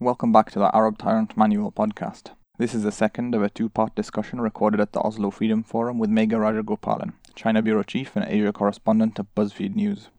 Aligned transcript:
Welcome 0.00 0.30
back 0.30 0.52
to 0.52 0.60
the 0.60 0.72
Arab 0.76 0.96
Tyrant 0.96 1.36
Manual 1.36 1.72
podcast. 1.72 2.30
This 2.56 2.72
is 2.72 2.84
the 2.84 2.92
second 2.92 3.34
of 3.34 3.42
a 3.42 3.50
two 3.50 3.68
part 3.68 3.96
discussion 3.96 4.40
recorded 4.40 4.78
at 4.78 4.92
the 4.92 5.00
Oslo 5.00 5.32
Freedom 5.32 5.64
Forum 5.64 5.98
with 5.98 6.08
Megha 6.08 6.34
Rajagopalan, 6.38 7.14
China 7.34 7.62
Bureau 7.62 7.82
Chief 7.82 8.14
and 8.14 8.24
Asia 8.24 8.52
Correspondent 8.52 9.18
of 9.18 9.26
BuzzFeed 9.34 9.74
News. 9.74 10.10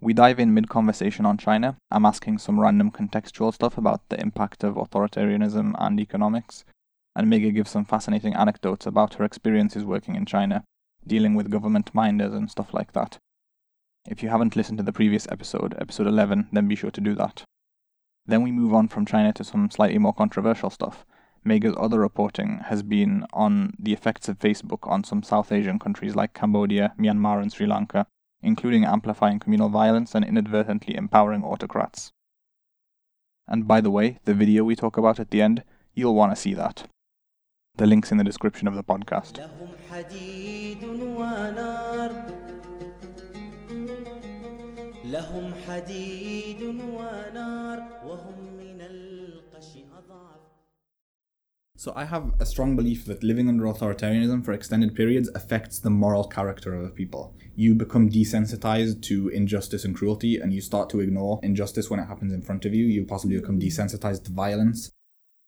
We 0.00 0.14
dive 0.14 0.40
in 0.40 0.54
mid 0.54 0.70
conversation 0.70 1.26
on 1.26 1.36
China. 1.36 1.76
I'm 1.90 2.06
asking 2.06 2.38
some 2.38 2.58
random 2.58 2.90
contextual 2.90 3.52
stuff 3.52 3.76
about 3.76 4.08
the 4.08 4.18
impact 4.18 4.64
of 4.64 4.76
authoritarianism 4.76 5.74
and 5.78 6.00
economics, 6.00 6.64
and 7.14 7.30
Megha 7.30 7.54
gives 7.54 7.70
some 7.70 7.84
fascinating 7.84 8.32
anecdotes 8.32 8.86
about 8.86 9.16
her 9.16 9.24
experiences 9.24 9.84
working 9.84 10.14
in 10.14 10.24
China, 10.24 10.64
dealing 11.06 11.34
with 11.34 11.50
government 11.50 11.94
minders 11.94 12.32
and 12.32 12.50
stuff 12.50 12.72
like 12.72 12.94
that. 12.94 13.18
If 14.08 14.22
you 14.22 14.30
haven't 14.30 14.56
listened 14.56 14.78
to 14.78 14.84
the 14.84 14.94
previous 14.94 15.28
episode, 15.30 15.76
episode 15.78 16.06
11, 16.06 16.48
then 16.52 16.68
be 16.68 16.74
sure 16.74 16.90
to 16.90 17.02
do 17.02 17.14
that. 17.16 17.44
Then 18.30 18.42
we 18.42 18.52
move 18.52 18.72
on 18.72 18.86
from 18.86 19.06
China 19.06 19.32
to 19.32 19.42
some 19.42 19.72
slightly 19.72 19.98
more 19.98 20.12
controversial 20.14 20.70
stuff. 20.70 21.04
Megha's 21.44 21.74
other 21.76 21.98
reporting 21.98 22.60
has 22.66 22.84
been 22.84 23.26
on 23.32 23.74
the 23.76 23.92
effects 23.92 24.28
of 24.28 24.38
Facebook 24.38 24.88
on 24.88 25.02
some 25.02 25.24
South 25.24 25.50
Asian 25.50 25.80
countries 25.80 26.14
like 26.14 26.32
Cambodia, 26.32 26.94
Myanmar, 26.96 27.42
and 27.42 27.52
Sri 27.52 27.66
Lanka, 27.66 28.06
including 28.40 28.84
amplifying 28.84 29.40
communal 29.40 29.68
violence 29.68 30.14
and 30.14 30.24
inadvertently 30.24 30.94
empowering 30.94 31.42
autocrats. 31.42 32.12
And 33.48 33.66
by 33.66 33.80
the 33.80 33.90
way, 33.90 34.20
the 34.26 34.34
video 34.34 34.62
we 34.62 34.76
talk 34.76 34.96
about 34.96 35.18
at 35.18 35.32
the 35.32 35.42
end, 35.42 35.64
you'll 35.94 36.14
want 36.14 36.30
to 36.30 36.40
see 36.40 36.54
that. 36.54 36.86
The 37.78 37.86
link's 37.86 38.12
in 38.12 38.18
the 38.18 38.22
description 38.22 38.68
of 38.68 38.76
the 38.76 38.84
podcast. 38.84 39.40
لهم 45.09 45.53
حديد 45.67 46.61
ونار 46.63 47.79
وهم 48.05 48.57
من 48.57 48.81
القش 48.81 49.77
أضعف 49.97 50.45
So 51.77 51.91
I 51.95 52.05
have 52.05 52.31
a 52.39 52.45
strong 52.45 52.75
belief 52.75 53.05
that 53.05 53.21
living 53.21 53.47
under 53.49 53.65
authoritarianism 53.65 54.43
for 54.45 54.53
extended 54.53 54.95
periods 54.95 55.29
affects 55.35 55.77
the 55.77 55.89
moral 55.89 56.23
character 56.23 56.73
of 56.73 56.85
a 56.85 56.89
people. 56.89 57.35
You 57.55 57.75
become 57.75 58.09
desensitized 58.09 59.01
to 59.03 59.27
injustice 59.27 59.83
and 59.85 59.93
cruelty, 59.93 60.39
and 60.39 60.53
you 60.53 60.61
start 60.61 60.89
to 60.91 61.01
ignore 61.01 61.39
injustice 61.43 61.89
when 61.89 61.99
it 61.99 62.07
happens 62.07 62.33
in 62.33 62.41
front 62.41 62.65
of 62.65 62.73
you. 62.73 62.85
You 62.85 63.05
possibly 63.05 63.37
become 63.39 63.59
desensitized 63.59 64.23
to 64.23 64.31
violence. 64.31 64.89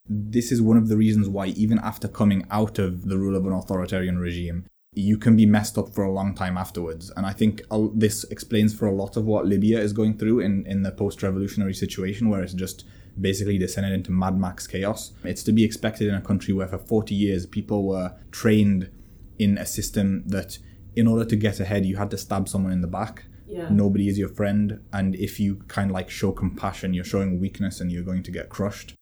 This 0.09 0.51
is 0.51 0.61
one 0.61 0.77
of 0.77 0.89
the 0.89 0.97
reasons 0.97 1.27
why, 1.29 1.47
even 1.47 1.79
after 1.79 2.07
coming 2.07 2.45
out 2.51 2.77
of 2.77 3.07
the 3.07 3.17
rule 3.17 3.35
of 3.35 3.45
an 3.45 3.53
authoritarian 3.53 4.19
regime, 4.19 4.65
you 4.94 5.16
can 5.16 5.36
be 5.36 5.46
messed 5.46 5.78
up 5.78 5.88
for 5.88 6.04
a 6.04 6.10
long 6.10 6.34
time 6.34 6.58
afterwards. 6.58 7.10
And 7.16 7.24
I 7.24 7.32
think 7.32 7.62
this 7.94 8.24
explains 8.24 8.74
for 8.74 8.86
a 8.86 8.92
lot 8.92 9.16
of 9.16 9.24
what 9.24 9.46
Libya 9.46 9.80
is 9.80 9.92
going 9.92 10.18
through 10.18 10.40
in, 10.40 10.66
in 10.66 10.82
the 10.82 10.92
post 10.92 11.22
revolutionary 11.22 11.74
situation, 11.74 12.28
where 12.28 12.42
it's 12.42 12.52
just 12.52 12.84
basically 13.18 13.58
descended 13.58 13.92
into 13.92 14.10
Mad 14.10 14.38
Max 14.38 14.66
chaos. 14.66 15.12
It's 15.24 15.42
to 15.44 15.52
be 15.52 15.64
expected 15.64 16.08
in 16.08 16.14
a 16.14 16.20
country 16.20 16.52
where 16.52 16.68
for 16.68 16.78
40 16.78 17.14
years 17.14 17.46
people 17.46 17.86
were 17.86 18.14
trained 18.30 18.90
in 19.38 19.56
a 19.56 19.64
system 19.64 20.24
that, 20.26 20.58
in 20.94 21.06
order 21.06 21.24
to 21.24 21.36
get 21.36 21.58
ahead, 21.58 21.86
you 21.86 21.96
had 21.96 22.10
to 22.10 22.18
stab 22.18 22.48
someone 22.48 22.72
in 22.72 22.82
the 22.82 22.86
back. 22.86 23.24
Yeah. 23.46 23.68
Nobody 23.70 24.08
is 24.08 24.18
your 24.18 24.28
friend. 24.28 24.80
And 24.92 25.14
if 25.16 25.40
you 25.40 25.56
kind 25.68 25.90
of 25.90 25.94
like 25.94 26.10
show 26.10 26.32
compassion, 26.32 26.92
you're 26.92 27.04
showing 27.04 27.40
weakness 27.40 27.80
and 27.80 27.90
you're 27.90 28.04
going 28.04 28.22
to 28.24 28.30
get 28.30 28.50
crushed. 28.50 28.94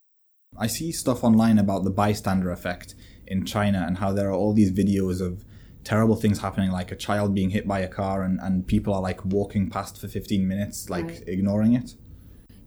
I 0.56 0.68
see 0.68 0.92
stuff 0.92 1.24
online 1.24 1.58
about 1.58 1.82
the 1.82 1.90
bystander 1.90 2.50
effect 2.50 2.94
in 3.26 3.44
China 3.44 3.84
and 3.86 3.98
how 3.98 4.12
there 4.12 4.28
are 4.28 4.34
all 4.34 4.52
these 4.52 4.72
videos 4.72 5.20
of 5.20 5.44
terrible 5.84 6.16
things 6.16 6.40
happening, 6.40 6.70
like 6.70 6.92
a 6.92 6.96
child 6.96 7.34
being 7.34 7.50
hit 7.50 7.66
by 7.66 7.80
a 7.80 7.88
car, 7.88 8.22
and, 8.22 8.38
and 8.40 8.66
people 8.66 8.94
are 8.94 9.00
like 9.00 9.24
walking 9.24 9.70
past 9.70 9.98
for 10.00 10.08
15 10.08 10.46
minutes, 10.46 10.90
like 10.90 11.06
Right. 11.06 11.24
ignoring 11.26 11.74
it. 11.74 11.94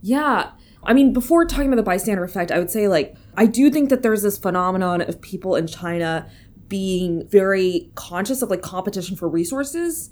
Yeah. 0.02 0.52
I 0.84 0.94
mean, 0.94 1.14
before 1.14 1.46
talking 1.46 1.68
about 1.68 1.78
the 1.78 1.84
bystander 1.84 2.24
effect, 2.24 2.52
I 2.52 2.60
would 2.60 2.70
say, 2.70 2.88
like, 2.88 3.16
I 3.38 3.46
do 3.46 3.70
think 3.72 3.90
that 3.90 4.04
there's 4.04 4.22
this 4.22 4.38
phenomenon 4.38 5.02
of 5.02 5.22
people 5.22 5.56
in 5.56 5.68
China 5.68 6.30
being 6.68 7.28
very 7.30 7.92
conscious 7.96 8.42
of 8.42 8.50
like 8.50 8.62
competition 8.62 9.16
for 9.16 9.30
resources. 9.30 10.12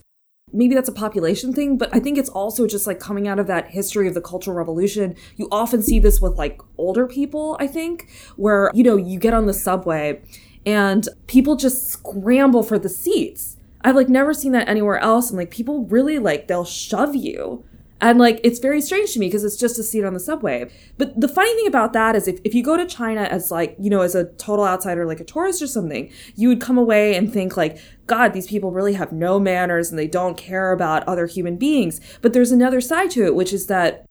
Maybe 0.54 0.76
that's 0.76 0.90
a 0.90 0.94
population 0.94 1.54
thing, 1.54 1.78
but 1.78 1.90
I 1.94 2.00
think 2.00 2.18
it's 2.18 2.30
also 2.30 2.68
just 2.68 2.86
like 2.86 3.00
coming 3.00 3.28
out 3.28 3.40
of 3.40 3.48
that 3.48 3.72
history 3.72 4.08
of 4.08 4.14
the 4.14 4.22
Cultural 4.22 4.56
Revolution. 4.56 5.16
You 5.38 5.48
often 5.52 5.82
see 5.82 5.98
this 6.00 6.22
with 6.22 6.38
like 6.38 6.62
older 6.78 7.08
people, 7.08 7.58
I 7.60 7.68
think, 7.68 8.10
where, 8.36 8.70
you 8.74 8.84
know, 8.84 8.96
you 8.96 9.18
get 9.18 9.34
on 9.34 9.46
the 9.46 9.54
subway 9.54 10.22
and 10.66 11.08
people 11.28 11.56
just 11.56 11.90
scramble 11.90 12.64
for 12.64 12.78
the 12.78 12.90
seats. 12.90 13.58
I've 13.84 13.96
like 13.96 14.10
never 14.10 14.34
seen 14.34 14.52
that 14.52 14.70
anywhere 14.70 15.00
else. 15.00 15.30
And 15.30 15.38
like 15.38 15.52
people 15.52 15.86
really 15.86 16.20
like, 16.20 16.48
they'll 16.48 16.66
shove 16.66 17.16
you. 17.16 17.64
And 18.00 18.18
like 18.18 18.40
it's 18.44 18.60
very 18.60 18.82
strange 18.82 19.14
to 19.14 19.20
me 19.20 19.28
because 19.28 19.44
it's 19.44 19.58
just 19.58 19.78
a 19.78 19.84
seat 19.84 20.04
on 20.04 20.14
the 20.14 20.20
subway. 20.20 20.72
But 20.98 21.20
the 21.20 21.28
funny 21.28 21.54
thing 21.56 21.68
about 21.68 21.94
that 21.94 22.16
is 22.16 22.28
if, 22.28 22.40
if 22.44 22.56
you 22.56 22.64
go 22.64 22.76
to 22.76 22.86
China 22.86 23.22
as 23.22 23.52
like, 23.52 23.76
you 23.80 23.92
know, 23.92 24.02
as 24.02 24.16
a 24.16 24.26
total 24.26 24.66
outsider, 24.66 25.06
like 25.06 25.20
a 25.20 25.24
tourist 25.24 25.62
or 25.62 25.68
something, 25.68 26.12
you 26.36 26.48
would 26.48 26.62
come 26.62 26.80
away 26.80 27.16
and 27.16 27.32
think 27.32 27.56
like, 27.56 27.78
God, 28.08 28.34
these 28.34 28.48
people 28.48 28.72
really 28.72 28.94
have 28.94 29.12
no 29.12 29.40
manners 29.40 29.92
and 29.92 30.00
they 30.00 30.08
don't 30.08 30.36
care 30.36 30.72
about 30.72 31.08
other 31.08 31.28
human 31.28 31.58
beings. 31.58 32.02
But 32.22 32.34
there's 32.34 32.52
another 32.52 32.82
side 32.82 33.12
to 33.12 33.26
it, 33.26 33.36
which 33.36 33.54
is 33.54 33.68
that 33.68 34.06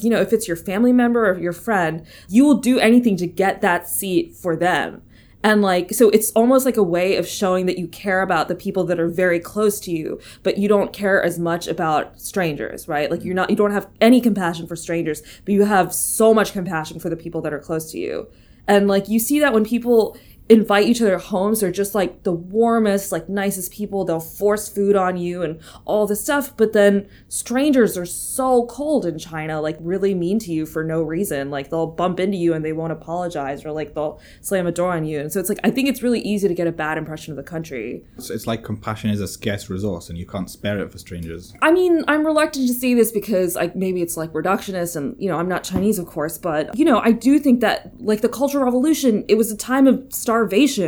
you 0.00 0.08
know, 0.10 0.20
if 0.20 0.32
it's 0.32 0.46
your 0.46 0.56
family 0.56 0.92
member 0.92 1.30
or 1.30 1.38
your 1.38 1.52
friend, 1.52 2.06
you 2.28 2.44
will 2.44 2.58
do 2.58 2.78
anything 2.78 3.16
to 3.16 3.26
get 3.26 3.60
that 3.60 3.88
seat 3.88 4.36
for 4.36 4.54
them. 4.54 5.02
And 5.42 5.62
like, 5.62 5.94
so 5.94 6.10
it's 6.10 6.30
almost 6.32 6.66
like 6.66 6.76
a 6.76 6.82
way 6.82 7.16
of 7.16 7.26
showing 7.26 7.66
that 7.66 7.78
you 7.78 7.86
care 7.88 8.20
about 8.20 8.48
the 8.48 8.54
people 8.54 8.84
that 8.84 9.00
are 9.00 9.08
very 9.08 9.40
close 9.40 9.80
to 9.80 9.90
you, 9.90 10.20
but 10.42 10.58
you 10.58 10.68
don't 10.68 10.92
care 10.92 11.22
as 11.22 11.38
much 11.38 11.66
about 11.66 12.20
strangers, 12.20 12.86
right? 12.88 13.10
Like 13.10 13.24
you're 13.24 13.34
not, 13.34 13.48
you 13.48 13.56
don't 13.56 13.70
have 13.70 13.88
any 14.00 14.20
compassion 14.20 14.66
for 14.66 14.76
strangers, 14.76 15.22
but 15.44 15.54
you 15.54 15.64
have 15.64 15.94
so 15.94 16.34
much 16.34 16.52
compassion 16.52 17.00
for 17.00 17.08
the 17.08 17.16
people 17.16 17.40
that 17.40 17.54
are 17.54 17.58
close 17.58 17.90
to 17.92 17.98
you. 17.98 18.28
And 18.68 18.86
like, 18.86 19.08
you 19.08 19.18
see 19.18 19.40
that 19.40 19.54
when 19.54 19.64
people 19.64 20.16
invite 20.50 20.88
you 20.88 20.94
to 20.94 21.04
their 21.04 21.18
homes, 21.18 21.60
they're 21.60 21.70
just 21.70 21.94
like 21.94 22.24
the 22.24 22.32
warmest, 22.32 23.12
like 23.12 23.28
nicest 23.28 23.72
people. 23.72 24.04
They'll 24.04 24.18
force 24.18 24.68
food 24.68 24.96
on 24.96 25.16
you 25.16 25.42
and 25.42 25.60
all 25.84 26.08
this 26.08 26.22
stuff. 26.22 26.56
But 26.56 26.72
then 26.72 27.08
strangers 27.28 27.96
are 27.96 28.04
so 28.04 28.66
cold 28.66 29.06
in 29.06 29.16
China, 29.16 29.60
like 29.60 29.76
really 29.80 30.12
mean 30.12 30.40
to 30.40 30.52
you 30.52 30.66
for 30.66 30.82
no 30.82 31.02
reason. 31.02 31.50
Like 31.50 31.70
they'll 31.70 31.86
bump 31.86 32.18
into 32.18 32.36
you 32.36 32.52
and 32.52 32.64
they 32.64 32.72
won't 32.72 32.90
apologize 32.90 33.64
or 33.64 33.70
like 33.70 33.94
they'll 33.94 34.20
slam 34.40 34.66
a 34.66 34.72
door 34.72 34.92
on 34.92 35.04
you. 35.04 35.20
And 35.20 35.32
so 35.32 35.38
it's 35.38 35.48
like, 35.48 35.60
I 35.62 35.70
think 35.70 35.88
it's 35.88 36.02
really 36.02 36.20
easy 36.20 36.48
to 36.48 36.54
get 36.54 36.66
a 36.66 36.72
bad 36.72 36.98
impression 36.98 37.30
of 37.32 37.36
the 37.36 37.48
country. 37.48 38.02
It's, 38.16 38.28
it's 38.28 38.48
like 38.48 38.64
compassion 38.64 39.10
is 39.10 39.20
a 39.20 39.28
scarce 39.28 39.70
resource 39.70 40.08
and 40.08 40.18
you 40.18 40.26
can't 40.26 40.50
spare 40.50 40.80
it 40.80 40.90
for 40.90 40.98
strangers. 40.98 41.54
I 41.62 41.70
mean, 41.70 42.02
I'm 42.08 42.26
reluctant 42.26 42.66
to 42.66 42.74
say 42.74 42.94
this 42.94 43.12
because 43.12 43.54
like 43.54 43.76
maybe 43.76 44.02
it's 44.02 44.16
like 44.16 44.32
reductionist 44.32 44.96
and 44.96 45.14
you 45.16 45.28
know, 45.28 45.36
I'm 45.36 45.48
not 45.48 45.62
Chinese 45.62 46.00
of 46.00 46.06
course, 46.06 46.38
but 46.38 46.76
you 46.76 46.84
know, 46.84 46.98
I 46.98 47.12
do 47.12 47.38
think 47.38 47.60
that 47.60 47.92
like 48.00 48.20
the 48.20 48.28
Cultural 48.28 48.64
Revolution, 48.64 49.24
it 49.28 49.36
was 49.36 49.52
a 49.52 49.56
time 49.56 49.86
of 49.86 50.04
starvation, 50.12 50.39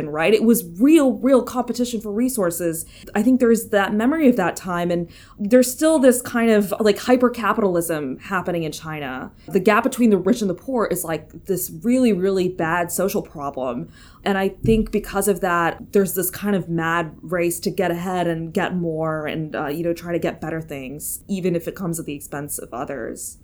right? 0.09 0.33
It 0.33 0.43
was 0.43 0.63
real 0.79 1.13
real 1.13 1.43
competition 1.43 2.01
for 2.01 2.11
resources. 2.11 2.85
I 3.15 3.23
think 3.23 3.39
there's 3.39 3.69
that 3.69 3.93
memory 3.93 4.27
of 4.27 4.35
that 4.37 4.55
time 4.55 4.91
and 4.91 5.09
there's 5.37 5.71
still 5.71 5.99
this 5.99 6.21
kind 6.21 6.51
of 6.51 6.73
like 6.79 6.97
hyper 6.97 7.29
capitalism 7.29 8.19
happening 8.19 8.63
in 8.63 8.71
China. 8.71 9.31
The 9.47 9.59
gap 9.59 9.83
between 9.83 10.09
the 10.09 10.17
rich 10.17 10.41
and 10.41 10.49
the 10.49 10.55
poor 10.55 10.85
is 10.85 11.03
like 11.03 11.45
this 11.45 11.71
really 11.83 12.13
really 12.13 12.49
bad 12.49 12.91
social 12.91 13.21
problem. 13.21 13.89
And 14.25 14.37
I 14.37 14.49
think 14.49 14.91
because 14.91 15.27
of 15.27 15.41
that, 15.41 15.91
there's 15.91 16.13
this 16.13 16.29
kind 16.29 16.55
of 16.55 16.69
mad 16.69 17.15
race 17.21 17.59
to 17.61 17.69
get 17.69 17.91
ahead 17.91 18.27
and 18.27 18.53
get 18.53 18.75
more 18.75 19.27
and, 19.27 19.55
uh, 19.55 19.67
you 19.67 19.83
know, 19.83 19.93
try 19.93 20.13
to 20.13 20.19
get 20.19 20.39
better 20.39 20.61
things, 20.61 21.23
even 21.27 21.55
if 21.55 21.67
it 21.67 21.75
comes 21.75 21.99
at 21.99 22.05
the 22.05 22.13
expense 22.13 22.57
of 22.57 22.73
others. 22.73 23.39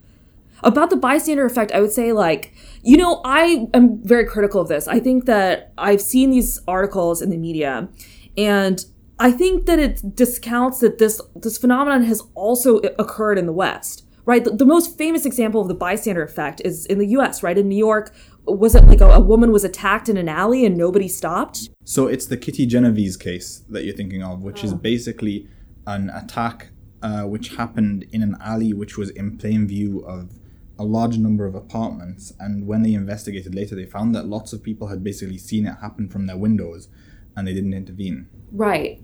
About 0.64 0.90
the 0.90 0.96
bystander 0.96 1.46
effect, 1.46 1.72
I 1.72 1.80
would 1.80 1.92
say, 1.92 2.12
like, 2.12 2.54
you 2.82 2.98
know, 2.98 3.22
I 3.24 3.68
am 3.74 4.04
very 4.04 4.26
critical 4.26 4.62
of 4.62 4.68
this. 4.68 4.88
I 4.88 5.00
think 5.00 5.26
that 5.26 5.74
I've 5.78 6.02
seen 6.02 6.32
these 6.32 6.60
articles 6.68 7.22
in 7.22 7.30
the 7.30 7.38
media, 7.38 7.90
and 8.38 8.84
I 9.20 9.32
think 9.32 9.66
that 9.66 9.80
it 9.80 10.16
discounts 10.16 10.80
that 10.80 10.98
this 10.98 11.22
this 11.36 11.58
phenomenon 11.58 12.04
has 12.04 12.22
also 12.36 12.78
occurred 12.98 13.38
in 13.38 13.46
the 13.46 13.54
West 13.54 14.06
right? 14.30 14.44
The, 14.44 14.52
the, 14.52 14.66
most 14.66 14.96
famous 14.96 15.26
example 15.26 15.60
of 15.60 15.68
the 15.68 15.74
bystander 15.74 16.22
effect 16.22 16.62
is 16.64 16.86
in 16.86 17.00
the 17.00 17.08
US, 17.18 17.42
right? 17.42 17.58
In 17.58 17.68
New 17.68 17.76
York, 17.78 18.14
was 18.46 18.76
it 18.76 18.86
like 18.86 19.02
a, 19.02 19.08
a, 19.08 19.20
woman 19.20 19.52
was 19.52 19.64
attacked 19.64 20.08
in 20.08 20.18
an 20.18 20.30
alley 20.30 20.68
and 20.68 20.78
nobody 20.78 21.08
stopped? 21.08 21.70
So 21.84 22.06
it's 22.06 22.28
the 22.28 22.38
Kitty 22.38 22.68
Genovese 22.68 23.18
case 23.18 23.64
that 23.70 23.86
you're 23.86 23.96
thinking 23.96 24.22
of, 24.22 24.44
which 24.44 24.64
oh. 24.64 24.68
is 24.68 24.74
basically 24.76 25.48
an 25.88 26.12
attack 26.12 26.70
uh, 27.02 27.24
which 27.24 27.56
happened 27.56 28.06
in 28.12 28.22
an 28.22 28.38
alley 28.40 28.72
which 28.72 28.98
was 28.98 29.10
in 29.12 29.36
plain 29.38 29.68
view 29.68 30.06
of 30.06 30.30
a 30.80 30.84
large 30.84 31.18
number 31.18 31.46
of 31.46 31.54
apartments. 31.54 32.34
And 32.40 32.66
when 32.66 32.82
they 32.84 32.94
investigated 32.94 33.54
later, 33.54 33.76
they 33.76 33.86
found 33.86 34.16
that 34.16 34.26
lots 34.26 34.54
of 34.54 34.64
people 34.64 34.88
had 34.88 35.04
basically 35.04 35.38
seen 35.38 35.68
it 35.68 35.76
happen 35.82 36.10
from 36.10 36.26
their 36.26 36.38
windows 36.38 36.88
and 37.36 37.48
they 37.48 37.54
didn't 37.54 37.74
intervene. 37.74 38.28
Right. 38.52 39.04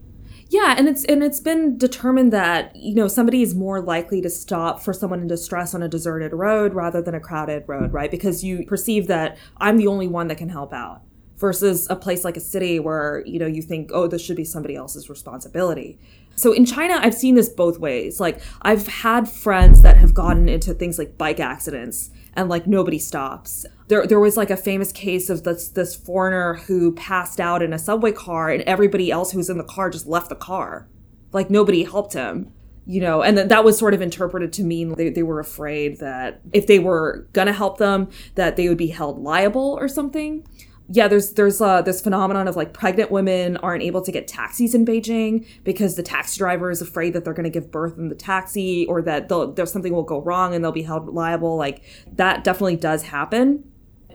Yeah, 0.50 0.76
and 0.78 0.88
it's 0.88 1.04
and 1.06 1.24
it's 1.24 1.40
been 1.40 1.78
determined 1.78 2.32
that 2.32 2.76
you 2.76 2.96
know 2.96 3.08
somebody 3.08 3.42
is 3.42 3.56
more 3.56 3.82
likely 3.82 4.22
to 4.22 4.30
stop 4.30 4.82
for 4.82 4.94
someone 4.94 5.22
in 5.22 5.28
distress 5.28 5.74
on 5.74 5.82
a 5.82 5.88
deserted 5.88 6.34
road 6.34 6.74
rather 6.74 7.02
than 7.02 7.16
a 7.16 7.20
crowded 7.20 7.64
road, 7.68 7.94
right? 7.94 8.12
Because 8.12 8.44
you 8.44 8.66
perceive 8.66 9.08
that 9.08 9.38
I'm 9.58 9.78
the 9.78 9.88
only 9.88 10.08
one 10.08 10.28
that 10.28 10.38
can 10.38 10.50
help 10.50 10.74
out 10.74 11.02
versus 11.38 11.88
a 11.90 11.96
place 11.96 12.24
like 12.24 12.38
a 12.38 12.42
city 12.42 12.80
where 12.80 13.24
you 13.26 13.40
know 13.40 13.48
you 13.48 13.62
think 13.62 13.90
oh 13.94 14.08
this 14.08 14.22
should 14.22 14.38
be 14.38 14.46
somebody 14.46 14.76
else's 14.76 15.10
responsibility. 15.10 15.98
So 16.36 16.52
in 16.54 16.66
China 16.66 17.00
I've 17.02 17.14
seen 17.14 17.36
this 17.36 17.50
both 17.50 17.80
ways. 17.80 18.20
Like 18.20 18.42
I've 18.62 18.88
had 18.88 19.30
friends 19.30 19.82
that 19.82 19.98
have 19.98 20.14
gotten 20.14 20.50
into 20.50 20.74
things 20.74 20.98
like 21.00 21.18
bike 21.18 21.40
accidents 21.40 22.12
and 22.34 22.50
like 22.50 22.68
nobody 22.68 23.00
stops. 23.00 23.66
There, 23.88 24.06
there 24.06 24.20
was 24.20 24.36
like 24.36 24.50
a 24.50 24.58
famous 24.58 24.92
case 24.92 25.30
of 25.30 25.44
this 25.44 25.70
this 25.70 25.96
foreigner 25.96 26.56
who 26.56 26.92
passed 26.94 27.40
out 27.40 27.62
in 27.62 27.72
a 27.72 27.80
subway 27.80 28.12
car, 28.12 28.50
and 28.50 28.64
everybody 28.64 29.12
else 29.12 29.32
who 29.32 29.38
was 29.38 29.50
in 29.50 29.58
the 29.58 29.64
car 29.64 29.90
just 29.90 30.08
left 30.08 30.30
the 30.30 30.36
car, 30.36 30.90
like 31.32 31.50
nobody 31.50 31.84
helped 31.84 32.14
him 32.14 32.52
you 32.88 33.02
know, 33.02 33.24
and 33.24 33.38
that 33.38 33.50
that 33.50 33.64
was 33.64 33.78
sort 33.78 33.94
of 33.94 34.02
interpreted 34.02 34.54
to 34.54 34.64
mean 34.64 34.94
they, 34.94 35.10
they 35.10 35.24
were 35.24 35.40
afraid 35.40 36.00
that 36.00 36.42
if 36.54 36.68
they 36.68 36.80
were 36.80 37.28
gonna 37.34 37.54
help 37.54 37.78
them, 37.78 38.10
that 38.36 38.56
they 38.56 38.70
would 38.70 38.78
be 38.78 38.88
held 38.88 39.20
liable 39.20 39.76
or 39.80 39.88
something. 39.88 40.46
Yeah, 40.88 41.08
there's 41.08 41.34
there's 41.34 41.62
uh, 41.62 41.82
this 41.82 42.02
phenomenon 42.02 42.48
of 42.48 42.56
like 42.56 42.74
pregnant 42.74 43.10
women 43.10 43.58
aren't 43.58 43.82
able 43.82 44.02
to 44.04 44.12
get 44.12 44.28
taxis 44.28 44.76
in 44.76 44.86
Beijing 44.86 45.48
because 45.64 45.96
the 45.96 46.04
taxi 46.04 46.38
driver 46.38 46.70
is 46.70 46.82
afraid 46.82 47.14
that 47.14 47.24
they're 47.24 47.34
going 47.34 47.46
to 47.46 47.50
give 47.50 47.72
birth 47.72 47.98
in 47.98 48.10
the 48.10 48.16
taxi 48.16 48.86
or 48.88 49.02
that 49.02 49.28
there's 49.56 49.72
something 49.72 49.94
will 49.94 50.04
go 50.04 50.22
wrong 50.22 50.54
and 50.54 50.64
they'll 50.64 50.72
be 50.72 50.84
held 50.84 51.08
liable. 51.08 51.58
Like 51.58 51.82
that 52.14 52.44
definitely 52.44 52.76
does 52.76 53.04
happen, 53.04 53.64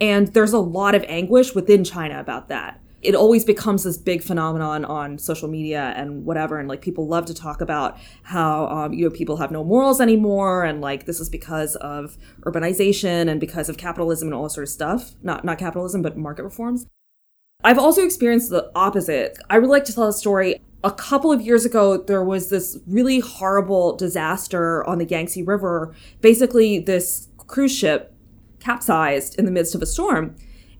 and 0.00 0.28
there's 0.28 0.52
a 0.52 0.60
lot 0.60 0.94
of 0.94 1.04
anguish 1.08 1.54
within 1.54 1.82
China 1.82 2.20
about 2.20 2.48
that 2.48 2.79
it 3.02 3.14
always 3.14 3.44
becomes 3.44 3.84
this 3.84 3.96
big 3.96 4.22
phenomenon 4.22 4.84
on 4.84 5.18
social 5.18 5.48
media 5.48 5.94
and 5.96 6.24
whatever 6.24 6.58
and 6.58 6.68
like 6.68 6.82
people 6.82 7.06
love 7.06 7.24
to 7.26 7.34
talk 7.34 7.60
about 7.60 7.98
how 8.24 8.66
um, 8.68 8.92
you 8.92 9.04
know 9.04 9.10
people 9.10 9.38
have 9.38 9.50
no 9.50 9.64
morals 9.64 10.00
anymore 10.00 10.64
and 10.64 10.80
like 10.80 11.06
this 11.06 11.20
is 11.20 11.28
because 11.28 11.76
of 11.76 12.18
urbanization 12.42 13.28
and 13.28 13.40
because 13.40 13.68
of 13.68 13.78
capitalism 13.78 14.28
and 14.28 14.34
all 14.34 14.48
sort 14.48 14.64
of 14.64 14.68
stuff. 14.68 15.12
Not 15.22 15.44
not 15.44 15.58
capitalism 15.58 16.02
but 16.02 16.16
market 16.16 16.42
reforms. 16.42 16.86
I've 17.62 17.78
also 17.78 18.04
experienced 18.04 18.50
the 18.50 18.70
opposite. 18.74 19.38
I 19.48 19.58
would 19.58 19.70
like 19.70 19.84
to 19.84 19.94
tell 19.94 20.08
a 20.08 20.12
story. 20.12 20.60
A 20.82 20.90
couple 20.90 21.30
of 21.30 21.42
years 21.42 21.64
ago 21.64 21.98
there 21.98 22.24
was 22.24 22.50
this 22.50 22.78
really 22.86 23.20
horrible 23.20 23.96
disaster 23.96 24.86
on 24.86 24.98
the 24.98 25.06
yangtze 25.06 25.42
river. 25.42 25.94
Basically 26.20 26.78
this 26.78 27.28
cruise 27.46 27.76
ship 27.76 28.14
capsized 28.60 29.38
in 29.38 29.46
the 29.46 29.50
midst 29.50 29.74
of 29.74 29.80
a 29.80 29.86
storm 29.86 30.36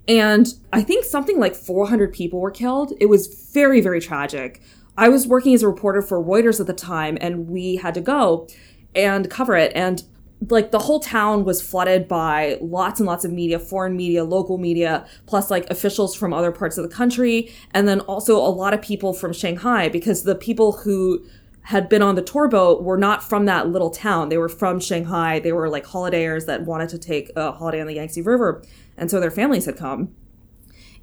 and 0.08 0.46
I 0.72 0.82
think 0.82 1.04
something 1.04 1.38
like 1.38 1.54
400 1.54 2.12
people 2.12 2.40
were 2.40 2.50
killed. 2.50 2.92
It 3.00 3.06
was 3.06 3.50
very, 3.52 3.80
very 3.80 4.00
tragic. 4.00 4.60
I 4.96 5.08
was 5.08 5.26
working 5.26 5.54
as 5.54 5.62
a 5.62 5.68
reporter 5.68 6.02
for 6.02 6.22
Reuters 6.22 6.60
at 6.60 6.66
the 6.66 6.72
time, 6.72 7.16
and 7.20 7.48
we 7.48 7.76
had 7.76 7.94
to 7.94 8.00
go 8.00 8.48
and 8.94 9.30
cover 9.30 9.56
it. 9.56 9.72
And 9.74 10.02
like 10.48 10.70
the 10.70 10.78
whole 10.78 11.00
town 11.00 11.44
was 11.44 11.60
flooded 11.60 12.08
by 12.08 12.58
lots 12.60 12.98
and 12.98 13.06
lots 13.06 13.24
of 13.24 13.32
media, 13.32 13.58
foreign 13.58 13.96
media, 13.96 14.24
local 14.24 14.58
media, 14.58 15.06
plus 15.26 15.50
like 15.50 15.68
officials 15.70 16.14
from 16.14 16.32
other 16.32 16.50
parts 16.50 16.78
of 16.78 16.88
the 16.88 16.94
country, 16.94 17.52
and 17.72 17.86
then 17.86 18.00
also 18.00 18.36
a 18.36 18.48
lot 18.48 18.72
of 18.72 18.80
people 18.80 19.12
from 19.12 19.32
Shanghai 19.32 19.88
because 19.88 20.22
the 20.22 20.34
people 20.34 20.72
who 20.72 21.24
had 21.62 21.88
been 21.88 22.02
on 22.02 22.14
the 22.14 22.22
tour 22.22 22.48
boat 22.48 22.82
were 22.82 22.96
not 22.96 23.22
from 23.22 23.44
that 23.44 23.68
little 23.68 23.90
town. 23.90 24.30
They 24.30 24.38
were 24.38 24.48
from 24.48 24.80
Shanghai. 24.80 25.38
They 25.38 25.52
were 25.52 25.68
like 25.68 25.84
holidayers 25.84 26.46
that 26.46 26.62
wanted 26.62 26.88
to 26.88 26.98
take 26.98 27.30
a 27.36 27.52
holiday 27.52 27.80
on 27.80 27.86
the 27.86 27.94
Yangtze 27.94 28.22
River. 28.22 28.62
And 29.00 29.10
so 29.10 29.18
their 29.18 29.32
families 29.32 29.64
had 29.64 29.76
come. 29.76 30.14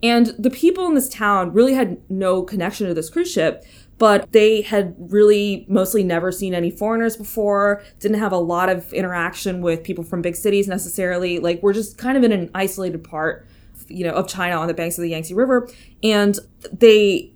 And 0.02 0.28
the 0.38 0.52
people 0.52 0.86
in 0.86 0.94
this 0.94 1.10
town 1.10 1.52
really 1.52 1.74
had 1.74 1.98
no 2.08 2.44
connection 2.44 2.88
to 2.88 2.94
this 2.94 3.10
cruise 3.10 3.32
ship, 3.32 3.66
but 3.98 4.32
they 4.32 4.62
had 4.62 4.96
really 5.00 5.66
mostly 5.68 6.04
never 6.04 6.32
seen 6.32 6.54
any 6.54 6.70
foreigners 6.70 7.18
before, 7.18 7.82
didn't 8.00 8.20
have 8.20 8.32
a 8.32 8.38
lot 8.38 8.70
of 8.70 8.94
interaction 8.94 9.60
with 9.62 9.84
people 9.84 10.04
from 10.04 10.22
big 10.22 10.36
cities 10.36 10.68
necessarily. 10.68 11.40
Like, 11.40 11.64
we're 11.64 11.74
just 11.74 11.98
kind 11.98 12.16
of 12.16 12.24
in 12.24 12.32
an 12.32 12.52
isolated 12.54 13.04
part, 13.04 13.48
you 13.88 14.04
know, 14.04 14.14
of 14.14 14.28
China 14.28 14.58
on 14.58 14.68
the 14.68 14.76
banks 14.76 15.00
of 15.00 15.02
the 15.02 15.10
Yangtze 15.10 15.34
River. 15.34 15.68
And 16.04 16.38
they 16.72 17.34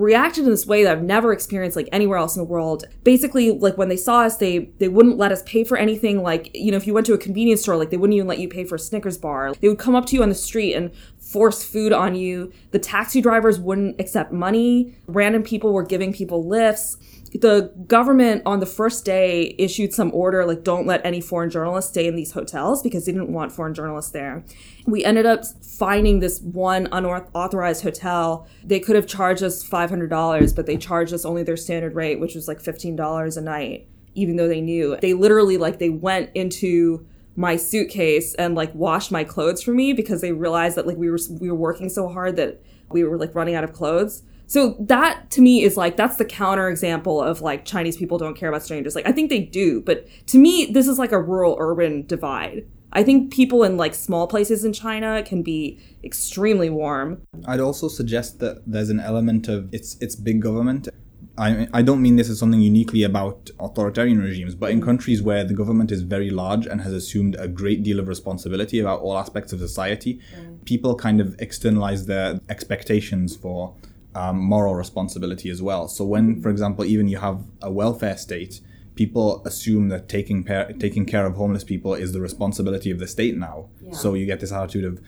reacted 0.00 0.44
in 0.44 0.50
this 0.50 0.66
way 0.66 0.84
that 0.84 0.92
I've 0.92 1.02
never 1.02 1.32
experienced 1.32 1.76
like 1.76 1.88
anywhere 1.92 2.18
else 2.18 2.36
in 2.36 2.40
the 2.40 2.48
world. 2.48 2.84
Basically, 3.04 3.50
like 3.50 3.76
when 3.76 3.88
they 3.88 3.96
saw 3.96 4.20
us, 4.20 4.36
they 4.36 4.70
they 4.78 4.88
wouldn't 4.88 5.18
let 5.18 5.32
us 5.32 5.42
pay 5.44 5.64
for 5.64 5.76
anything. 5.76 6.22
Like 6.22 6.50
you 6.54 6.70
know, 6.70 6.76
if 6.76 6.86
you 6.86 6.94
went 6.94 7.06
to 7.06 7.14
a 7.14 7.18
convenience 7.18 7.62
store, 7.62 7.76
like 7.76 7.90
they 7.90 7.96
wouldn't 7.96 8.16
even 8.16 8.26
let 8.26 8.38
you 8.38 8.48
pay 8.48 8.64
for 8.64 8.76
a 8.76 8.78
Snickers 8.78 9.18
bar. 9.18 9.54
They 9.54 9.68
would 9.68 9.78
come 9.78 9.94
up 9.94 10.06
to 10.06 10.16
you 10.16 10.22
on 10.22 10.28
the 10.28 10.34
street 10.34 10.74
and 10.74 10.90
force 11.18 11.64
food 11.64 11.92
on 11.92 12.14
you. 12.14 12.52
The 12.70 12.78
taxi 12.78 13.20
drivers 13.20 13.58
wouldn't 13.58 14.00
accept 14.00 14.32
money. 14.32 14.94
Random 15.06 15.42
people 15.42 15.72
were 15.72 15.82
giving 15.82 16.12
people 16.12 16.46
lifts 16.46 16.96
the 17.40 17.72
government 17.86 18.42
on 18.46 18.60
the 18.60 18.66
first 18.66 19.04
day 19.04 19.54
issued 19.58 19.92
some 19.92 20.10
order 20.14 20.44
like 20.44 20.64
don't 20.64 20.86
let 20.86 21.04
any 21.04 21.20
foreign 21.20 21.50
journalists 21.50 21.90
stay 21.90 22.06
in 22.06 22.16
these 22.16 22.32
hotels 22.32 22.82
because 22.82 23.06
they 23.06 23.12
didn't 23.12 23.32
want 23.32 23.52
foreign 23.52 23.74
journalists 23.74 24.12
there. 24.12 24.44
We 24.86 25.04
ended 25.04 25.26
up 25.26 25.44
finding 25.64 26.20
this 26.20 26.40
one 26.40 26.88
unauthorized 26.92 27.82
hotel. 27.82 28.46
They 28.64 28.80
could 28.80 28.96
have 28.96 29.06
charged 29.06 29.42
us 29.42 29.66
$500, 29.68 30.54
but 30.54 30.66
they 30.66 30.76
charged 30.76 31.12
us 31.12 31.24
only 31.24 31.42
their 31.42 31.56
standard 31.56 31.94
rate, 31.94 32.20
which 32.20 32.34
was 32.34 32.48
like 32.48 32.62
$15 32.62 33.36
a 33.36 33.40
night, 33.40 33.88
even 34.14 34.36
though 34.36 34.48
they 34.48 34.60
knew. 34.60 34.96
They 35.00 35.14
literally 35.14 35.56
like 35.56 35.78
they 35.78 35.90
went 35.90 36.30
into 36.34 37.06
my 37.36 37.56
suitcase 37.56 38.34
and 38.34 38.54
like 38.54 38.74
washed 38.74 39.12
my 39.12 39.22
clothes 39.22 39.62
for 39.62 39.72
me 39.72 39.92
because 39.92 40.22
they 40.22 40.32
realized 40.32 40.76
that 40.76 40.86
like 40.86 40.96
we 40.96 41.10
were 41.10 41.18
we 41.38 41.50
were 41.50 41.56
working 41.56 41.90
so 41.90 42.08
hard 42.08 42.36
that 42.36 42.62
we 42.90 43.04
were 43.04 43.18
like 43.18 43.34
running 43.34 43.54
out 43.54 43.64
of 43.64 43.72
clothes. 43.72 44.22
So 44.46 44.76
that 44.78 45.30
to 45.32 45.40
me 45.40 45.62
is 45.62 45.76
like 45.76 45.96
that's 45.96 46.16
the 46.16 46.24
counter 46.24 46.68
example 46.68 47.20
of 47.20 47.40
like 47.40 47.64
Chinese 47.64 47.96
people 47.96 48.18
don't 48.18 48.36
care 48.36 48.48
about 48.48 48.62
strangers. 48.62 48.94
Like 48.94 49.06
I 49.06 49.12
think 49.12 49.30
they 49.30 49.40
do, 49.40 49.80
but 49.82 50.06
to 50.28 50.38
me 50.38 50.66
this 50.66 50.86
is 50.86 50.98
like 50.98 51.12
a 51.12 51.20
rural 51.20 51.56
urban 51.58 52.06
divide. 52.06 52.64
I 52.92 53.02
think 53.02 53.32
people 53.32 53.64
in 53.64 53.76
like 53.76 53.94
small 53.94 54.26
places 54.26 54.64
in 54.64 54.72
China 54.72 55.22
can 55.22 55.42
be 55.42 55.78
extremely 56.04 56.70
warm. 56.70 57.22
I'd 57.46 57.60
also 57.60 57.88
suggest 57.88 58.38
that 58.38 58.62
there's 58.66 58.88
an 58.88 59.00
element 59.00 59.48
of 59.48 59.68
it's 59.72 59.96
it's 60.00 60.14
big 60.14 60.40
government. 60.40 60.88
I 61.36 61.66
I 61.74 61.82
don't 61.82 62.00
mean 62.00 62.16
this 62.16 62.28
is 62.28 62.38
something 62.38 62.60
uniquely 62.60 63.02
about 63.02 63.50
authoritarian 63.58 64.20
regimes, 64.20 64.54
but 64.54 64.70
in 64.70 64.80
countries 64.80 65.20
where 65.22 65.44
the 65.44 65.54
government 65.54 65.90
is 65.90 66.02
very 66.02 66.30
large 66.30 66.66
and 66.66 66.80
has 66.82 66.92
assumed 66.92 67.34
a 67.38 67.48
great 67.48 67.82
deal 67.82 67.98
of 67.98 68.06
responsibility 68.06 68.78
about 68.78 69.00
all 69.00 69.18
aspects 69.18 69.52
of 69.52 69.58
society, 69.58 70.20
mm. 70.34 70.64
people 70.64 70.94
kind 70.94 71.20
of 71.20 71.34
externalize 71.40 72.06
their 72.06 72.40
expectations 72.48 73.36
for 73.36 73.74
um, 74.16 74.38
moral 74.38 74.74
responsibility 74.74 75.50
as 75.50 75.60
well. 75.60 75.88
So 75.88 76.04
when, 76.04 76.40
for 76.40 76.48
example, 76.48 76.84
even 76.84 77.06
you 77.06 77.18
have 77.18 77.44
a 77.60 77.70
welfare 77.70 78.16
state, 78.16 78.60
people 78.94 79.42
assume 79.44 79.88
that 79.90 80.08
taking 80.08 80.42
par- 80.42 80.72
taking 80.78 81.04
care 81.04 81.26
of 81.26 81.34
homeless 81.34 81.64
people 81.64 81.92
is 81.94 82.12
the 82.12 82.20
responsibility 82.20 82.90
of 82.90 82.98
the 82.98 83.06
state 83.06 83.36
now. 83.36 83.68
Yeah. 83.80 83.92
So 83.92 84.14
you 84.14 84.24
get 84.24 84.40
this 84.40 84.52
attitude 84.52 84.84
of 84.84 85.00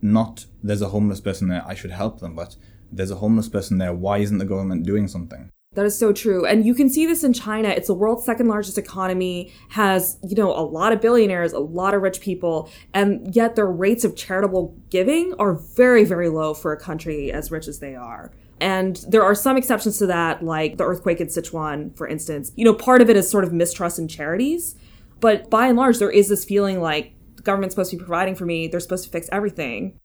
not 0.00 0.46
there's 0.62 0.82
a 0.82 0.90
homeless 0.90 1.20
person 1.20 1.48
there, 1.48 1.64
I 1.66 1.74
should 1.74 1.90
help 1.90 2.20
them, 2.20 2.36
but 2.36 2.56
there's 2.92 3.10
a 3.10 3.16
homeless 3.16 3.48
person 3.48 3.78
there, 3.78 3.92
why 3.92 4.18
isn't 4.18 4.38
the 4.38 4.44
government 4.44 4.84
doing 4.84 5.08
something? 5.08 5.50
That 5.74 5.86
is 5.86 5.98
so 5.98 6.12
true. 6.12 6.46
And 6.46 6.64
you 6.64 6.72
can 6.72 6.88
see 6.88 7.04
this 7.04 7.24
in 7.24 7.32
China. 7.32 7.68
It's 7.68 7.88
the 7.88 7.94
world's 7.94 8.24
second 8.24 8.46
largest 8.46 8.78
economy, 8.78 9.52
has, 9.70 10.18
you 10.22 10.36
know, 10.36 10.52
a 10.52 10.62
lot 10.62 10.92
of 10.92 11.00
billionaires, 11.00 11.52
a 11.52 11.58
lot 11.58 11.94
of 11.94 12.02
rich 12.02 12.20
people, 12.20 12.70
and 12.92 13.34
yet 13.34 13.56
their 13.56 13.66
rates 13.66 14.04
of 14.04 14.14
charitable 14.14 14.76
giving 14.90 15.34
are 15.40 15.54
very, 15.54 16.04
very 16.04 16.28
low 16.28 16.54
for 16.54 16.72
a 16.72 16.78
country 16.78 17.32
as 17.32 17.50
rich 17.50 17.66
as 17.66 17.80
they 17.80 17.96
are. 17.96 18.30
And 18.60 19.04
there 19.08 19.22
are 19.22 19.34
some 19.34 19.56
exceptions 19.56 19.98
to 19.98 20.06
that, 20.06 20.42
like 20.42 20.76
the 20.76 20.84
earthquake 20.84 21.20
in 21.20 21.26
Sichuan, 21.26 21.96
for 21.96 22.06
instance. 22.06 22.52
You 22.56 22.64
know, 22.64 22.74
part 22.74 23.02
of 23.02 23.10
it 23.10 23.16
is 23.16 23.28
sort 23.28 23.44
of 23.44 23.52
mistrust 23.52 23.98
in 23.98 24.08
charities. 24.08 24.76
But 25.20 25.50
by 25.50 25.66
and 25.66 25.76
large, 25.76 25.98
there 25.98 26.10
is 26.10 26.28
this 26.28 26.44
feeling 26.44 26.80
like 26.80 27.14
the 27.36 27.42
government's 27.42 27.74
supposed 27.74 27.90
to 27.90 27.96
be 27.96 28.04
providing 28.04 28.34
for 28.34 28.46
me, 28.46 28.68
they're 28.68 28.80
supposed 28.80 29.04
to 29.04 29.10
fix 29.10 29.28
everything. 29.32 29.98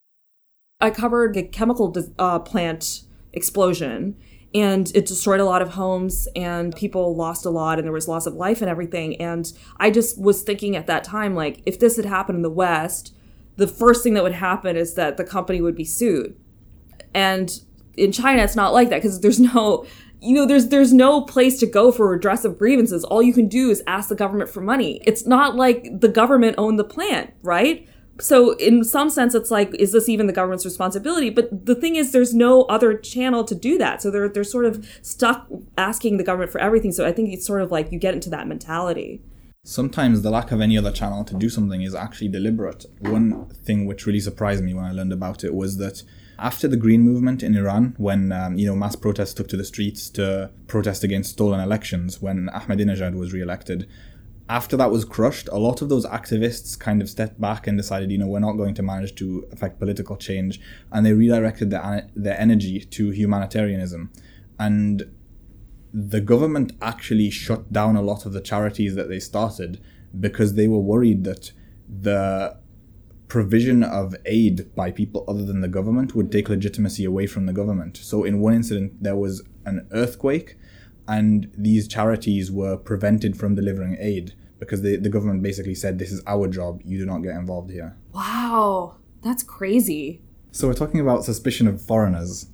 I 0.81 0.91
covered 0.91 1.33
the 1.33 1.43
chemical 1.43 1.95
uh, 2.17 2.39
plant 2.39 3.03
explosion 3.33 4.15
and 4.53 4.91
it 4.95 5.05
destroyed 5.05 5.39
a 5.39 5.45
lot 5.45 5.61
of 5.61 5.69
homes 5.69 6.27
and 6.35 6.75
people 6.75 7.15
lost 7.15 7.45
a 7.45 7.49
lot 7.49 7.77
and 7.77 7.85
there 7.85 7.93
was 7.93 8.07
loss 8.07 8.25
of 8.25 8.33
life 8.33 8.61
and 8.61 8.69
everything 8.69 9.15
and 9.21 9.53
i 9.77 9.91
just 9.91 10.19
was 10.19 10.41
thinking 10.41 10.75
at 10.75 10.87
that 10.87 11.03
time 11.03 11.35
like 11.35 11.61
if 11.65 11.79
this 11.79 11.95
had 11.97 12.05
happened 12.05 12.37
in 12.37 12.41
the 12.41 12.49
west 12.49 13.13
the 13.57 13.67
first 13.67 14.03
thing 14.03 14.13
that 14.15 14.23
would 14.23 14.33
happen 14.33 14.75
is 14.75 14.95
that 14.95 15.17
the 15.17 15.23
company 15.23 15.61
would 15.61 15.75
be 15.75 15.85
sued 15.85 16.35
and 17.13 17.61
in 17.95 18.11
China, 18.11 18.43
it's 18.43 18.55
not 18.55 18.73
like 18.73 18.89
that 18.89 18.97
because 19.01 19.21
there's 19.21 19.39
no, 19.39 19.85
you 20.21 20.35
know, 20.35 20.45
there's 20.45 20.67
there's 20.67 20.93
no 20.93 21.21
place 21.21 21.59
to 21.59 21.65
go 21.65 21.91
for 21.91 22.09
redress 22.09 22.45
of 22.45 22.57
grievances. 22.57 23.03
All 23.03 23.21
you 23.21 23.33
can 23.33 23.47
do 23.47 23.69
is 23.69 23.83
ask 23.87 24.09
the 24.09 24.15
government 24.15 24.49
for 24.49 24.61
money. 24.61 25.01
It's 25.05 25.25
not 25.25 25.55
like 25.55 25.99
the 25.99 26.09
government 26.09 26.55
owned 26.57 26.79
the 26.79 26.83
plant, 26.83 27.33
right? 27.41 27.87
So 28.19 28.51
in 28.57 28.83
some 28.83 29.09
sense, 29.09 29.33
it's 29.33 29.49
like, 29.49 29.73
is 29.75 29.93
this 29.93 30.09
even 30.09 30.27
the 30.27 30.33
government's 30.33 30.65
responsibility? 30.65 31.29
But 31.29 31.65
the 31.65 31.75
thing 31.75 31.95
is, 31.95 32.11
there's 32.11 32.33
no 32.33 32.63
other 32.63 32.97
channel 32.97 33.43
to 33.45 33.55
do 33.55 33.77
that. 33.77 34.01
So 34.01 34.11
they're 34.11 34.29
they're 34.29 34.43
sort 34.43 34.65
of 34.65 34.85
stuck 35.01 35.47
asking 35.77 36.17
the 36.17 36.23
government 36.23 36.51
for 36.51 36.59
everything. 36.59 36.91
So 36.91 37.05
I 37.05 37.11
think 37.11 37.31
it's 37.31 37.45
sort 37.45 37.61
of 37.61 37.71
like 37.71 37.91
you 37.91 37.99
get 37.99 38.13
into 38.13 38.29
that 38.31 38.47
mentality. 38.47 39.21
Sometimes 39.65 40.21
the 40.21 40.31
lack 40.31 40.51
of 40.51 40.61
any 40.61 40.77
other 40.77 40.91
channel 40.91 41.23
to 41.25 41.35
do 41.35 41.49
something 41.49 41.81
is 41.81 41.93
actually 41.93 42.29
deliberate. 42.29 42.85
One 42.99 43.45
thing 43.49 43.85
which 43.85 44.05
really 44.05 44.19
surprised 44.19 44.63
me 44.63 44.73
when 44.73 44.85
I 44.85 44.91
learned 44.91 45.13
about 45.13 45.43
it 45.43 45.53
was 45.53 45.77
that 45.77 46.01
after 46.39 46.67
the 46.67 46.77
Green 46.77 47.01
Movement 47.01 47.43
in 47.43 47.55
Iran, 47.55 47.95
when 47.97 48.31
um, 48.31 48.57
you 48.57 48.65
know 48.65 48.75
mass 48.75 48.95
protests 48.95 49.33
took 49.33 49.47
to 49.49 49.57
the 49.57 49.65
streets 49.65 50.09
to 50.11 50.51
protest 50.67 51.03
against 51.03 51.31
stolen 51.31 51.59
elections, 51.59 52.21
when 52.21 52.49
Ahmadinejad 52.53 53.15
was 53.15 53.33
re-elected, 53.33 53.87
after 54.49 54.75
that 54.77 54.89
was 54.89 55.05
crushed, 55.05 55.47
a 55.51 55.59
lot 55.59 55.81
of 55.81 55.89
those 55.89 56.05
activists 56.07 56.77
kind 56.77 57.01
of 57.01 57.09
stepped 57.09 57.39
back 57.39 57.67
and 57.67 57.77
decided, 57.77 58.11
you 58.11 58.17
know, 58.17 58.27
we're 58.27 58.39
not 58.39 58.53
going 58.53 58.73
to 58.73 58.81
manage 58.81 59.13
to 59.15 59.47
affect 59.51 59.79
political 59.79 60.17
change, 60.17 60.59
and 60.91 61.05
they 61.05 61.13
redirected 61.13 61.69
their 61.69 62.07
their 62.15 62.39
energy 62.39 62.79
to 62.79 63.11
humanitarianism, 63.11 64.11
and 64.57 65.03
the 65.93 66.21
government 66.21 66.71
actually 66.81 67.29
shut 67.29 67.71
down 67.73 67.95
a 67.95 68.01
lot 68.01 68.25
of 68.25 68.33
the 68.33 68.41
charities 68.41 68.95
that 68.95 69.09
they 69.09 69.19
started 69.19 69.81
because 70.19 70.53
they 70.53 70.67
were 70.67 70.79
worried 70.79 71.23
that 71.23 71.51
the 71.87 72.55
provision 73.29 73.83
of 73.83 74.15
aid 74.25 74.75
by 74.75 74.91
people 74.91 75.23
other 75.27 75.45
than 75.45 75.61
the 75.61 75.67
government 75.67 76.15
would 76.15 76.31
take 76.31 76.49
legitimacy 76.49 77.05
away 77.05 77.27
from 77.27 77.45
the 77.45 77.53
government. 77.53 77.95
So 77.95 78.23
in 78.23 78.41
one 78.41 78.53
incident, 78.53 79.01
there 79.01 79.15
was 79.15 79.43
an 79.65 79.87
earthquake, 79.91 80.57
and 81.07 81.49
these 81.57 81.87
charities 81.87 82.51
were 82.51 82.75
prevented 82.75 83.37
from 83.37 83.55
delivering 83.55 83.97
aid 83.99 84.33
because 84.59 84.81
the, 84.81 84.97
the 84.97 85.09
government 85.09 85.41
basically 85.41 85.75
said, 85.75 85.99
This 85.99 86.11
is 86.11 86.21
our 86.27 86.47
job, 86.47 86.81
you 86.83 86.97
do 86.97 87.05
not 87.05 87.19
get 87.19 87.35
involved 87.35 87.71
here. 87.71 87.95
Wow, 88.13 88.97
that's 89.21 89.43
crazy. 89.43 90.21
So 90.51 90.67
we're 90.67 90.73
talking 90.73 90.99
about 90.99 91.23
suspicion 91.23 91.67
of 91.67 91.81
foreigners. 91.81 92.47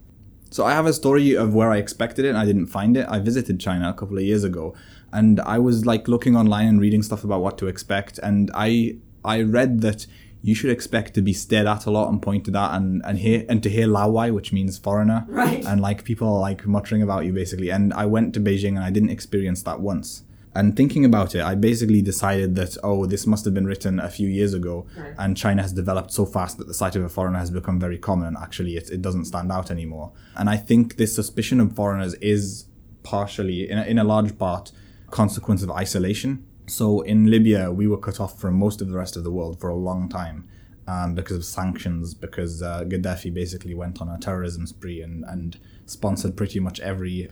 So 0.51 0.65
I 0.65 0.73
have 0.73 0.85
a 0.85 0.93
story 0.93 1.35
of 1.35 1.53
where 1.53 1.71
I 1.71 1.77
expected 1.77 2.25
it 2.25 2.29
and 2.29 2.37
I 2.37 2.45
didn't 2.45 2.67
find 2.67 2.95
it. 2.95 3.07
I 3.09 3.19
visited 3.19 3.59
China 3.59 3.89
a 3.89 3.93
couple 3.93 4.17
of 4.17 4.23
years 4.23 4.43
ago 4.43 4.75
and 5.11 5.39
I 5.41 5.59
was 5.59 5.85
like 5.85 6.07
looking 6.07 6.35
online 6.35 6.67
and 6.67 6.81
reading 6.81 7.01
stuff 7.01 7.23
about 7.23 7.41
what 7.41 7.57
to 7.59 7.67
expect 7.67 8.19
and 8.19 8.51
I 8.53 8.97
I 9.23 9.41
read 9.41 9.81
that 9.81 10.05
you 10.45 10.53
should 10.53 10.69
expect 10.69 11.15
to 11.15 11.23
be 11.23 11.33
stared 11.33 11.65
at 11.65 11.87
a 11.87 11.91
lot 11.91 12.07
and 12.11 12.21
pointed 12.21 12.55
at 12.55 12.75
and, 12.75 13.01
and 13.03 13.17
hear 13.17 13.43
and 13.49 13.63
to 13.63 13.69
hear 13.69 13.87
Laowai, 13.87 14.31
which 14.31 14.53
means 14.53 14.77
foreigner. 14.77 15.25
Right. 15.27 15.65
And 15.65 15.81
like 15.81 16.03
people 16.03 16.27
are 16.35 16.39
like 16.39 16.67
muttering 16.67 17.01
about 17.01 17.25
you 17.25 17.33
basically. 17.33 17.71
And 17.71 17.91
I 17.95 18.05
went 18.05 18.35
to 18.35 18.39
Beijing 18.39 18.75
and 18.75 18.83
I 18.83 18.91
didn't 18.91 19.09
experience 19.09 19.63
that 19.63 19.79
once. 19.79 20.21
And 20.53 20.77
thinking 20.77 21.03
about 21.03 21.33
it, 21.33 21.41
I 21.41 21.55
basically 21.55 22.03
decided 22.03 22.55
that, 22.57 22.77
oh, 22.83 23.07
this 23.07 23.25
must 23.25 23.43
have 23.43 23.55
been 23.55 23.65
written 23.65 23.99
a 23.99 24.09
few 24.09 24.29
years 24.29 24.53
ago, 24.53 24.87
and 25.17 25.35
China 25.35 25.61
has 25.61 25.73
developed 25.73 26.13
so 26.13 26.25
fast 26.25 26.57
that 26.59 26.67
the 26.67 26.73
sight 26.73 26.95
of 26.95 27.03
a 27.03 27.09
foreigner 27.09 27.39
has 27.39 27.51
become 27.51 27.77
very 27.77 27.97
common, 27.97 28.27
and 28.27 28.37
actually 28.37 28.77
it, 28.77 28.89
it 28.89 29.01
doesn't 29.01 29.25
stand 29.25 29.51
out 29.51 29.69
anymore. 29.69 30.13
And 30.37 30.49
I 30.49 30.55
think 30.55 30.95
this 30.95 31.13
suspicion 31.13 31.59
of 31.59 31.75
foreigners 31.75 32.13
is 32.21 32.67
partially, 33.03 33.69
in 33.69 33.77
a, 33.77 33.83
in 33.83 33.99
a 33.99 34.05
large 34.05 34.37
part, 34.37 34.71
consequence 35.11 35.61
of 35.61 35.71
isolation. 35.71 36.45
So 36.67 37.01
in 37.01 37.29
Libya, 37.29 37.71
we 37.71 37.87
were 37.87 37.97
cut 37.97 38.19
off 38.19 38.39
from 38.39 38.55
most 38.55 38.81
of 38.81 38.89
the 38.89 38.97
rest 38.97 39.15
of 39.15 39.23
the 39.23 39.31
world 39.31 39.59
for 39.59 39.69
a 39.69 39.75
long 39.75 40.09
time. 40.09 40.47
Um, 40.87 41.15
because 41.15 41.37
of 41.37 41.45
sanctions, 41.45 42.13
because 42.13 42.61
uh, 42.61 42.83
Gaddafi 42.83 43.33
basically 43.33 43.73
went 43.73 44.01
on 44.01 44.07
a 44.07 44.19
terrorism 44.19 44.67
spree 44.67 45.01
and, 45.01 45.25
and 45.27 45.57
sponsored 45.87 46.37
pretty 46.37 46.59
much 46.59 46.79
every 46.79 47.27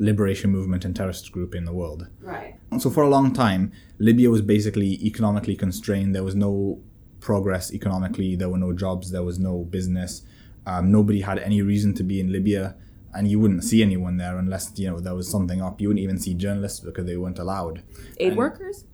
liberation 0.00 0.50
movement 0.50 0.84
and 0.84 0.96
terrorist 0.96 1.30
group 1.30 1.54
in 1.54 1.66
the 1.66 1.72
world. 1.72 2.08
Right. 2.20 2.56
So 2.78 2.90
for 2.90 3.04
a 3.04 3.08
long 3.08 3.32
time, 3.32 3.70
Libya 3.98 4.28
was 4.28 4.42
basically 4.42 4.94
economically 5.06 5.54
constrained. 5.54 6.16
There 6.16 6.24
was 6.24 6.34
no 6.34 6.80
progress 7.20 7.72
economically. 7.72 8.34
There 8.34 8.48
were 8.48 8.58
no 8.58 8.72
jobs. 8.72 9.12
There 9.12 9.22
was 9.22 9.38
no 9.38 9.64
business. 9.64 10.22
Um, 10.66 10.90
nobody 10.90 11.20
had 11.20 11.38
any 11.38 11.62
reason 11.62 11.94
to 11.94 12.02
be 12.02 12.18
in 12.18 12.32
Libya, 12.32 12.74
and 13.16 13.28
you 13.28 13.40
wouldn't 13.40 13.64
see 13.64 13.82
anyone 13.82 14.16
there 14.16 14.38
unless 14.38 14.72
you 14.76 14.90
know 14.90 15.00
there 15.00 15.14
was 15.14 15.28
something 15.28 15.62
up. 15.62 15.80
You 15.80 15.88
wouldn't 15.88 16.04
even 16.04 16.18
see 16.18 16.34
journalists 16.34 16.80
because 16.80 17.06
they 17.06 17.16
weren't 17.16 17.38
allowed. 17.38 17.82
Aid 18.18 18.36
workers? 18.36 18.84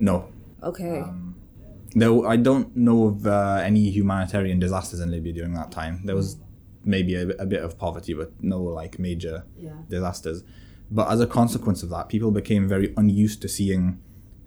No, 0.00 0.28
Okay. 0.64 1.04
Though 1.94 2.26
I 2.26 2.36
don't 2.36 2.74
know 2.76 3.06
of 3.06 3.26
uh, 3.26 3.60
any 3.62 3.90
humanitarian 3.90 4.58
disasters 4.58 4.98
in 5.00 5.10
Libya 5.10 5.32
during 5.32 5.54
that 5.54 5.70
time. 5.70 6.00
There 6.04 6.16
was 6.16 6.38
maybe 6.84 7.14
a, 7.14 7.28
a 7.28 7.46
bit 7.46 7.62
of 7.62 7.78
poverty, 7.78 8.14
but 8.14 8.32
no 8.42 8.60
like 8.62 8.98
major 8.98 9.44
disasters. 9.88 10.42
But 10.90 11.10
as 11.10 11.20
a 11.20 11.26
consequence 11.26 11.82
of 11.82 11.90
that, 11.90 12.08
people 12.08 12.30
became 12.30 12.68
very 12.68 12.92
unused 12.96 13.42
to 13.42 13.48
seeing 13.48 14.00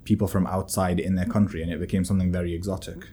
people 0.04 0.28
from 0.28 0.46
outside 0.48 1.00
in 1.00 1.16
their 1.16 1.26
country, 1.26 1.62
and 1.62 1.72
it 1.72 1.80
became 1.80 2.04
something 2.04 2.32
very 2.32 2.54
exotic. 2.54 3.08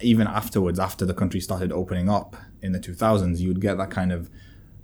Even 0.00 0.26
afterwards, 0.26 0.78
after 0.78 1.04
the 1.04 1.14
country 1.14 1.40
started 1.40 1.72
opening 1.72 2.08
up 2.08 2.36
in 2.62 2.72
the 2.72 2.78
2000s, 2.78 3.38
you 3.38 3.48
would 3.48 3.60
get 3.60 3.76
that 3.76 3.90
kind 3.90 4.12
of 4.12 4.30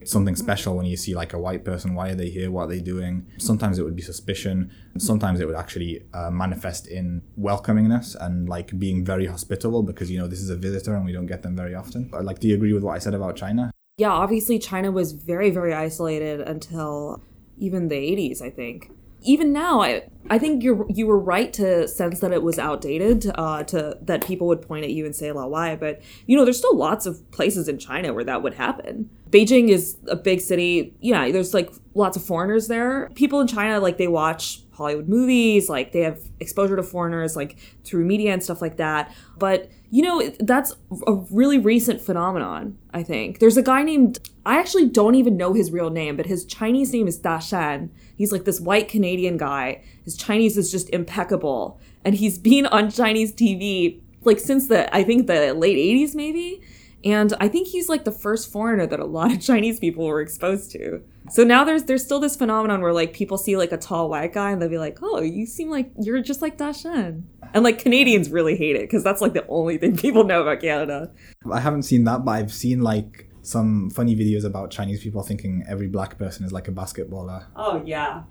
something 0.06 0.36
special 0.36 0.76
when 0.76 0.86
you 0.86 0.96
see 0.96 1.14
like 1.14 1.32
a 1.32 1.38
white 1.38 1.64
person. 1.64 1.94
Why 1.94 2.10
are 2.10 2.14
they 2.14 2.30
here? 2.30 2.50
What 2.50 2.62
are 2.62 2.68
they 2.68 2.80
doing? 2.80 3.26
Sometimes 3.38 3.78
it 3.78 3.84
would 3.84 3.96
be 3.96 4.02
suspicion. 4.02 4.70
Sometimes 4.98 5.40
it 5.40 5.46
would 5.46 5.56
actually 5.56 6.02
uh, 6.12 6.30
manifest 6.30 6.86
in 6.86 7.22
welcomingness 7.38 8.16
and 8.20 8.48
like 8.48 8.78
being 8.78 9.04
very 9.04 9.26
hospitable 9.26 9.82
because 9.82 10.10
you 10.10 10.18
know 10.18 10.26
this 10.26 10.40
is 10.40 10.50
a 10.50 10.56
visitor 10.56 10.94
and 10.94 11.04
we 11.04 11.12
don't 11.12 11.26
get 11.26 11.42
them 11.42 11.56
very 11.56 11.74
often. 11.74 12.08
But, 12.10 12.24
like, 12.24 12.40
do 12.40 12.48
you 12.48 12.54
agree 12.54 12.72
with 12.72 12.82
what 12.82 12.94
I 12.94 12.98
said 12.98 13.14
about 13.14 13.36
China? 13.36 13.70
yeah, 13.96 14.10
obviously 14.10 14.58
China 14.58 14.90
was 14.90 15.12
very, 15.12 15.50
very 15.50 15.72
isolated 15.72 16.40
until 16.40 17.22
even 17.58 17.88
the 17.88 17.94
80s, 17.94 18.42
I 18.42 18.50
think. 18.50 18.90
Even 19.24 19.52
now, 19.52 19.80
I 19.82 20.04
I 20.30 20.38
think 20.38 20.62
you 20.62 20.86
you 20.88 21.06
were 21.06 21.18
right 21.18 21.52
to 21.54 21.86
sense 21.86 22.20
that 22.20 22.32
it 22.32 22.42
was 22.42 22.58
outdated. 22.58 23.30
Uh, 23.34 23.62
to 23.64 23.98
that 24.02 24.26
people 24.26 24.46
would 24.46 24.62
point 24.62 24.84
at 24.84 24.90
you 24.90 25.04
and 25.04 25.14
say 25.14 25.28
"laowai," 25.28 25.78
but 25.78 26.00
you 26.26 26.36
know, 26.36 26.44
there's 26.44 26.58
still 26.58 26.76
lots 26.76 27.06
of 27.06 27.30
places 27.30 27.68
in 27.68 27.78
China 27.78 28.12
where 28.14 28.24
that 28.24 28.42
would 28.42 28.54
happen. 28.54 29.10
Beijing 29.30 29.68
is 29.68 29.98
a 30.08 30.16
big 30.16 30.40
city. 30.40 30.94
Yeah, 31.00 31.30
there's 31.30 31.52
like 31.52 31.70
lots 31.94 32.16
of 32.16 32.24
foreigners 32.24 32.68
there. 32.68 33.10
People 33.14 33.40
in 33.40 33.46
China 33.46 33.80
like 33.80 33.98
they 33.98 34.08
watch 34.08 34.63
Hollywood 34.74 35.08
movies, 35.08 35.68
like 35.68 35.92
they 35.92 36.00
have 36.00 36.20
exposure 36.40 36.76
to 36.76 36.82
foreigners 36.82 37.36
like 37.36 37.56
through 37.84 38.04
media 38.04 38.32
and 38.32 38.42
stuff 38.42 38.60
like 38.60 38.76
that. 38.76 39.14
But 39.38 39.70
you 39.90 40.02
know, 40.02 40.28
that's 40.40 40.74
a 41.06 41.14
really 41.30 41.58
recent 41.58 42.00
phenomenon, 42.00 42.76
I 42.92 43.02
think. 43.02 43.38
There's 43.38 43.56
a 43.56 43.62
guy 43.62 43.82
named 43.82 44.18
I 44.44 44.58
actually 44.58 44.88
don't 44.88 45.14
even 45.14 45.36
know 45.36 45.52
his 45.52 45.70
real 45.70 45.90
name, 45.90 46.16
but 46.16 46.26
his 46.26 46.44
Chinese 46.44 46.92
name 46.92 47.06
is 47.06 47.16
Da 47.16 47.38
Shan. 47.38 47.90
He's 48.16 48.32
like 48.32 48.44
this 48.44 48.60
white 48.60 48.88
Canadian 48.88 49.36
guy. 49.36 49.82
His 50.04 50.16
Chinese 50.16 50.58
is 50.58 50.70
just 50.70 50.90
impeccable. 50.90 51.80
And 52.04 52.16
he's 52.16 52.36
been 52.36 52.66
on 52.66 52.90
Chinese 52.90 53.32
TV 53.32 54.00
like 54.22 54.40
since 54.40 54.68
the 54.68 54.94
I 54.94 55.04
think 55.04 55.26
the 55.26 55.54
late 55.54 55.76
80s 55.76 56.14
maybe. 56.14 56.62
And 57.04 57.34
I 57.38 57.48
think 57.48 57.68
he's 57.68 57.88
like 57.88 58.04
the 58.04 58.12
first 58.12 58.50
foreigner 58.50 58.86
that 58.86 58.98
a 58.98 59.04
lot 59.04 59.30
of 59.32 59.40
Chinese 59.40 59.78
people 59.78 60.06
were 60.06 60.20
exposed 60.20 60.70
to. 60.72 61.02
So 61.30 61.44
now 61.44 61.64
there's 61.64 61.84
there's 61.84 62.04
still 62.04 62.20
this 62.20 62.36
phenomenon 62.36 62.80
where 62.80 62.92
like 62.92 63.12
people 63.12 63.38
see 63.38 63.56
like 63.56 63.72
a 63.72 63.76
tall 63.76 64.10
white 64.10 64.32
guy 64.32 64.50
and 64.50 64.60
they'll 64.60 64.68
be 64.68 64.78
like, 64.78 64.98
"Oh, 65.02 65.20
you 65.20 65.46
seem 65.46 65.70
like 65.70 65.90
you're 66.00 66.20
just 66.20 66.42
like 66.42 66.58
Dashan." 66.58 67.22
And 67.54 67.64
like 67.64 67.78
Canadians 67.78 68.30
really 68.30 68.56
hate 68.56 68.76
it 68.76 68.82
because 68.82 69.04
that's 69.04 69.20
like 69.20 69.32
the 69.32 69.46
only 69.48 69.78
thing 69.78 69.96
people 70.04 70.24
know 70.24 70.42
about 70.42 70.60
Canada. 70.60 71.10
I 71.50 71.60
haven't 71.60 71.82
seen 71.82 72.04
that, 72.04 72.24
but 72.24 72.32
I've 72.32 72.52
seen 72.52 72.82
like 72.82 73.28
some 73.42 73.90
funny 73.90 74.16
videos 74.16 74.44
about 74.44 74.70
Chinese 74.70 75.02
people 75.02 75.22
thinking 75.22 75.64
every 75.68 75.86
black 75.86 76.18
person 76.18 76.44
is 76.44 76.52
like 76.52 76.68
a 76.68 76.72
basketballer. 76.72 77.44
Oh 77.56 77.82
yeah. 77.84 78.22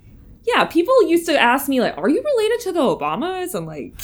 Yeah, 0.44 0.64
people 0.64 1.08
used 1.08 1.26
to 1.26 1.40
ask 1.40 1.68
me 1.68 1.80
like, 1.80 1.96
"Are 1.96 2.08
you 2.08 2.22
related 2.22 2.60
to 2.60 2.72
the 2.72 2.80
Obamas?" 2.80 3.54
And 3.54 3.66
like, 3.66 3.94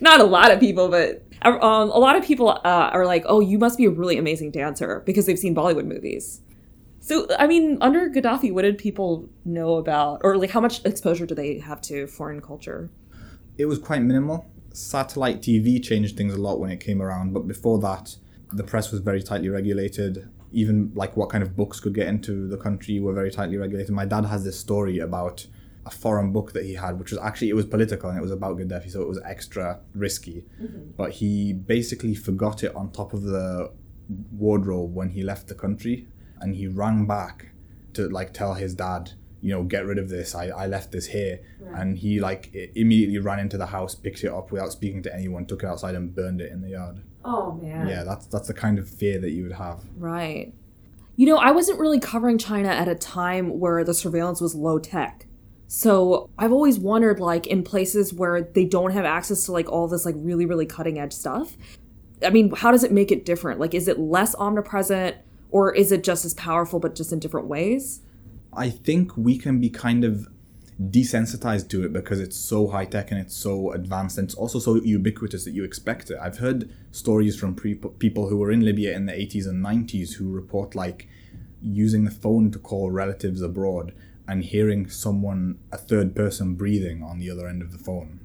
not 0.02 0.20
a 0.20 0.24
lot 0.24 0.50
of 0.50 0.58
people, 0.58 0.88
but 0.88 1.22
um, 1.42 1.90
a 1.90 1.98
lot 1.98 2.16
of 2.16 2.24
people 2.24 2.48
uh, 2.48 2.90
are 2.92 3.06
like, 3.06 3.24
"Oh, 3.26 3.40
you 3.40 3.58
must 3.58 3.76
be 3.78 3.84
a 3.84 3.90
really 3.90 4.18
amazing 4.18 4.50
dancer" 4.52 5.02
because 5.04 5.26
they've 5.26 5.38
seen 5.38 5.54
Bollywood 5.54 5.86
movies. 5.86 6.40
So, 7.02 7.26
I 7.38 7.46
mean, 7.46 7.78
under 7.80 8.10
Gaddafi, 8.10 8.52
what 8.52 8.62
did 8.62 8.76
people 8.76 9.28
know 9.44 9.76
about, 9.76 10.20
or 10.22 10.36
like, 10.36 10.50
how 10.50 10.60
much 10.60 10.84
exposure 10.84 11.24
do 11.24 11.34
they 11.34 11.58
have 11.58 11.80
to 11.82 12.06
foreign 12.06 12.42
culture? 12.42 12.90
it 13.60 13.66
was 13.66 13.78
quite 13.78 14.02
minimal. 14.02 14.46
Satellite 14.72 15.42
TV 15.42 15.82
changed 15.82 16.16
things 16.16 16.32
a 16.32 16.40
lot 16.40 16.58
when 16.58 16.70
it 16.70 16.80
came 16.80 17.02
around, 17.02 17.34
but 17.34 17.46
before 17.46 17.78
that, 17.80 18.16
the 18.52 18.64
press 18.64 18.90
was 18.90 19.00
very 19.00 19.22
tightly 19.22 19.50
regulated. 19.50 20.28
Even 20.52 20.92
like 20.94 21.16
what 21.16 21.30
kind 21.30 21.42
of 21.42 21.56
books 21.56 21.80
could 21.80 21.94
get 21.94 22.08
into 22.08 22.48
the 22.48 22.56
country 22.56 23.00
were 23.00 23.12
very 23.12 23.30
tightly 23.30 23.56
regulated. 23.56 23.90
My 23.90 24.04
dad 24.04 24.24
has 24.24 24.44
this 24.44 24.58
story 24.58 24.98
about 24.98 25.46
a 25.86 25.90
foreign 25.90 26.32
book 26.32 26.52
that 26.52 26.64
he 26.64 26.74
had, 26.74 26.98
which 26.98 27.10
was 27.10 27.20
actually 27.20 27.48
it 27.48 27.56
was 27.56 27.66
political 27.66 28.10
and 28.10 28.18
it 28.18 28.22
was 28.22 28.30
about 28.30 28.58
Gaddafi, 28.58 28.90
so 28.90 29.00
it 29.00 29.08
was 29.08 29.20
extra 29.24 29.80
risky. 29.94 30.44
Mm-hmm. 30.60 30.90
But 30.96 31.12
he 31.12 31.52
basically 31.52 32.14
forgot 32.14 32.62
it 32.62 32.74
on 32.74 32.90
top 32.90 33.12
of 33.12 33.22
the 33.22 33.72
wardrobe 34.32 34.94
when 34.94 35.10
he 35.10 35.22
left 35.22 35.48
the 35.48 35.54
country, 35.54 36.08
and 36.40 36.54
he 36.54 36.66
ran 36.66 37.06
back 37.06 37.50
to 37.94 38.08
like 38.08 38.32
tell 38.32 38.54
his 38.54 38.74
dad 38.74 39.12
you 39.42 39.52
know 39.52 39.62
get 39.62 39.86
rid 39.86 39.98
of 39.98 40.08
this. 40.08 40.34
I, 40.34 40.48
I 40.48 40.66
left 40.66 40.92
this 40.92 41.06
here. 41.06 41.40
And 41.74 41.98
he 41.98 42.20
like 42.20 42.54
immediately 42.74 43.18
ran 43.18 43.38
into 43.38 43.56
the 43.56 43.66
house 43.66 43.94
picked 43.94 44.24
it 44.24 44.32
up 44.32 44.50
without 44.50 44.72
speaking 44.72 45.02
to 45.04 45.14
anyone 45.14 45.46
took 45.46 45.62
it 45.62 45.66
outside 45.66 45.94
and 45.94 46.14
burned 46.14 46.40
it 46.40 46.50
in 46.50 46.62
the 46.62 46.70
yard 46.70 47.02
Oh 47.24 47.52
man. 47.52 47.86
yeah 47.88 48.02
that's 48.02 48.26
that's 48.26 48.48
the 48.48 48.54
kind 48.54 48.78
of 48.78 48.88
fear 48.88 49.20
that 49.20 49.30
you 49.30 49.42
would 49.44 49.52
have 49.52 49.82
Right. 49.96 50.52
You 51.16 51.26
know, 51.26 51.36
I 51.36 51.50
wasn't 51.50 51.78
really 51.78 52.00
covering 52.00 52.38
China 52.38 52.68
at 52.68 52.88
a 52.88 52.94
time 52.94 53.60
where 53.60 53.84
the 53.84 53.92
surveillance 53.92 54.40
was 54.40 54.54
low 54.54 54.78
tech. 54.78 55.26
So 55.66 56.30
I've 56.38 56.50
always 56.50 56.78
wondered, 56.78 57.20
like, 57.20 57.46
in 57.46 57.62
places 57.62 58.14
where 58.14 58.40
they 58.40 58.64
don't 58.64 58.92
have 58.92 59.04
access 59.04 59.44
to, 59.44 59.52
like, 59.52 59.68
all 59.68 59.86
this, 59.86 60.06
like, 60.06 60.14
really, 60.16 60.46
really 60.46 60.64
cutting 60.64 60.98
edge 60.98 61.12
stuff. 61.12 61.58
I 62.24 62.30
mean, 62.30 62.50
how 62.52 62.70
does 62.70 62.84
it 62.84 62.90
make 62.90 63.12
it 63.12 63.26
different? 63.26 63.60
Like, 63.60 63.74
is 63.74 63.86
it 63.86 63.98
less 63.98 64.34
omnipresent 64.36 65.16
or 65.50 65.74
is 65.74 65.92
it 65.92 66.02
just 66.02 66.24
as 66.24 66.32
powerful 66.34 66.80
but 66.80 66.94
just 66.94 67.12
in 67.12 67.18
different 67.18 67.48
ways? 67.48 68.00
i 68.52 68.68
think 68.68 69.16
we 69.16 69.38
can 69.38 69.60
be 69.60 69.70
kind 69.70 70.04
of 70.04 70.26
desensitized 70.80 71.68
to 71.68 71.84
it 71.84 71.92
because 71.92 72.20
it's 72.20 72.36
so 72.36 72.68
high 72.68 72.86
tech 72.86 73.10
and 73.10 73.20
it's 73.20 73.36
so 73.36 73.72
advanced 73.72 74.16
and 74.16 74.26
it's 74.26 74.34
also 74.34 74.58
so 74.58 74.76
ubiquitous 74.76 75.44
that 75.44 75.52
you 75.52 75.62
expect 75.62 76.10
it. 76.10 76.18
I've 76.20 76.38
heard 76.38 76.72
stories 76.90 77.38
from 77.38 77.54
pre- 77.54 77.74
people 77.74 78.28
who 78.28 78.38
were 78.38 78.50
in 78.50 78.64
libya 78.64 78.96
in 78.96 79.04
the 79.04 79.12
80s 79.12 79.46
and 79.46 79.64
90s 79.64 80.14
who 80.14 80.32
report 80.32 80.74
like 80.74 81.06
using 81.60 82.04
the 82.04 82.10
phone 82.10 82.50
to 82.52 82.58
call 82.58 82.90
relatives 82.90 83.42
abroad 83.42 83.92
and 84.26 84.44
hearing 84.44 84.88
someone 84.88 85.58
a 85.70 85.76
third 85.76 86.16
person 86.16 86.54
breathing 86.54 87.02
on 87.02 87.18
the 87.18 87.30
other 87.30 87.46
end 87.46 87.60
of 87.60 87.72
the 87.72 87.78
phone. 87.78 88.20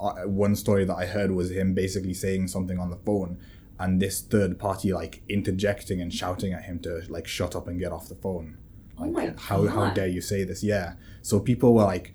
Uh, 0.00 0.22
one 0.22 0.56
story 0.56 0.84
that 0.84 0.96
i 0.96 1.04
heard 1.04 1.30
was 1.30 1.50
him 1.50 1.74
basically 1.74 2.14
saying 2.14 2.48
something 2.48 2.78
on 2.78 2.88
the 2.88 2.96
phone 2.96 3.38
and 3.78 4.00
this 4.00 4.22
third 4.22 4.58
party 4.58 4.92
like 4.92 5.22
interjecting 5.28 6.00
and 6.00 6.12
shouting 6.12 6.54
at 6.54 6.64
him 6.64 6.78
to 6.78 7.02
like 7.08 7.26
shut 7.26 7.54
up 7.54 7.68
and 7.68 7.78
get 7.78 7.92
off 7.92 8.08
the 8.08 8.14
phone 8.14 8.56
Oh 9.00 9.06
my 9.06 9.34
how 9.36 9.66
how 9.66 9.90
dare 9.90 10.08
you 10.08 10.20
say 10.20 10.44
this 10.44 10.62
yeah 10.62 10.94
so 11.22 11.40
people 11.40 11.74
were 11.74 11.84
like 11.84 12.14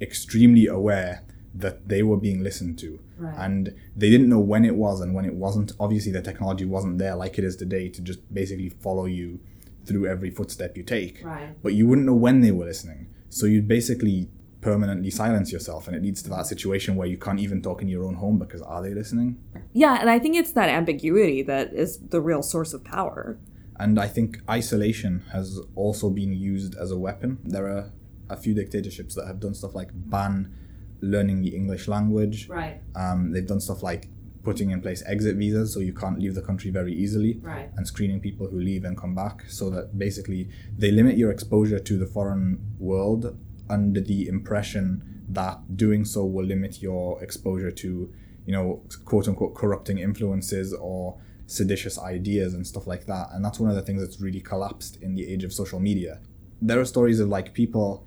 extremely 0.00 0.66
aware 0.66 1.22
that 1.54 1.88
they 1.88 2.02
were 2.02 2.16
being 2.16 2.42
listened 2.42 2.78
to. 2.80 2.98
Right. 3.18 3.34
And 3.38 3.74
they 3.96 4.10
didn't 4.10 4.28
know 4.28 4.40
when 4.40 4.64
it 4.64 4.74
was 4.74 5.00
and 5.00 5.14
when 5.14 5.24
it 5.24 5.34
wasn't. 5.34 5.72
Obviously, 5.78 6.12
the 6.12 6.22
technology 6.22 6.64
wasn't 6.64 6.98
there 6.98 7.14
like 7.14 7.38
it 7.38 7.44
is 7.44 7.56
today 7.56 7.88
to 7.90 8.00
just 8.00 8.20
basically 8.32 8.70
follow 8.70 9.04
you 9.04 9.40
through 9.84 10.06
every 10.06 10.30
footstep 10.30 10.76
you 10.76 10.82
take. 10.82 11.22
Right. 11.24 11.62
But 11.62 11.74
you 11.74 11.86
wouldn't 11.86 12.06
know 12.06 12.14
when 12.14 12.40
they 12.40 12.50
were 12.50 12.64
listening. 12.64 13.08
So 13.28 13.46
you'd 13.46 13.68
basically 13.68 14.28
permanently 14.60 15.10
silence 15.10 15.52
yourself. 15.52 15.88
And 15.88 15.96
it 15.96 16.02
leads 16.02 16.22
to 16.22 16.30
that 16.30 16.46
situation 16.46 16.96
where 16.96 17.08
you 17.08 17.18
can't 17.18 17.40
even 17.40 17.62
talk 17.62 17.82
in 17.82 17.88
your 17.88 18.04
own 18.04 18.14
home 18.14 18.38
because 18.38 18.62
are 18.62 18.82
they 18.82 18.94
listening? 18.94 19.38
Yeah, 19.72 20.00
and 20.00 20.08
I 20.08 20.18
think 20.18 20.36
it's 20.36 20.52
that 20.52 20.68
ambiguity 20.68 21.42
that 21.42 21.74
is 21.74 21.98
the 21.98 22.20
real 22.20 22.42
source 22.42 22.72
of 22.72 22.84
power. 22.84 23.38
And 23.78 23.98
I 23.98 24.06
think 24.08 24.40
isolation 24.48 25.24
has 25.32 25.58
also 25.74 26.10
been 26.10 26.32
used 26.32 26.74
as 26.76 26.90
a 26.90 26.98
weapon. 26.98 27.38
There 27.44 27.66
are 27.66 27.90
a 28.28 28.36
few 28.36 28.54
dictatorships 28.54 29.14
that 29.16 29.26
have 29.26 29.40
done 29.40 29.54
stuff 29.54 29.74
like 29.74 29.90
ban 29.94 30.54
learning 31.00 31.42
the 31.42 31.54
English 31.56 31.88
language. 31.88 32.48
Right. 32.48 32.80
Um, 32.94 33.32
they've 33.32 33.46
done 33.46 33.60
stuff 33.60 33.82
like 33.82 34.08
putting 34.44 34.70
in 34.70 34.80
place 34.80 35.02
exit 35.06 35.36
visas 35.36 35.72
so 35.72 35.78
you 35.80 35.92
can't 35.92 36.18
leave 36.18 36.34
the 36.34 36.42
country 36.42 36.68
very 36.70 36.92
easily 36.92 37.38
Right. 37.42 37.70
and 37.76 37.86
screening 37.86 38.20
people 38.20 38.48
who 38.48 38.58
leave 38.58 38.84
and 38.84 38.96
come 38.98 39.14
back 39.14 39.44
so 39.48 39.70
that 39.70 39.96
basically 39.96 40.48
they 40.76 40.90
limit 40.90 41.16
your 41.16 41.30
exposure 41.30 41.78
to 41.78 41.96
the 41.96 42.06
foreign 42.06 42.58
world 42.80 43.36
under 43.70 44.00
the 44.00 44.26
impression 44.26 45.22
that 45.28 45.76
doing 45.76 46.04
so 46.04 46.24
will 46.24 46.44
limit 46.44 46.82
your 46.82 47.22
exposure 47.22 47.70
to 47.70 48.12
you 48.44 48.52
know 48.52 48.82
quote 49.04 49.28
unquote 49.28 49.54
corrupting 49.54 49.98
influences 49.98 50.72
or 50.74 51.20
seditious 51.46 51.98
ideas 51.98 52.54
and 52.54 52.66
stuff 52.66 52.86
like 52.86 53.06
that 53.06 53.28
and 53.32 53.44
that's 53.44 53.58
one 53.60 53.68
of 53.70 53.76
the 53.76 53.82
things 53.82 54.00
that's 54.02 54.20
really 54.20 54.40
collapsed 54.40 54.96
in 55.02 55.14
the 55.14 55.26
age 55.32 55.44
of 55.44 55.52
social 55.52 55.80
media 55.80 56.20
there 56.60 56.78
are 56.80 56.84
stories 56.84 57.20
of 57.20 57.28
like 57.28 57.52
people 57.54 58.06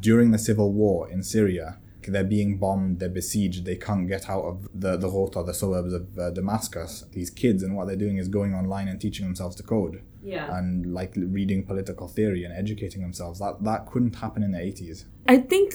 during 0.00 0.30
the 0.30 0.38
civil 0.38 0.72
war 0.72 1.08
in 1.10 1.22
Syria 1.22 1.78
they're 2.08 2.24
being 2.24 2.58
bombed, 2.58 2.98
they're 2.98 3.08
besieged, 3.08 3.64
they 3.64 3.76
can't 3.76 4.08
get 4.08 4.28
out 4.28 4.42
of 4.42 4.68
the, 4.74 4.96
the 4.96 5.08
Ghouta, 5.08 5.44
the 5.44 5.54
suburbs 5.54 5.92
of 5.92 6.18
uh, 6.18 6.30
Damascus. 6.30 7.04
These 7.12 7.30
kids, 7.30 7.62
and 7.62 7.76
what 7.76 7.86
they're 7.86 7.96
doing 7.96 8.18
is 8.18 8.28
going 8.28 8.54
online 8.54 8.88
and 8.88 9.00
teaching 9.00 9.24
themselves 9.24 9.54
to 9.56 9.62
code 9.62 10.02
Yeah. 10.22 10.56
and 10.56 10.92
like 10.92 11.12
reading 11.16 11.64
political 11.64 12.08
theory 12.08 12.44
and 12.44 12.52
educating 12.52 13.02
themselves. 13.02 13.38
That 13.38 13.62
that 13.62 13.86
couldn't 13.86 14.16
happen 14.16 14.42
in 14.42 14.52
the 14.52 14.58
80s. 14.58 15.04
I 15.28 15.38
think 15.38 15.74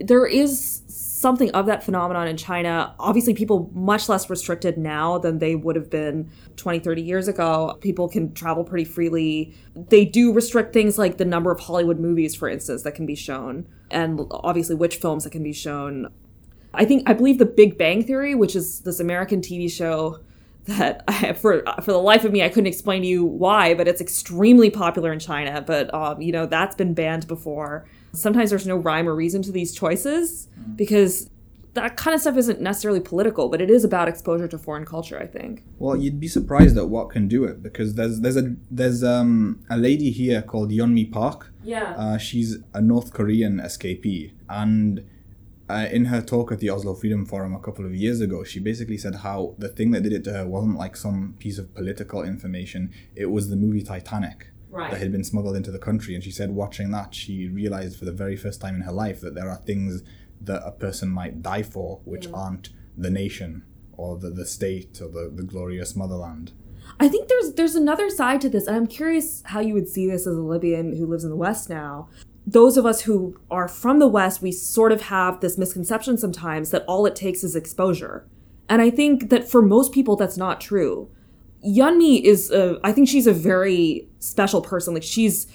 there 0.00 0.26
is 0.26 0.82
something 0.86 1.50
of 1.50 1.66
that 1.66 1.82
phenomenon 1.82 2.28
in 2.28 2.36
China. 2.36 2.94
Obviously, 2.98 3.34
people 3.34 3.70
much 3.74 4.08
less 4.08 4.30
restricted 4.30 4.78
now 4.78 5.18
than 5.18 5.38
they 5.38 5.54
would 5.54 5.76
have 5.76 5.90
been 5.90 6.30
20, 6.56 6.78
30 6.78 7.02
years 7.02 7.28
ago. 7.28 7.76
People 7.80 8.08
can 8.08 8.32
travel 8.34 8.64
pretty 8.64 8.84
freely. 8.84 9.54
They 9.74 10.04
do 10.04 10.32
restrict 10.32 10.72
things 10.72 10.98
like 10.98 11.18
the 11.18 11.24
number 11.24 11.50
of 11.50 11.60
Hollywood 11.60 11.98
movies, 11.98 12.34
for 12.34 12.48
instance, 12.48 12.82
that 12.82 12.94
can 12.94 13.06
be 13.06 13.16
shown, 13.16 13.66
and 13.90 14.20
obviously 14.30 14.76
which 14.76 14.96
films 14.96 15.24
that 15.24 15.30
can 15.30 15.42
be 15.42 15.52
shown. 15.52 16.12
I 16.74 16.84
think, 16.84 17.08
I 17.08 17.14
believe 17.14 17.38
The 17.38 17.46
Big 17.46 17.78
Bang 17.78 18.04
Theory, 18.04 18.34
which 18.34 18.54
is 18.54 18.80
this 18.80 19.00
American 19.00 19.40
TV 19.40 19.70
show 19.70 20.20
that 20.68 21.02
I, 21.08 21.32
for 21.32 21.64
for 21.82 21.92
the 21.92 21.98
life 21.98 22.24
of 22.24 22.32
me 22.32 22.42
I 22.42 22.48
couldn't 22.48 22.66
explain 22.68 23.02
to 23.02 23.08
you 23.08 23.24
why, 23.24 23.74
but 23.74 23.88
it's 23.88 24.00
extremely 24.00 24.70
popular 24.70 25.12
in 25.12 25.18
China. 25.18 25.60
But 25.60 25.92
um, 25.92 26.20
you 26.20 26.30
know 26.30 26.46
that's 26.46 26.76
been 26.76 26.94
banned 26.94 27.26
before. 27.26 27.88
Sometimes 28.12 28.50
there's 28.50 28.66
no 28.66 28.76
rhyme 28.76 29.08
or 29.08 29.14
reason 29.14 29.42
to 29.42 29.52
these 29.52 29.74
choices 29.74 30.48
because 30.76 31.30
that 31.74 31.96
kind 31.96 32.14
of 32.14 32.20
stuff 32.20 32.36
isn't 32.36 32.60
necessarily 32.60 33.00
political, 33.00 33.48
but 33.48 33.60
it 33.60 33.70
is 33.70 33.84
about 33.84 34.08
exposure 34.08 34.48
to 34.48 34.58
foreign 34.58 34.84
culture. 34.84 35.18
I 35.18 35.26
think. 35.26 35.64
Well, 35.78 35.96
you'd 35.96 36.20
be 36.20 36.28
surprised 36.28 36.76
at 36.76 36.88
what 36.88 37.10
can 37.10 37.28
do 37.28 37.44
it 37.44 37.62
because 37.62 37.94
there's 37.94 38.20
there's 38.20 38.36
a 38.36 38.56
there's 38.70 39.04
um 39.04 39.64
a 39.70 39.76
lady 39.76 40.10
here 40.10 40.42
called 40.42 40.70
Yeonmi 40.70 41.12
Park. 41.12 41.52
Yeah. 41.62 41.94
Uh, 41.96 42.18
she's 42.18 42.58
a 42.74 42.80
North 42.80 43.12
Korean 43.12 43.58
escapee, 43.58 44.32
and 44.48 45.04
uh, 45.68 45.86
in 45.90 46.06
her 46.06 46.22
talk 46.22 46.50
at 46.50 46.60
the 46.60 46.70
Oslo 46.70 46.94
Freedom 46.94 47.26
Forum 47.26 47.54
a 47.54 47.60
couple 47.60 47.84
of 47.84 47.94
years 47.94 48.20
ago, 48.20 48.42
she 48.42 48.58
basically 48.58 48.96
said 48.96 49.16
how 49.16 49.54
the 49.58 49.68
thing 49.68 49.90
that 49.92 50.02
did 50.02 50.12
it 50.12 50.24
to 50.24 50.32
her 50.32 50.46
wasn't 50.46 50.78
like 50.78 50.96
some 50.96 51.34
piece 51.38 51.58
of 51.58 51.74
political 51.74 52.22
information; 52.22 52.90
it 53.14 53.26
was 53.26 53.50
the 53.50 53.56
movie 53.56 53.82
Titanic 53.82 54.48
Right. 54.70 54.90
that 54.90 55.00
had 55.00 55.12
been 55.12 55.24
smuggled 55.24 55.56
into 55.56 55.70
the 55.70 55.78
country. 55.78 56.14
And 56.14 56.22
she 56.22 56.30
said, 56.30 56.50
watching 56.50 56.90
that, 56.90 57.14
she 57.14 57.48
realized 57.48 57.98
for 57.98 58.04
the 58.04 58.12
very 58.12 58.36
first 58.36 58.60
time 58.60 58.74
in 58.74 58.82
her 58.82 58.92
life 58.92 59.20
that 59.22 59.34
there 59.34 59.48
are 59.48 59.56
things 59.56 60.02
that 60.40 60.62
a 60.64 60.72
person 60.72 61.08
might 61.08 61.42
die 61.42 61.62
for, 61.62 62.00
which 62.04 62.28
mm. 62.28 62.36
aren't 62.36 62.70
the 62.96 63.10
nation 63.10 63.64
or 63.92 64.16
the, 64.18 64.30
the 64.30 64.46
state 64.46 65.00
or 65.00 65.08
the, 65.08 65.30
the 65.34 65.42
glorious 65.42 65.96
motherland. 65.96 66.52
I 67.00 67.08
think 67.08 67.28
there's 67.28 67.52
there's 67.54 67.74
another 67.74 68.08
side 68.10 68.40
to 68.42 68.48
this, 68.48 68.66
and 68.66 68.76
I'm 68.76 68.86
curious 68.86 69.42
how 69.46 69.60
you 69.60 69.74
would 69.74 69.88
see 69.88 70.08
this 70.08 70.26
as 70.26 70.36
a 70.36 70.42
Libyan 70.42 70.96
who 70.96 71.06
lives 71.06 71.24
in 71.24 71.30
the 71.30 71.36
West 71.36 71.68
now. 71.68 72.08
Those 72.46 72.78
of 72.78 72.86
us 72.86 73.02
who 73.02 73.38
are 73.50 73.68
from 73.68 73.98
the 73.98 74.08
West, 74.08 74.40
we 74.40 74.52
sort 74.52 74.90
of 74.90 75.02
have 75.02 75.40
this 75.40 75.58
misconception 75.58 76.16
sometimes 76.16 76.70
that 76.70 76.84
all 76.88 77.04
it 77.04 77.14
takes 77.14 77.44
is 77.44 77.54
exposure. 77.54 78.26
And 78.70 78.80
I 78.80 78.90
think 78.90 79.28
that 79.28 79.48
for 79.48 79.60
most 79.60 79.92
people 79.92 80.16
that's 80.16 80.38
not 80.38 80.60
true. 80.60 81.10
Yeonmi 81.66 82.22
is 82.22 82.50
a, 82.50 82.78
I 82.84 82.92
think 82.92 83.08
she's 83.08 83.26
a 83.26 83.32
very 83.32 84.08
special 84.18 84.60
person. 84.60 84.94
Like 84.94 85.02
she's 85.02 85.46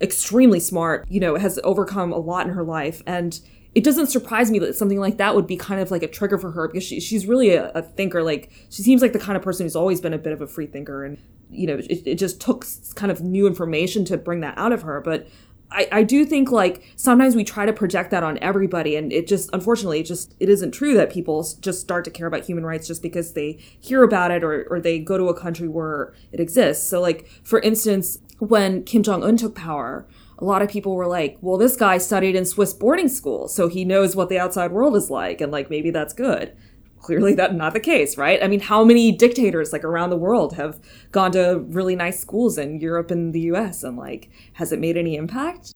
extremely 0.00 0.60
smart, 0.60 1.06
you 1.08 1.20
know, 1.20 1.36
has 1.36 1.58
overcome 1.64 2.12
a 2.12 2.18
lot 2.18 2.46
in 2.46 2.52
her 2.52 2.64
life 2.64 3.02
and 3.06 3.40
it 3.74 3.84
doesn't 3.84 4.08
surprise 4.08 4.50
me 4.50 4.58
that 4.58 4.74
something 4.74 4.98
like 4.98 5.16
that 5.18 5.34
would 5.34 5.46
be 5.46 5.56
kind 5.56 5.80
of 5.80 5.90
like 5.90 6.02
a 6.02 6.08
trigger 6.08 6.38
for 6.38 6.50
her 6.50 6.66
because 6.66 6.82
she, 6.82 6.98
she's 6.98 7.26
really 7.26 7.50
a, 7.54 7.70
a 7.70 7.82
thinker. 7.82 8.22
Like 8.22 8.50
she 8.68 8.82
seems 8.82 9.00
like 9.00 9.12
the 9.12 9.18
kind 9.18 9.36
of 9.36 9.42
person 9.42 9.64
who's 9.64 9.76
always 9.76 10.00
been 10.00 10.12
a 10.12 10.18
bit 10.18 10.32
of 10.32 10.40
a 10.40 10.46
free 10.46 10.66
thinker, 10.66 11.04
and 11.04 11.18
you 11.50 11.66
know, 11.66 11.76
it, 11.76 12.02
it 12.06 12.14
just 12.16 12.40
took 12.40 12.66
kind 12.96 13.12
of 13.12 13.20
new 13.20 13.46
information 13.46 14.04
to 14.06 14.16
bring 14.16 14.40
that 14.40 14.58
out 14.58 14.72
of 14.72 14.82
her. 14.82 15.00
But 15.00 15.28
I, 15.72 15.88
I 15.92 16.02
do 16.02 16.24
think 16.24 16.50
like 16.50 16.92
sometimes 16.96 17.36
we 17.36 17.44
try 17.44 17.64
to 17.64 17.72
project 17.72 18.10
that 18.10 18.22
on 18.22 18.38
everybody, 18.38 18.96
and 18.96 19.12
it 19.12 19.26
just 19.26 19.50
unfortunately 19.52 20.00
it 20.00 20.06
just 20.06 20.34
it 20.40 20.48
isn't 20.48 20.72
true 20.72 20.94
that 20.94 21.12
people 21.12 21.46
just 21.60 21.80
start 21.80 22.04
to 22.06 22.10
care 22.10 22.26
about 22.26 22.44
human 22.44 22.64
rights 22.64 22.86
just 22.86 23.02
because 23.02 23.34
they 23.34 23.52
hear 23.78 24.02
about 24.02 24.30
it 24.30 24.42
or 24.42 24.66
or 24.70 24.80
they 24.80 24.98
go 24.98 25.16
to 25.16 25.28
a 25.28 25.38
country 25.38 25.68
where 25.68 26.12
it 26.32 26.40
exists. 26.40 26.88
So 26.88 27.00
like 27.00 27.28
for 27.44 27.60
instance, 27.60 28.18
when 28.38 28.82
Kim 28.84 29.02
Jong 29.02 29.22
Un 29.22 29.36
took 29.36 29.54
power 29.54 30.06
a 30.40 30.44
lot 30.44 30.62
of 30.62 30.70
people 30.70 30.96
were 30.96 31.06
like, 31.06 31.36
well, 31.42 31.58
this 31.58 31.76
guy 31.76 31.98
studied 31.98 32.34
in 32.34 32.46
Swiss 32.46 32.72
boarding 32.72 33.08
school, 33.08 33.46
so 33.46 33.68
he 33.68 33.84
knows 33.84 34.16
what 34.16 34.30
the 34.30 34.38
outside 34.38 34.72
world 34.72 34.96
is 34.96 35.10
like, 35.10 35.40
and 35.40 35.52
like 35.52 35.68
maybe 35.68 35.90
that's 35.90 36.14
good. 36.14 36.56
Clearly, 37.00 37.34
that's 37.34 37.54
not 37.54 37.72
the 37.72 37.80
case, 37.80 38.18
right? 38.18 38.42
I 38.42 38.46
mean, 38.46 38.60
how 38.60 38.84
many 38.84 39.10
dictators 39.10 39.72
like 39.72 39.84
around 39.84 40.10
the 40.10 40.16
world 40.16 40.54
have 40.54 40.78
gone 41.12 41.32
to 41.32 41.64
really 41.68 41.96
nice 41.96 42.20
schools 42.20 42.58
in 42.58 42.78
Europe 42.78 43.10
and 43.10 43.32
the 43.32 43.40
US, 43.52 43.82
and 43.82 43.96
like, 43.96 44.30
has 44.54 44.70
it 44.70 44.78
made 44.78 44.96
any 44.96 45.16
impact? 45.16 45.72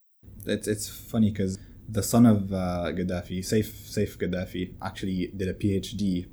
It's, 0.46 0.68
it's 0.68 0.88
funny 0.88 1.30
because 1.30 1.58
the 1.88 2.02
son 2.02 2.26
of 2.26 2.52
uh, 2.52 2.92
Gaddafi, 2.92 3.38
Saif, 3.40 3.66
Saif 3.66 4.18
Gaddafi, 4.18 4.74
actually 4.82 5.28
did 5.36 5.48
a 5.48 5.54
PhD. 5.54 6.26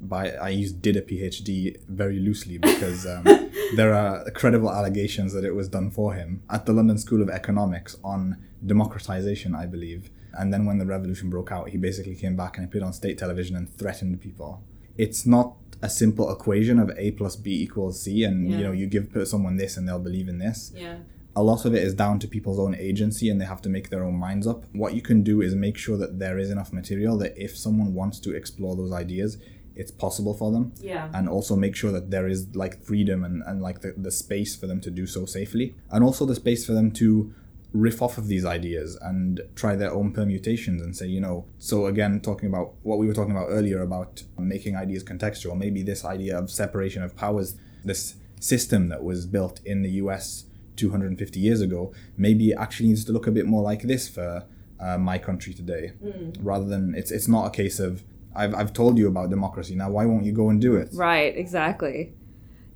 By 0.00 0.30
I 0.30 0.50
use 0.50 0.72
did 0.72 0.96
a 0.96 1.02
PhD 1.02 1.76
very 1.88 2.20
loosely 2.20 2.56
because 2.56 3.04
um, 3.04 3.24
there 3.76 3.92
are 3.92 4.30
credible 4.30 4.70
allegations 4.70 5.32
that 5.32 5.44
it 5.44 5.54
was 5.56 5.68
done 5.68 5.90
for 5.90 6.14
him 6.14 6.42
at 6.48 6.66
the 6.66 6.72
London 6.72 6.98
School 6.98 7.20
of 7.20 7.28
Economics 7.28 7.96
on 8.04 8.36
democratization, 8.64 9.56
I 9.56 9.66
believe. 9.66 10.10
And 10.34 10.52
then 10.52 10.66
when 10.66 10.78
the 10.78 10.86
revolution 10.86 11.30
broke 11.30 11.52
out, 11.52 11.68
he 11.70 11.78
basically 11.78 12.14
came 12.14 12.36
back 12.36 12.56
and 12.56 12.66
appeared 12.66 12.84
on 12.84 12.92
state 12.92 13.18
television 13.18 13.56
and 13.56 13.68
threatened 13.72 14.20
people. 14.20 14.62
It's 14.96 15.24
not 15.26 15.54
a 15.82 15.88
simple 15.88 16.30
equation 16.32 16.78
of 16.80 16.90
A 16.96 17.12
plus 17.12 17.36
B 17.36 17.62
equals 17.62 18.02
C, 18.02 18.24
and 18.24 18.48
Yeah. 18.50 18.58
you 18.58 18.64
know 18.64 18.72
you 18.72 18.86
give 18.88 19.12
put 19.12 19.28
someone 19.28 19.56
this 19.56 19.76
and 19.76 19.86
they'll 19.86 20.00
believe 20.00 20.28
in 20.28 20.38
this 20.38 20.72
Yeah. 20.74 20.96
a 21.36 21.42
lot 21.42 21.64
of 21.64 21.72
it 21.72 21.84
is 21.84 21.94
down 21.94 22.18
to 22.18 22.26
people's 22.26 22.58
own 22.58 22.74
agency 22.74 23.28
and 23.30 23.40
they 23.40 23.44
have 23.44 23.62
to 23.62 23.68
make 23.68 23.90
their 23.90 24.02
own 24.02 24.16
minds 24.16 24.44
up. 24.46 24.64
What 24.72 24.94
you 24.94 25.02
can 25.02 25.22
do 25.22 25.40
is 25.40 25.54
make 25.54 25.76
sure 25.76 25.96
that 25.96 26.18
there 26.18 26.36
is 26.36 26.50
enough 26.50 26.72
material 26.72 27.16
that 27.18 27.32
if 27.36 27.56
someone 27.56 27.94
wants 27.94 28.18
to 28.20 28.34
explore 28.34 28.74
those 28.74 28.90
ideas, 28.90 29.38
it's 29.76 29.92
possible 29.92 30.34
for 30.34 30.50
them. 30.50 30.72
Yeah. 30.80 31.08
And 31.14 31.28
also 31.28 31.54
make 31.54 31.76
sure 31.76 31.92
that 31.92 32.10
there 32.10 32.26
is 32.26 32.56
like 32.56 32.82
freedom 32.82 33.22
and, 33.22 33.44
and 33.46 33.62
like 33.62 33.82
the, 33.82 33.94
the 33.96 34.10
space 34.10 34.56
for 34.56 34.66
them 34.66 34.80
to 34.80 34.90
do 34.90 35.06
so 35.06 35.26
safely. 35.26 35.76
And 35.92 36.02
also 36.02 36.26
the 36.26 36.34
space 36.34 36.66
for 36.66 36.72
them 36.72 36.90
to 37.02 37.32
riff 37.72 38.00
off 38.00 38.16
of 38.16 38.28
these 38.28 38.44
ideas 38.44 38.96
and 39.02 39.40
try 39.54 39.76
their 39.76 39.92
own 39.92 40.12
permutations 40.12 40.80
and 40.80 40.96
say, 40.96 41.06
you 41.06 41.20
know, 41.20 41.46
so 41.58 41.86
again, 41.86 42.20
talking 42.20 42.48
about 42.48 42.74
what 42.82 42.98
we 42.98 43.06
were 43.06 43.12
talking 43.12 43.32
about 43.32 43.48
earlier 43.48 43.82
about 43.82 44.22
making 44.38 44.74
ideas 44.74 45.04
contextual, 45.04 45.56
maybe 45.56 45.82
this 45.82 46.04
idea 46.04 46.38
of 46.38 46.50
separation 46.50 47.02
of 47.02 47.14
powers, 47.14 47.56
this 47.84 48.16
system 48.40 48.88
that 48.88 49.02
was 49.02 49.26
built 49.26 49.60
in 49.64 49.82
the 49.82 49.90
US 50.02 50.44
250 50.76 51.40
years 51.40 51.60
ago, 51.60 51.92
maybe 52.16 52.50
it 52.50 52.56
actually 52.58 52.88
needs 52.88 53.04
to 53.04 53.12
look 53.12 53.26
a 53.26 53.30
bit 53.30 53.46
more 53.46 53.62
like 53.62 53.82
this 53.82 54.08
for 54.08 54.44
uh, 54.80 54.96
my 54.96 55.18
country 55.18 55.52
today, 55.52 55.92
rather 56.40 56.64
than 56.64 56.94
it's 56.94 57.10
it's 57.10 57.26
not 57.26 57.46
a 57.46 57.50
case 57.50 57.80
of 57.80 58.04
I've 58.34 58.54
I've 58.54 58.72
told 58.72 58.96
you 58.96 59.08
about 59.08 59.28
democracy 59.28 59.74
now. 59.74 59.90
Why 59.90 60.06
won't 60.06 60.24
you 60.24 60.32
go 60.32 60.50
and 60.50 60.60
do 60.60 60.76
it? 60.76 60.90
Right, 60.92 61.36
exactly. 61.36 62.14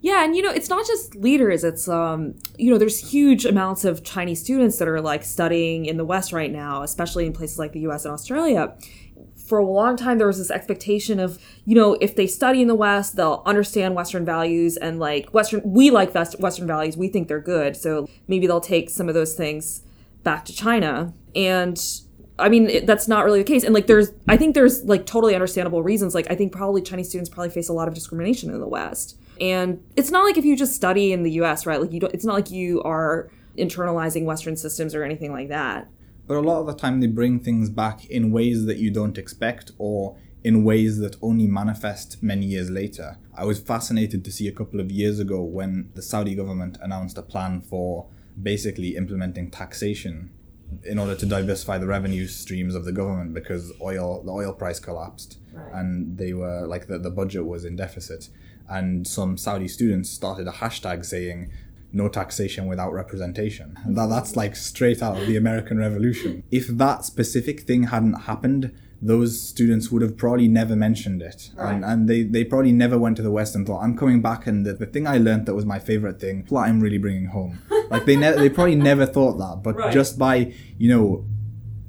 Yeah, 0.03 0.25
and 0.25 0.35
you 0.35 0.43
know, 0.43 0.51
it's 0.51 0.69
not 0.69 0.85
just 0.85 1.15
leaders, 1.15 1.63
it's 1.63 1.89
um, 1.89 2.35
you 2.59 2.71
know, 2.71 2.77
there's 2.77 3.13
huge 3.13 3.47
amounts 3.47 3.85
of 3.85 4.03
Chinese 4.03 4.41
students 4.41 4.79
that 4.79 4.89
are 4.89 5.01
like 5.01 5.23
studying 5.23 5.87
in 5.87 5.97
the 5.97 6.05
West 6.05 6.33
right 6.33 6.51
now, 6.51 6.83
especially 6.83 7.25
in 7.25 7.33
places 7.33 7.57
like 7.59 7.73
the 7.73 7.81
US 7.89 8.05
and 8.05 8.13
Australia. 8.13 8.77
For 9.47 9.59
a 9.59 9.65
long 9.65 9.97
time 9.97 10.19
there 10.19 10.27
was 10.27 10.39
this 10.39 10.51
expectation 10.51 11.21
of, 11.21 11.39
you 11.65 11.77
know, 11.77 11.95
if 12.01 12.17
they 12.17 12.27
study 12.27 12.61
in 12.61 12.69
the 12.69 12.75
West, 12.75 13.15
they'll 13.15 13.43
understand 13.47 13.95
Western 13.95 14.25
values 14.25 14.77
and 14.77 14.99
like 14.99 15.33
Western 15.33 15.63
we 15.65 15.91
like 15.91 16.13
Western 16.15 16.67
values, 16.67 16.97
we 16.97 17.07
think 17.07 17.29
they're 17.29 17.41
good. 17.41 17.77
So 17.77 18.09
maybe 18.27 18.49
they'll 18.49 18.61
take 18.61 18.91
some 18.91 19.09
of 19.09 19.15
those 19.15 19.35
things 19.35 19.83
back 20.25 20.45
to 20.47 20.53
China. 20.53 21.15
And 21.37 21.81
I 22.41 22.49
mean, 22.49 22.69
it, 22.69 22.87
that's 22.87 23.07
not 23.07 23.25
really 23.25 23.39
the 23.39 23.45
case. 23.45 23.63
And 23.63 23.73
like, 23.73 23.87
there's, 23.87 24.11
I 24.27 24.37
think 24.37 24.57
there's 24.57 24.83
like 24.85 25.07
totally 25.07 25.35
understandable 25.35 25.83
reasons. 25.83 26.13
Like, 26.15 26.29
I 26.29 26.35
think 26.35 26.53
probably 26.53 26.83
Chinese 26.83 27.09
students 27.09 27.31
probably 27.31 27.51
face 27.51 27.69
a 27.69 27.73
lot 27.73 27.87
of 27.87 27.95
discrimination 27.95 28.51
in 28.51 28.59
the 28.59 28.67
West. 28.67 29.17
And 29.43 29.83
it's 29.97 30.13
not 30.13 30.23
like 30.23 30.39
if 30.39 30.45
you 30.45 30.57
just 30.57 30.77
study 30.77 31.13
in 31.13 31.25
the 31.25 31.33
US, 31.43 31.67
right? 31.67 31.81
Like, 31.81 31.93
you 31.93 31.99
don't, 31.99 32.15
it's 32.15 32.25
not 32.25 32.35
like 32.35 32.53
you 32.53 32.81
are 32.85 33.29
internalizing 33.59 34.25
Western 34.25 34.57
systems 34.57 34.95
or 34.95 35.03
anything 35.03 35.33
like 35.33 35.49
that. 35.49 35.89
But 36.29 36.37
a 36.37 36.41
lot 36.41 36.61
of 36.61 36.67
the 36.67 36.75
time, 36.75 37.01
they 37.01 37.09
bring 37.09 37.41
things 37.41 37.69
back 37.69 38.07
in 38.07 38.31
ways 38.31 38.67
that 38.67 38.79
you 38.79 38.93
don't 38.93 39.19
expect 39.19 39.73
or 39.79 40.17
in 40.45 40.63
ways 40.63 40.99
that 40.99 41.17
only 41.21 41.49
manifest 41.49 42.23
many 42.23 42.47
years 42.47 42.71
later. 42.71 43.19
I 43.35 43.45
was 43.45 43.59
fascinated 43.59 44.25
to 44.25 44.31
see 44.31 44.47
a 44.47 44.53
couple 44.53 44.79
of 44.79 44.93
years 44.93 45.19
ago 45.19 45.43
when 45.43 45.91
the 45.95 46.03
Saudi 46.03 46.37
government 46.37 46.79
announced 46.81 47.19
a 47.19 47.23
plan 47.23 47.61
for 47.61 48.07
basically 48.41 48.97
implementing 48.97 49.51
taxation 49.51 50.31
in 50.85 50.99
order 50.99 51.17
to 51.17 51.27
diversify 51.27 51.79
the 51.79 51.87
revenue 51.87 52.27
streams 52.29 52.75
of 52.75 52.85
the 52.85 52.93
government 52.93 53.35
because 53.35 53.73
oil 53.83 54.23
the 54.23 54.33
oil 54.33 54.55
price 54.55 54.81
collapsed 54.81 55.37
and 55.75 56.17
they 56.17 56.33
were 56.33 56.67
like 56.67 56.87
the, 56.87 56.99
the 56.99 57.11
budget 57.11 57.45
was 57.45 57.67
in 57.67 57.77
deficit 57.77 58.31
and 58.69 59.07
some 59.07 59.37
Saudi 59.37 59.69
students 59.69 60.11
started 60.11 60.47
a 60.49 60.53
hashtag 60.53 61.05
saying 61.05 61.51
no 61.93 62.09
taxation 62.09 62.67
without 62.67 62.93
representation. 62.93 63.77
That, 63.87 64.07
that's 64.09 64.35
like 64.35 64.57
straight 64.57 65.03
out 65.03 65.21
of 65.21 65.27
the 65.27 65.37
American 65.37 65.79
Revolution. 65.79 66.43
If 66.51 66.67
that 66.69 67.05
specific 67.05 67.61
thing 67.61 67.85
hadn't 67.85 68.15
happened, 68.23 68.73
those 69.05 69.39
students 69.41 69.91
would 69.91 70.01
have 70.01 70.17
probably 70.17 70.49
never 70.49 70.75
mentioned 70.77 71.21
it. 71.23 71.51
And, 71.59 71.85
and 71.85 72.09
they, 72.09 72.23
they 72.23 72.45
probably 72.45 72.73
never 72.73 72.97
went 72.99 73.17
to 73.17 73.23
the 73.23 73.33
West 73.33 73.55
and 73.55 73.67
thought, 73.67 73.83
I'm 73.83 73.97
coming 73.97 74.23
back 74.23 74.47
and 74.47 74.65
the, 74.65 74.73
the 74.75 74.87
thing 74.87 75.07
I 75.07 75.19
learned 75.19 75.45
that 75.47 75.55
was 75.55 75.67
my 75.67 75.79
favorite 75.81 76.19
thing, 76.21 76.47
what 76.49 76.63
I'm 76.63 76.81
really 76.81 76.99
bringing 76.99 77.27
home. 77.27 77.59
like 77.91 78.07
they, 78.07 78.17
ne- 78.17 78.37
they 78.37 78.49
probably 78.49 78.77
never 78.77 79.05
thought 79.05 79.39
that. 79.39 79.63
But 79.63 79.77
Right. 79.77 79.93
just 79.93 80.19
by, 80.19 80.55
you 80.79 80.89
know, 80.89 81.27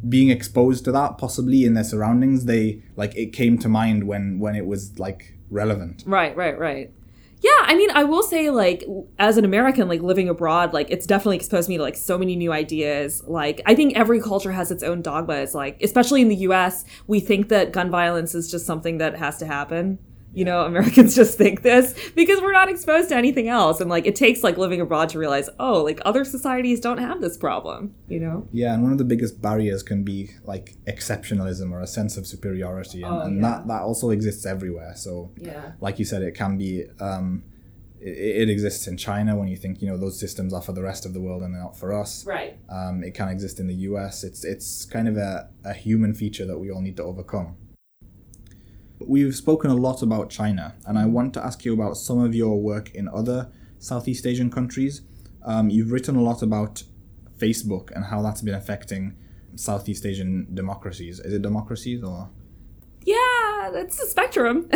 being 0.09 0.29
exposed 0.31 0.83
to 0.86 0.91
that 0.91 1.17
possibly 1.17 1.63
in 1.63 1.75
their 1.75 1.83
surroundings, 1.83 2.43
they 2.45 2.81
like 2.97 3.15
it 3.15 3.27
came 3.27 3.57
to 3.59 3.69
mind 3.69 4.05
when 4.05 4.38
when 4.38 4.53
it 4.53 4.65
was 4.65 4.99
like 4.99 5.33
relevant. 5.49 6.03
Right, 6.06 6.36
right, 6.36 6.58
right. 6.58 6.91
Yeah, 7.43 7.51
I 7.63 7.75
mean, 7.75 7.91
I 7.91 8.06
will 8.06 8.23
say, 8.23 8.49
like, 8.49 8.86
as 9.19 9.36
an 9.38 9.43
American, 9.43 9.89
like 9.89 10.01
living 10.01 10.29
abroad, 10.29 10.73
like 10.73 10.89
it's 10.89 11.06
definitely 11.06 11.36
exposed 11.36 11.67
me 11.67 11.75
to 11.75 11.84
like 11.84 11.97
so 11.97 12.17
many 12.17 12.38
new 12.38 12.53
ideas. 12.53 13.21
Like, 13.27 13.62
I 13.65 13.75
think 13.75 13.97
every 13.97 14.21
culture 14.21 14.53
has 14.53 14.71
its 14.71 14.82
own 14.82 15.01
dogmas. 15.01 15.53
Like, 15.53 15.82
especially 15.84 16.21
in 16.21 16.29
the 16.29 16.38
U.S., 16.38 16.86
we 17.06 17.19
think 17.19 17.49
that 17.49 17.73
gun 17.73 17.91
violence 17.91 18.34
is 18.34 18.49
just 18.49 18.65
something 18.65 18.97
that 18.99 19.17
has 19.17 19.38
to 19.39 19.45
happen. 19.45 19.99
You 20.34 20.46
know, 20.46 20.65
Americans 20.65 21.15
just 21.22 21.38
think 21.38 21.62
this 21.62 21.93
because 22.15 22.41
we're 22.41 22.52
not 22.54 22.69
exposed 22.69 23.10
to 23.10 23.15
anything 23.15 23.48
else, 23.50 23.80
and 23.82 23.89
like 23.89 24.06
it 24.08 24.15
takes 24.15 24.43
like 24.43 24.58
living 24.58 24.82
abroad 24.82 25.10
to 25.10 25.19
realize, 25.19 25.50
oh, 25.60 25.84
like 25.84 26.02
other 26.06 26.26
societies 26.26 26.80
don't 26.80 26.98
have 26.98 27.22
this 27.22 27.38
problem. 27.38 27.93
You 28.08 28.19
know? 28.19 28.48
Yeah, 28.52 28.74
and 28.74 28.82
one 28.84 28.91
of 28.91 28.98
the 28.98 29.04
biggest 29.06 29.41
barriers 29.41 29.84
can 29.84 30.04
be 30.04 30.32
like 30.43 30.76
exceptionalism 30.88 31.72
or 31.72 31.82
a 31.82 31.88
sense 31.88 32.17
of 32.17 32.26
superiority, 32.28 33.04
and, 33.04 33.13
Oh, 33.13 33.19
and 33.22 33.36
yeah. 33.36 33.41
that 33.50 33.67
that 33.67 33.82
also 33.84 34.10
exists 34.10 34.46
everywhere. 34.46 34.93
So, 34.96 35.32
Yeah. 35.38 35.74
like 35.80 36.00
you 36.00 36.06
said, 36.06 36.22
it 36.24 36.34
can 36.36 36.58
be. 36.58 36.86
Um, 37.00 37.43
it, 38.02 38.41
it 38.43 38.50
exists 38.50 38.86
in 38.88 38.98
China 38.98 39.36
when 39.38 39.48
you 39.48 39.56
think 39.56 39.82
you 39.82 39.88
know 39.88 39.98
those 39.98 40.19
systems 40.19 40.54
are 40.54 40.62
for 40.62 40.74
the 40.74 40.82
rest 40.82 41.06
of 41.06 41.13
the 41.13 41.22
world 41.22 41.41
and 41.43 41.54
they're 41.54 41.62
not 41.62 41.78
for 41.78 41.93
us. 41.93 42.26
Right. 42.26 42.58
Um, 42.69 43.04
it 43.04 43.13
can 43.13 43.30
exist 43.30 43.60
in 43.60 43.67
the 43.67 43.76
U.S. 43.89 44.24
It's 44.24 44.43
it's 44.43 44.84
kind 44.86 45.08
of 45.08 45.15
a, 45.17 45.50
a 45.63 45.74
human 45.74 46.13
feature 46.13 46.46
that 46.46 46.58
we 46.58 46.69
all 46.72 46.82
need 46.82 46.98
to 46.98 47.04
overcome. 47.04 47.56
We've 49.08 49.36
spoken 49.36 49.70
a 49.70 49.76
lot 49.76 50.02
about 50.02 50.30
China, 50.30 50.76
and 50.86 50.98
I 50.98 51.06
want 51.06 51.34
to 51.36 51.46
ask 51.46 51.66
you 51.66 51.74
about 51.74 51.98
some 51.98 52.20
of 52.20 52.34
your 52.34 52.60
work 52.60 52.94
in 52.96 53.08
other 53.08 53.52
Southeast 53.80 54.26
Asian 54.26 54.50
countries. 54.50 55.02
Um, 55.44 55.70
you've 55.70 55.92
written 55.92 56.16
a 56.16 56.22
lot 56.22 56.42
about 56.42 56.84
Facebook 57.38 57.92
and 57.92 58.06
how 58.06 58.22
that's 58.22 58.42
been 58.42 58.54
affecting 58.56 59.16
Southeast 59.56 60.06
Asian 60.06 60.48
democracies. 60.54 61.20
Is 61.20 61.34
it 61.34 61.42
democracies 61.42 62.04
or? 62.04 62.30
Yeah, 63.06 63.70
that's 63.74 64.00
a 64.02 64.08
spectrum, 64.08 64.70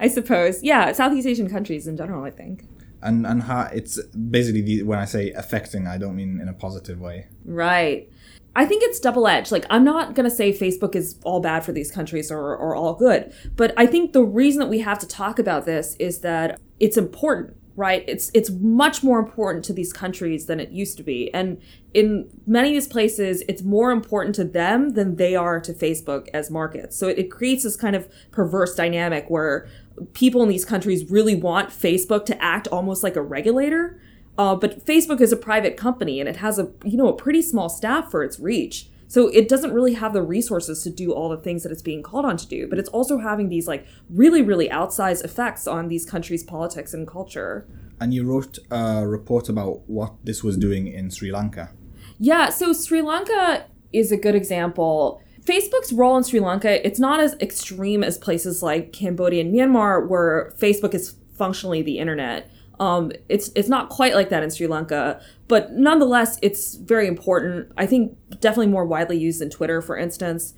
I 0.00 0.08
suppose. 0.08 0.62
Yeah, 0.62 0.92
Southeast 0.92 1.26
Asian 1.26 1.48
countries 1.48 1.86
in 1.86 1.96
general, 1.96 2.24
I 2.24 2.30
think. 2.30 2.66
And 3.02 3.26
and 3.26 3.42
how 3.42 3.68
it's 3.72 4.02
basically 4.06 4.62
the, 4.62 4.82
when 4.82 4.98
I 4.98 5.04
say 5.04 5.30
affecting, 5.32 5.86
I 5.86 5.98
don't 5.98 6.16
mean 6.16 6.40
in 6.40 6.48
a 6.48 6.52
positive 6.52 7.00
way. 7.00 7.28
Right. 7.44 8.10
I 8.56 8.64
think 8.64 8.82
it's 8.82 8.98
double 8.98 9.28
edged. 9.28 9.52
Like, 9.52 9.66
I'm 9.68 9.84
not 9.84 10.14
going 10.14 10.28
to 10.28 10.34
say 10.34 10.50
Facebook 10.50 10.96
is 10.96 11.20
all 11.24 11.40
bad 11.40 11.62
for 11.62 11.72
these 11.72 11.90
countries 11.90 12.32
or, 12.32 12.56
or 12.56 12.74
all 12.74 12.94
good, 12.94 13.32
but 13.54 13.74
I 13.76 13.86
think 13.86 14.14
the 14.14 14.24
reason 14.24 14.60
that 14.60 14.68
we 14.68 14.80
have 14.80 14.98
to 15.00 15.06
talk 15.06 15.38
about 15.38 15.66
this 15.66 15.94
is 15.96 16.20
that 16.20 16.58
it's 16.80 16.96
important, 16.96 17.54
right? 17.76 18.02
It's 18.08 18.30
it's 18.32 18.48
much 18.48 19.04
more 19.04 19.18
important 19.18 19.62
to 19.66 19.74
these 19.74 19.92
countries 19.92 20.46
than 20.46 20.58
it 20.58 20.70
used 20.70 20.96
to 20.96 21.02
be, 21.02 21.32
and 21.34 21.60
in 21.92 22.30
many 22.46 22.68
of 22.68 22.74
these 22.74 22.88
places, 22.88 23.42
it's 23.46 23.62
more 23.62 23.90
important 23.90 24.34
to 24.36 24.44
them 24.44 24.94
than 24.94 25.16
they 25.16 25.36
are 25.36 25.60
to 25.60 25.74
Facebook 25.74 26.28
as 26.32 26.50
markets. 26.50 26.96
So 26.98 27.08
it, 27.08 27.18
it 27.18 27.30
creates 27.30 27.62
this 27.62 27.76
kind 27.76 27.94
of 27.94 28.08
perverse 28.30 28.74
dynamic 28.74 29.26
where 29.28 29.68
people 30.14 30.42
in 30.42 30.48
these 30.48 30.64
countries 30.64 31.10
really 31.10 31.34
want 31.34 31.68
Facebook 31.68 32.24
to 32.26 32.42
act 32.42 32.68
almost 32.68 33.02
like 33.02 33.16
a 33.16 33.22
regulator. 33.22 34.00
Uh, 34.38 34.54
but 34.54 34.84
Facebook 34.84 35.20
is 35.20 35.32
a 35.32 35.36
private 35.36 35.76
company 35.76 36.20
and 36.20 36.28
it 36.28 36.36
has 36.36 36.58
a 36.58 36.70
you 36.84 36.96
know 36.96 37.08
a 37.08 37.16
pretty 37.16 37.42
small 37.42 37.68
staff 37.68 38.10
for 38.10 38.22
its 38.22 38.38
reach. 38.38 38.88
So 39.08 39.28
it 39.28 39.48
doesn't 39.48 39.72
really 39.72 39.94
have 39.94 40.12
the 40.12 40.22
resources 40.22 40.82
to 40.82 40.90
do 40.90 41.12
all 41.12 41.28
the 41.28 41.36
things 41.36 41.62
that 41.62 41.70
it's 41.70 41.82
being 41.82 42.02
called 42.02 42.24
on 42.24 42.36
to 42.38 42.46
do. 42.46 42.66
But 42.68 42.78
it's 42.78 42.88
also 42.88 43.18
having 43.18 43.48
these 43.48 43.66
like 43.66 43.86
really 44.10 44.42
really 44.42 44.68
outsized 44.68 45.24
effects 45.24 45.66
on 45.66 45.88
these 45.88 46.04
countries' 46.04 46.42
politics 46.42 46.92
and 46.92 47.06
culture. 47.06 47.66
And 48.00 48.12
you 48.12 48.24
wrote 48.24 48.58
a 48.70 49.06
report 49.06 49.48
about 49.48 49.88
what 49.88 50.14
this 50.24 50.44
was 50.44 50.56
doing 50.56 50.86
in 50.86 51.10
Sri 51.10 51.32
Lanka. 51.32 51.70
Yeah, 52.18 52.50
so 52.50 52.72
Sri 52.72 53.00
Lanka 53.00 53.66
is 53.92 54.12
a 54.12 54.16
good 54.16 54.34
example. 54.34 55.22
Facebook's 55.46 55.92
role 55.92 56.16
in 56.16 56.24
Sri 56.24 56.40
Lanka, 56.40 56.84
it's 56.84 56.98
not 56.98 57.20
as 57.20 57.34
extreme 57.40 58.02
as 58.02 58.18
places 58.18 58.62
like 58.62 58.92
Cambodia 58.92 59.42
and 59.42 59.54
Myanmar 59.54 60.06
where 60.06 60.52
Facebook 60.58 60.92
is 60.92 61.14
functionally 61.34 61.82
the 61.82 61.98
internet. 61.98 62.50
Um, 62.78 63.12
it's 63.28 63.50
it's 63.54 63.68
not 63.68 63.88
quite 63.88 64.14
like 64.14 64.28
that 64.30 64.42
in 64.42 64.50
Sri 64.50 64.66
Lanka, 64.66 65.20
but 65.48 65.72
nonetheless, 65.72 66.38
it's 66.42 66.74
very 66.74 67.06
important. 67.06 67.72
I 67.76 67.86
think 67.86 68.16
definitely 68.40 68.68
more 68.68 68.84
widely 68.84 69.18
used 69.18 69.40
than 69.40 69.50
Twitter, 69.50 69.80
for 69.80 69.96
instance. 69.96 70.54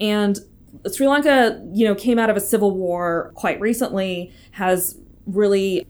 And 0.00 0.38
Sri 0.92 1.06
Lanka, 1.06 1.64
you 1.72 1.84
know, 1.84 1.94
came 1.94 2.18
out 2.18 2.30
of 2.30 2.36
a 2.36 2.40
civil 2.40 2.76
war 2.76 3.32
quite 3.34 3.60
recently, 3.60 4.32
has 4.52 4.96
really 5.26 5.86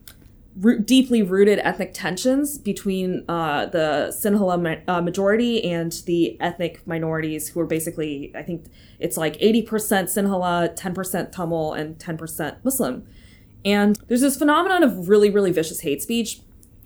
deeply 0.84 1.22
rooted 1.22 1.58
ethnic 1.60 1.94
tensions 1.94 2.58
between 2.58 3.24
uh, 3.28 3.66
the 3.66 4.12
Sinhala 4.12 4.60
ma- 4.60 4.92
uh, 4.92 5.00
majority 5.00 5.64
and 5.64 5.92
the 6.06 6.38
ethnic 6.40 6.86
minorities, 6.86 7.48
who 7.48 7.60
are 7.60 7.66
basically, 7.66 8.32
I 8.34 8.42
think 8.42 8.66
it's 8.98 9.16
like 9.16 9.38
80% 9.38 9.64
Sinhala, 9.64 10.76
10% 10.76 11.32
Tamil, 11.32 11.72
and 11.72 11.98
10% 11.98 12.56
Muslim. 12.64 13.06
And 13.64 13.98
there's 14.08 14.20
this 14.20 14.36
phenomenon 14.36 14.82
of 14.82 15.08
really, 15.08 15.30
really 15.30 15.52
vicious 15.52 15.80
hate 15.80 16.02
speech 16.02 16.40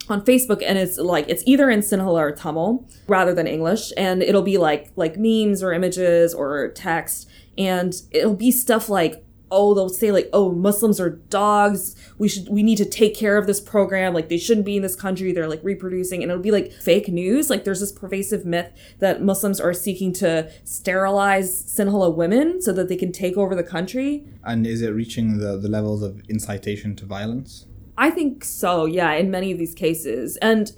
on 0.09 0.25
Facebook, 0.25 0.63
and 0.65 0.77
it's 0.79 0.99
like 0.99 1.29
it's 1.29 1.43
either 1.47 1.71
in 1.71 1.81
Sinhala 1.81 2.21
or 2.21 2.33
Tamil 2.33 2.85
rather 3.07 3.35
than 3.35 3.47
English, 3.47 3.93
and 3.97 4.23
it'll 4.23 4.43
be 4.43 4.59
like 4.59 4.91
like 4.97 5.17
memes 5.17 5.63
or 5.63 5.73
images 5.73 6.35
or 6.35 6.69
text, 6.69 7.29
and 7.57 7.95
it'll 8.11 8.35
be 8.35 8.51
stuff 8.51 8.89
like 8.89 9.24
oh 9.55 9.73
they'll 9.75 9.89
say 9.89 10.11
like 10.11 10.29
oh 10.33 10.51
Muslims 10.53 11.01
are 11.01 11.11
dogs, 11.11 11.95
we 12.19 12.29
should 12.29 12.49
we 12.49 12.63
need 12.63 12.79
to 12.79 12.85
take 12.85 13.15
care 13.15 13.39
of 13.39 13.47
this 13.47 13.61
program, 13.61 14.13
like 14.13 14.29
they 14.29 14.39
shouldn't 14.39 14.67
be 14.67 14.77
in 14.77 14.83
this 14.83 14.97
country, 14.97 15.33
they're 15.33 15.49
like 15.49 15.63
reproducing, 15.63 16.23
and 16.23 16.31
it'll 16.31 16.43
be 16.43 16.51
like 16.51 16.73
fake 16.73 17.09
news, 17.09 17.49
like 17.49 17.65
there's 17.65 17.81
this 17.81 17.93
pervasive 17.93 18.45
myth 18.45 18.71
that 18.99 19.23
Muslims 19.23 19.61
are 19.61 19.73
seeking 19.73 20.13
to 20.15 20.51
sterilize 20.65 21.65
Sinhala 21.65 22.15
women 22.15 22.61
so 22.61 22.73
that 22.73 22.89
they 22.89 22.97
can 22.97 23.13
take 23.13 23.37
over 23.37 23.55
the 23.55 23.63
country. 23.63 24.27
And 24.43 24.67
is 24.67 24.83
it 24.83 24.91
reaching 24.91 25.39
the, 25.39 25.57
the 25.57 25.69
levels 25.69 26.03
of 26.03 26.21
incitation 26.29 26.97
to 26.97 27.07
violence? 27.07 27.67
I 27.97 28.11
think 28.11 28.45
so, 28.45 28.87
yeah, 28.87 29.13
in 29.13 29.31
many 29.31 29.53
of 29.53 29.59
these 29.59 29.75
cases. 29.75 30.37
And 30.39 30.73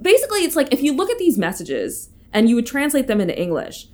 basically 0.00 0.40
it's 0.40 0.56
like 0.56 0.72
if 0.72 0.82
you 0.82 0.92
look 0.92 1.10
at 1.10 1.18
these 1.18 1.36
messages 1.36 2.10
and 2.32 2.48
you 2.48 2.54
would 2.54 2.66
translate 2.66 3.08
them 3.08 3.20
into 3.20 3.36
English, 3.36 3.88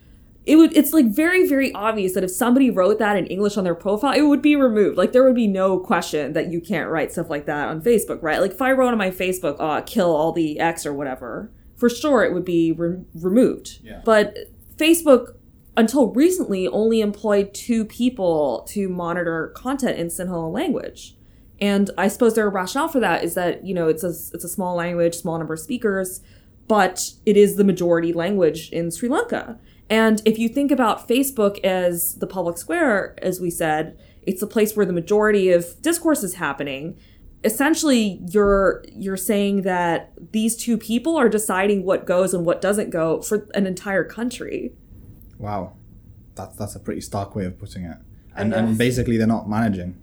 it 0.47 0.57
would 0.57 0.77
it's 0.77 0.93
like 0.93 1.07
very, 1.07 1.47
very 1.47 1.73
obvious 1.75 2.15
that 2.15 2.23
if 2.23 2.31
somebody 2.31 2.71
wrote 2.71 3.01
that 3.01 3.17
in 3.17 3.27
English 3.27 3.57
on 3.57 3.65
their 3.65 3.75
profile, 3.75 4.13
it 4.13 4.23
would 4.23 4.41
be 4.41 4.55
removed. 4.55 4.97
Like 4.97 5.13
there 5.13 5.25
would 5.25 5.35
be 5.35 5.49
no 5.49 5.79
question 5.79 6.33
that 6.35 6.53
you 6.53 6.61
can't 6.61 6.89
write 6.89 7.13
stuff 7.13 7.29
like 7.29 7.47
that 7.47 7.69
on 7.69 7.83
Facebook, 7.83 8.23
right? 8.23 8.41
Like 8.41 8.53
if 8.53 8.63
I 8.63 8.71
wrote 8.73 8.93
on 8.93 8.99
my 8.99 9.11
Facebook, 9.11 9.57
uh, 9.59 9.81
kill 9.81 10.15
all 10.15 10.31
the 10.33 10.61
X 10.61 10.87
or 10.87 10.95
whatever, 10.95 11.51
for 11.77 11.91
sure 11.91 12.25
it 12.25 12.33
would 12.33 12.45
be 12.45 12.71
re- 12.71 13.03
removed. 13.15 13.81
Yeah. 13.83 14.03
But 14.05 14.37
Facebook 14.77 15.35
until 15.77 16.13
recently 16.13 16.69
only 16.69 17.01
employed 17.01 17.53
two 17.53 17.85
people 17.85 18.67
to 18.69 18.89
monitor 18.89 19.49
content 19.49 19.99
in 19.99 20.07
Sinhala 20.07 20.51
language. 20.51 21.17
And 21.61 21.91
I 21.99 22.09
suppose 22.09 22.35
their 22.35 22.49
rationale 22.49 22.89
for 22.89 23.01
that 23.01 23.25
is 23.25 23.35
that, 23.35 23.65
you 23.65 23.75
know, 23.75 23.89
it's 23.89 24.05
a, 24.05 24.09
it's 24.09 24.45
a 24.45 24.49
small 24.49 24.77
language, 24.77 25.15
small 25.15 25.39
number 25.39 25.55
of 25.55 25.61
speakers, 25.61 26.21
but 26.69 27.11
it 27.25 27.37
is 27.37 27.57
the 27.57 27.65
majority 27.65 28.13
language 28.13 28.71
in 28.71 28.91
Sri 28.91 29.09
Lanka. 29.09 29.59
And 29.89 30.21
if 30.25 30.39
you 30.39 30.49
think 30.49 30.71
about 30.71 31.09
Facebook 31.09 31.63
as 31.65 32.17
the 32.17 32.27
public 32.27 32.59
square, 32.59 33.15
as 33.23 33.41
we 33.41 33.51
said, 33.51 33.99
it's 34.23 34.41
the 34.41 34.47
place 34.47 34.75
where 34.75 34.85
the 34.85 34.93
majority 34.93 35.51
of 35.51 35.81
discourse 35.83 36.23
is 36.25 36.35
happening. 36.35 36.99
Essentially, 37.45 38.21
you're 38.29 38.85
you're 38.93 39.17
saying 39.17 39.63
that 39.63 40.13
these 40.33 40.57
two 40.57 40.77
people 40.77 41.17
are 41.17 41.29
deciding 41.29 41.85
what 41.85 42.05
goes 42.05 42.35
and 42.35 42.45
what 42.45 42.61
doesn't 42.61 42.91
go 42.91 43.23
for 43.23 43.49
an 43.55 43.67
entire 43.67 44.03
country. 44.03 44.73
Wow. 45.39 45.75
That's 46.35 46.57
that's 46.57 46.75
a 46.75 46.81
pretty 46.81 47.01
stark 47.01 47.37
way 47.37 47.45
of 47.45 47.59
putting 47.59 47.85
it. 47.85 47.99
And 48.35 48.53
and 48.53 48.77
basically 48.77 49.17
they're 49.17 49.27
not 49.27 49.49
managing. 49.49 50.01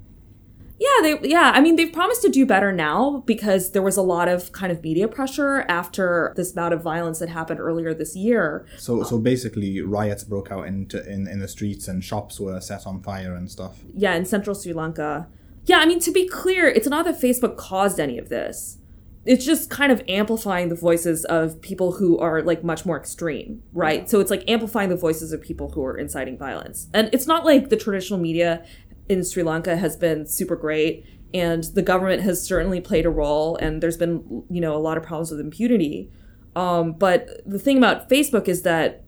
Yeah, 0.79 0.87
they 1.01 1.29
yeah, 1.29 1.51
I 1.53 1.61
mean 1.61 1.75
they've 1.75 1.91
promised 1.91 2.21
to 2.23 2.29
do 2.29 2.45
better 2.45 2.71
now 2.71 3.23
because 3.25 3.71
there 3.71 3.81
was 3.81 3.97
a 3.97 4.01
lot 4.01 4.27
of 4.27 4.51
kind 4.51 4.71
of 4.71 4.83
media 4.83 5.07
pressure 5.07 5.65
after 5.69 6.33
this 6.35 6.51
bout 6.51 6.73
of 6.73 6.81
violence 6.81 7.19
that 7.19 7.29
happened 7.29 7.59
earlier 7.59 7.93
this 7.93 8.15
year. 8.15 8.65
So 8.77 9.03
so 9.03 9.19
basically 9.19 9.81
riots 9.81 10.23
broke 10.23 10.51
out 10.51 10.67
into 10.67 11.07
in, 11.09 11.27
in 11.27 11.39
the 11.39 11.47
streets 11.47 11.87
and 11.87 12.03
shops 12.03 12.39
were 12.39 12.59
set 12.59 12.87
on 12.87 13.01
fire 13.01 13.35
and 13.35 13.49
stuff. 13.49 13.79
Yeah, 13.93 14.15
in 14.15 14.25
central 14.25 14.55
Sri 14.55 14.73
Lanka. 14.73 15.27
Yeah, 15.65 15.77
I 15.77 15.85
mean 15.85 15.99
to 16.01 16.11
be 16.11 16.27
clear, 16.27 16.67
it's 16.67 16.87
not 16.87 17.05
that 17.05 17.21
Facebook 17.21 17.55
caused 17.55 17.99
any 17.99 18.17
of 18.17 18.29
this. 18.29 18.79
It's 19.25 19.45
just 19.45 19.69
kind 19.69 19.89
of 19.89 20.03
amplifying 20.09 20.67
the 20.67 20.75
voices 20.75 21.23
of 21.25 21.61
people 21.61 21.93
who 21.93 22.19
are 22.19 22.41
like 22.41 22.61
much 22.61 22.85
more 22.85 22.97
extreme, 22.97 23.63
right? 23.71 24.09
So 24.09 24.19
it's 24.19 24.29
like 24.29 24.43
amplifying 24.49 24.89
the 24.89 24.97
voices 24.97 25.31
of 25.31 25.41
people 25.41 25.71
who 25.71 25.85
are 25.85 25.97
inciting 25.97 26.37
violence. 26.37 26.89
And 26.93 27.09
it's 27.13 27.25
not 27.25 27.45
like 27.45 27.69
the 27.69 27.77
traditional 27.77 28.19
media 28.19 28.65
in 29.09 29.23
Sri 29.23 29.43
Lanka 29.43 29.75
has 29.75 29.95
been 29.95 30.25
super 30.25 30.55
great 30.55 31.05
and 31.33 31.63
the 31.75 31.81
government 31.81 32.21
has 32.21 32.45
certainly 32.45 32.79
played 32.79 33.05
a 33.05 33.09
role 33.09 33.55
and 33.57 33.81
there's 33.81 33.97
been 33.97 34.43
you 34.49 34.61
know 34.61 34.75
a 34.75 34.79
lot 34.79 34.97
of 34.97 35.03
problems 35.03 35.31
with 35.31 35.39
impunity. 35.39 36.11
Um, 36.55 36.93
but 36.93 37.41
the 37.47 37.57
thing 37.57 37.79
about 37.79 38.09
facebook 38.09 38.47
is 38.47 38.61
that 38.61 39.03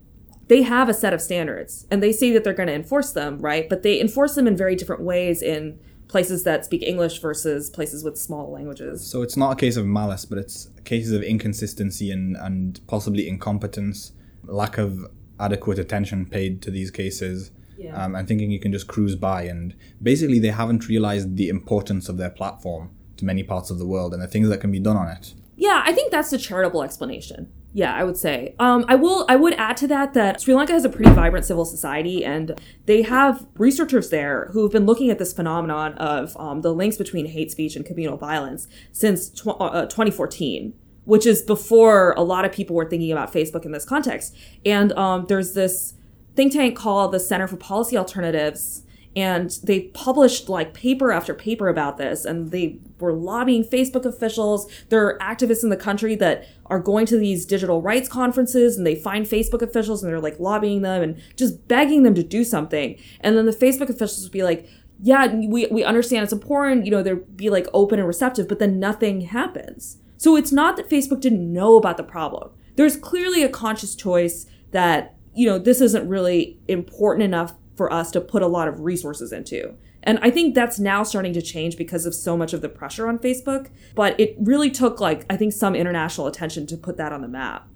they 0.48 0.64
have 0.64 0.90
a 0.90 0.94
set 0.96 1.14
of 1.14 1.22
standards 1.22 1.86
and 1.92 2.02
they 2.02 2.12
say 2.12 2.32
that 2.32 2.44
they're 2.44 2.54
going 2.54 2.68
to 2.68 2.74
enforce 2.74 3.12
them 3.12 3.40
right? 3.40 3.70
But 3.70 3.84
they 3.84 4.02
enforce 4.02 4.36
them 4.36 4.48
in 4.48 4.58
very 4.58 4.76
different 4.76 5.04
ways 5.04 5.42
in 5.42 5.80
places 6.08 6.44
that 6.44 6.66
speak 6.66 6.84
english 6.84 7.20
versus 7.20 7.70
places 7.70 8.04
with 8.04 8.18
small 8.18 8.52
languages. 8.52 9.06
So 9.06 9.22
it's 9.22 9.38
not 9.38 9.52
a 9.52 9.56
case 9.56 9.78
of 9.78 9.86
malice, 9.86 10.26
but 10.26 10.38
it's 10.38 10.70
cases 10.84 11.12
of 11.12 11.24
inconsistency 11.24 12.12
and, 12.12 12.36
and 12.38 12.80
possibly 12.88 13.28
incompetence, 13.28 14.12
lack 14.44 14.78
of 14.78 15.06
adequate 15.40 15.80
attention 15.80 16.26
paid 16.26 16.62
to 16.62 16.72
these 16.72 16.92
cases, 16.92 17.52
Yeah. 17.78 18.04
um, 18.04 18.16
and 18.16 18.28
thinking 18.28 18.52
you 18.52 18.60
can 18.60 18.72
just 18.72 18.88
cruise 18.88 19.16
by. 19.16 19.44
And 19.44 19.76
basically, 20.02 20.40
they 20.40 20.50
haven't 20.50 20.88
realized 20.88 21.36
the 21.38 21.50
importance 21.50 22.10
of 22.10 22.18
their 22.18 22.30
platform 22.30 22.92
to 23.18 23.26
many 23.26 23.44
parts 23.44 23.70
of 23.70 23.80
the 23.80 23.88
world 23.88 24.14
and 24.14 24.22
the 24.22 24.28
things 24.28 24.50
that 24.50 24.60
can 24.60 24.72
be 24.72 24.80
done 24.80 24.98
on 24.98 25.08
it. 25.08 25.34
Yeah, 25.58 25.82
I 25.86 25.94
think 25.94 26.12
that's 26.12 26.30
the 26.30 26.38
charitable 26.38 26.84
explanation. 26.84 27.52
Yeah, 27.74 27.94
I 27.94 28.06
would 28.06 28.16
say. 28.16 28.56
Um, 28.58 28.86
I 28.88 28.96
will. 28.96 29.26
I 29.28 29.36
would 29.36 29.54
add 29.56 29.76
to 29.78 29.88
that 29.88 30.14
that 30.14 30.40
Sri 30.40 30.54
Lanka 30.54 30.72
has 30.72 30.86
a 30.86 30.90
pretty 30.90 31.12
vibrant 31.12 31.46
civil 31.46 31.66
society, 31.66 32.24
and 32.24 32.58
they 32.86 33.02
have 33.02 33.46
researchers 33.58 34.10
there 34.12 34.50
who 34.54 34.64
have 34.64 34.72
been 34.72 34.86
looking 34.86 35.10
at 35.10 35.20
this 35.20 35.34
phenomenon 35.34 35.94
of 35.96 36.38
um, 36.38 36.62
the 36.62 36.74
links 36.74 36.96
between 36.96 37.26
hate 37.26 37.52
speech 37.52 37.76
and 37.76 37.86
communal 37.86 38.16
violence 38.16 38.70
since 38.94 39.30
tw- 39.30 39.60
uh, 39.60 39.88
2014, 39.88 40.74
which 41.04 41.26
is 41.26 41.42
before 41.42 42.14
a 42.16 42.24
lot 42.24 42.46
of 42.46 42.54
people 42.54 42.78
were 42.78 42.90
thinking 42.90 43.12
about 43.12 43.34
Facebook 43.34 43.66
in 43.66 43.74
this 43.74 43.84
context. 43.84 44.34
And 44.66 44.94
um, 44.94 45.26
there's 45.28 45.54
this 45.54 45.96
think 46.36 46.54
tank 46.54 46.78
called 46.78 47.12
the 47.12 47.20
Center 47.20 47.48
for 47.48 47.58
Policy 47.58 47.98
Alternatives 47.98 48.84
and 49.16 49.50
they 49.64 49.82
published 49.94 50.50
like 50.50 50.74
paper 50.74 51.12
after 51.12 51.34
paper 51.34 51.70
about 51.70 51.98
this 51.98 52.26
and 52.26 52.52
they 52.52 52.80
were 53.00 53.14
lobbying 53.14 53.64
facebook 53.64 54.04
officials. 54.06 54.70
There 54.90 55.06
are 55.06 55.18
activists 55.20 55.64
in 55.64 55.70
the 55.70 55.78
country 55.78 56.16
that 56.16 56.46
are 56.66 56.80
going 56.80 57.06
to 57.08 57.18
these 57.18 57.46
digital 57.46 57.82
rights 57.82 58.10
conferences 58.10 58.78
and 58.78 58.86
they 58.86 58.96
find 58.96 59.26
facebook 59.26 59.62
officials 59.62 60.04
and 60.04 60.12
they're 60.12 60.20
like 60.20 60.40
lobbying 60.40 60.82
them 60.82 61.02
and 61.02 61.22
just 61.38 61.68
begging 61.68 62.04
them 62.04 62.14
to 62.16 62.24
do 62.24 62.44
something. 62.44 63.00
And 63.22 63.38
then 63.38 63.46
the 63.46 63.54
facebook 63.54 63.90
officials 63.90 64.24
would 64.24 64.34
be 64.34 64.44
like 64.44 64.68
yeah 65.02 65.34
we, 65.34 65.68
we 65.68 65.84
understand 65.84 66.24
it's 66.24 66.32
important 66.32 66.86
you 66.86 66.92
know 66.92 67.04
they'd 67.04 67.36
be 67.36 67.50
like 67.50 67.68
open 67.74 68.00
and 68.00 68.08
receptive 68.08 68.48
but 68.48 68.60
then 68.60 68.80
nothing 68.80 69.22
happens. 69.22 69.98
So 70.18 70.36
it's 70.36 70.52
not 70.52 70.76
that 70.76 70.90
facebook 70.90 71.22
didn't 71.22 71.54
know 71.54 71.78
about 71.78 71.96
the 71.96 72.04
problem. 72.04 72.52
There's 72.76 72.98
clearly 72.98 73.44
a 73.44 73.50
conscious 73.50 73.96
choice 73.96 74.46
that 74.72 75.16
you 75.36 75.48
know 75.48 75.60
this 75.60 75.82
isn't 75.82 76.08
really 76.08 76.60
important 76.68 77.24
enough 77.24 77.54
for 77.76 77.92
us 77.92 78.10
to 78.12 78.22
put 78.22 78.42
a 78.42 78.48
lot 78.48 78.68
of 78.68 78.80
resources 78.82 79.32
into. 79.32 79.76
And 80.06 80.20
I 80.22 80.30
think 80.30 80.54
that's 80.54 80.80
now 80.80 81.04
starting 81.04 81.34
to 81.34 81.42
change 81.42 81.78
because 81.78 82.06
of 82.06 82.14
so 82.14 82.38
much 82.38 82.54
of 82.54 82.62
the 82.62 82.70
pressure 82.70 83.08
on 83.08 83.18
Facebook. 83.18 83.70
But 83.96 84.18
it 84.20 84.36
really 84.40 84.70
took, 84.70 85.00
like, 85.00 85.26
I 85.32 85.36
think 85.36 85.52
some 85.52 85.76
international 85.76 86.28
attention 86.28 86.68
to 86.68 86.78
put 86.78 86.98
that 86.98 87.12
on 87.12 87.22
the 87.22 87.28
map. 87.28 87.68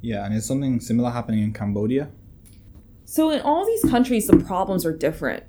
Yeah, 0.00 0.24
and 0.24 0.34
is 0.34 0.46
something 0.46 0.80
similar 0.80 1.10
happening 1.10 1.42
in 1.42 1.52
Cambodia? 1.52 2.10
So 3.04 3.30
in 3.30 3.40
all 3.42 3.66
these 3.66 3.84
countries, 3.90 4.26
the 4.26 4.38
problems 4.38 4.86
are 4.86 4.96
different. 4.96 5.44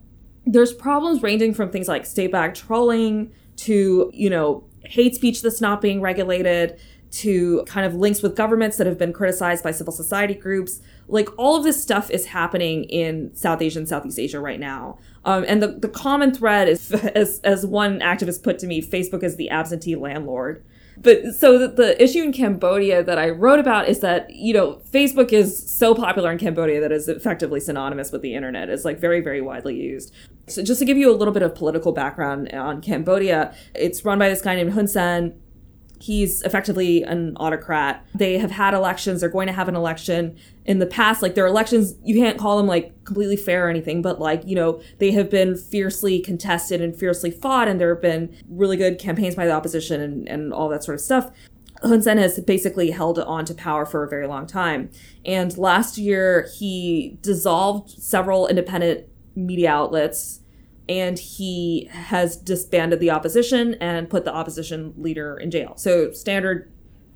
There's 0.45 0.73
problems 0.73 1.23
ranging 1.23 1.53
from 1.53 1.71
things 1.71 1.87
like 1.87 2.05
state 2.05 2.33
backed 2.33 2.57
trolling 2.57 3.31
to, 3.57 4.11
you 4.13 4.29
know, 4.29 4.65
hate 4.83 5.15
speech 5.15 5.41
that's 5.41 5.61
not 5.61 5.81
being 5.81 6.01
regulated 6.01 6.77
to 7.11 7.63
kind 7.65 7.85
of 7.85 7.95
links 7.95 8.21
with 8.21 8.35
governments 8.35 8.75
that 8.77 8.87
have 8.87 8.97
been 8.97 9.13
criticized 9.13 9.63
by 9.63 9.71
civil 9.71 9.93
society 9.93 10.33
groups. 10.33 10.81
Like 11.07 11.29
all 11.37 11.55
of 11.55 11.63
this 11.63 11.81
stuff 11.81 12.09
is 12.09 12.27
happening 12.27 12.85
in 12.85 13.33
South 13.35 13.61
Asia 13.61 13.79
and 13.79 13.87
Southeast 13.87 14.19
Asia 14.19 14.39
right 14.39 14.59
now. 14.59 14.97
Um, 15.25 15.45
and 15.47 15.61
the, 15.61 15.67
the 15.67 15.89
common 15.89 16.33
thread 16.33 16.67
is, 16.67 16.91
as, 17.15 17.39
as 17.43 17.65
one 17.65 17.99
activist 17.99 18.43
put 18.43 18.59
to 18.59 18.67
me, 18.67 18.81
Facebook 18.81 19.23
is 19.23 19.35
the 19.35 19.49
absentee 19.49 19.95
landlord. 19.95 20.63
But 20.97 21.33
so 21.33 21.57
the, 21.57 21.67
the 21.67 22.01
issue 22.01 22.21
in 22.21 22.31
Cambodia 22.31 23.03
that 23.03 23.17
I 23.17 23.29
wrote 23.29 23.59
about 23.59 23.89
is 23.89 23.99
that, 24.01 24.29
you 24.29 24.53
know, 24.53 24.81
Facebook 24.91 25.31
is 25.31 25.71
so 25.71 25.95
popular 25.95 26.31
in 26.31 26.37
Cambodia 26.37 26.79
that 26.81 26.91
is 26.91 27.07
effectively 27.07 27.59
synonymous 27.59 28.11
with 28.11 28.21
the 28.21 28.35
internet. 28.35 28.69
It's 28.69 28.85
like 28.85 28.99
very, 28.99 29.19
very 29.19 29.41
widely 29.41 29.75
used. 29.75 30.13
So 30.47 30.63
just 30.63 30.79
to 30.79 30.85
give 30.85 30.97
you 30.97 31.09
a 31.09 31.15
little 31.15 31.33
bit 31.33 31.41
of 31.41 31.55
political 31.55 31.93
background 31.93 32.51
on 32.53 32.81
Cambodia, 32.81 33.55
it's 33.73 34.05
run 34.05 34.19
by 34.19 34.29
this 34.29 34.41
guy 34.41 34.55
named 34.55 34.73
Hun 34.73 34.87
Sen. 34.87 35.33
He's 36.03 36.41
effectively 36.41 37.01
an 37.03 37.37
autocrat. 37.37 38.05
They 38.13 38.37
have 38.37 38.51
had 38.51 38.73
elections. 38.73 39.21
They're 39.21 39.29
going 39.29 39.47
to 39.47 39.53
have 39.53 39.69
an 39.69 39.75
election 39.77 40.35
in 40.65 40.79
the 40.79 40.85
past. 40.85 41.21
Like 41.21 41.33
their 41.33 41.45
elections, 41.45 41.95
you 42.03 42.13
can't 42.13 42.37
call 42.37 42.57
them 42.57 42.67
like 42.67 43.05
completely 43.05 43.37
fair 43.37 43.67
or 43.67 43.69
anything, 43.69 44.01
but 44.01 44.19
like, 44.19 44.43
you 44.45 44.53
know, 44.53 44.81
they 44.99 45.11
have 45.11 45.29
been 45.29 45.55
fiercely 45.55 46.19
contested 46.19 46.81
and 46.81 46.93
fiercely 46.93 47.31
fought, 47.31 47.69
and 47.69 47.79
there 47.79 47.93
have 47.93 48.01
been 48.01 48.35
really 48.49 48.75
good 48.75 48.99
campaigns 48.99 49.33
by 49.33 49.45
the 49.45 49.53
opposition 49.53 50.01
and, 50.01 50.27
and 50.27 50.53
all 50.53 50.67
that 50.67 50.83
sort 50.83 50.95
of 50.95 51.01
stuff. 51.01 51.31
Hun 51.81 52.01
Sen 52.01 52.17
has 52.17 52.37
basically 52.41 52.91
held 52.91 53.17
on 53.19 53.45
to 53.45 53.53
power 53.53 53.85
for 53.85 54.03
a 54.03 54.09
very 54.09 54.27
long 54.27 54.45
time. 54.45 54.89
And 55.23 55.57
last 55.57 55.97
year, 55.97 56.49
he 56.59 57.17
dissolved 57.21 57.91
several 57.91 58.47
independent 58.47 59.07
media 59.37 59.71
outlets 59.71 60.41
and 60.89 61.17
he 61.17 61.87
has 61.91 62.35
disbanded 62.35 62.99
the 62.99 63.09
opposition 63.11 63.75
and 63.75 64.09
put 64.09 64.25
the 64.25 64.33
opposition 64.33 64.93
leader 64.97 65.37
in 65.37 65.49
jail. 65.51 65.73
So 65.77 66.11
standard 66.11 66.71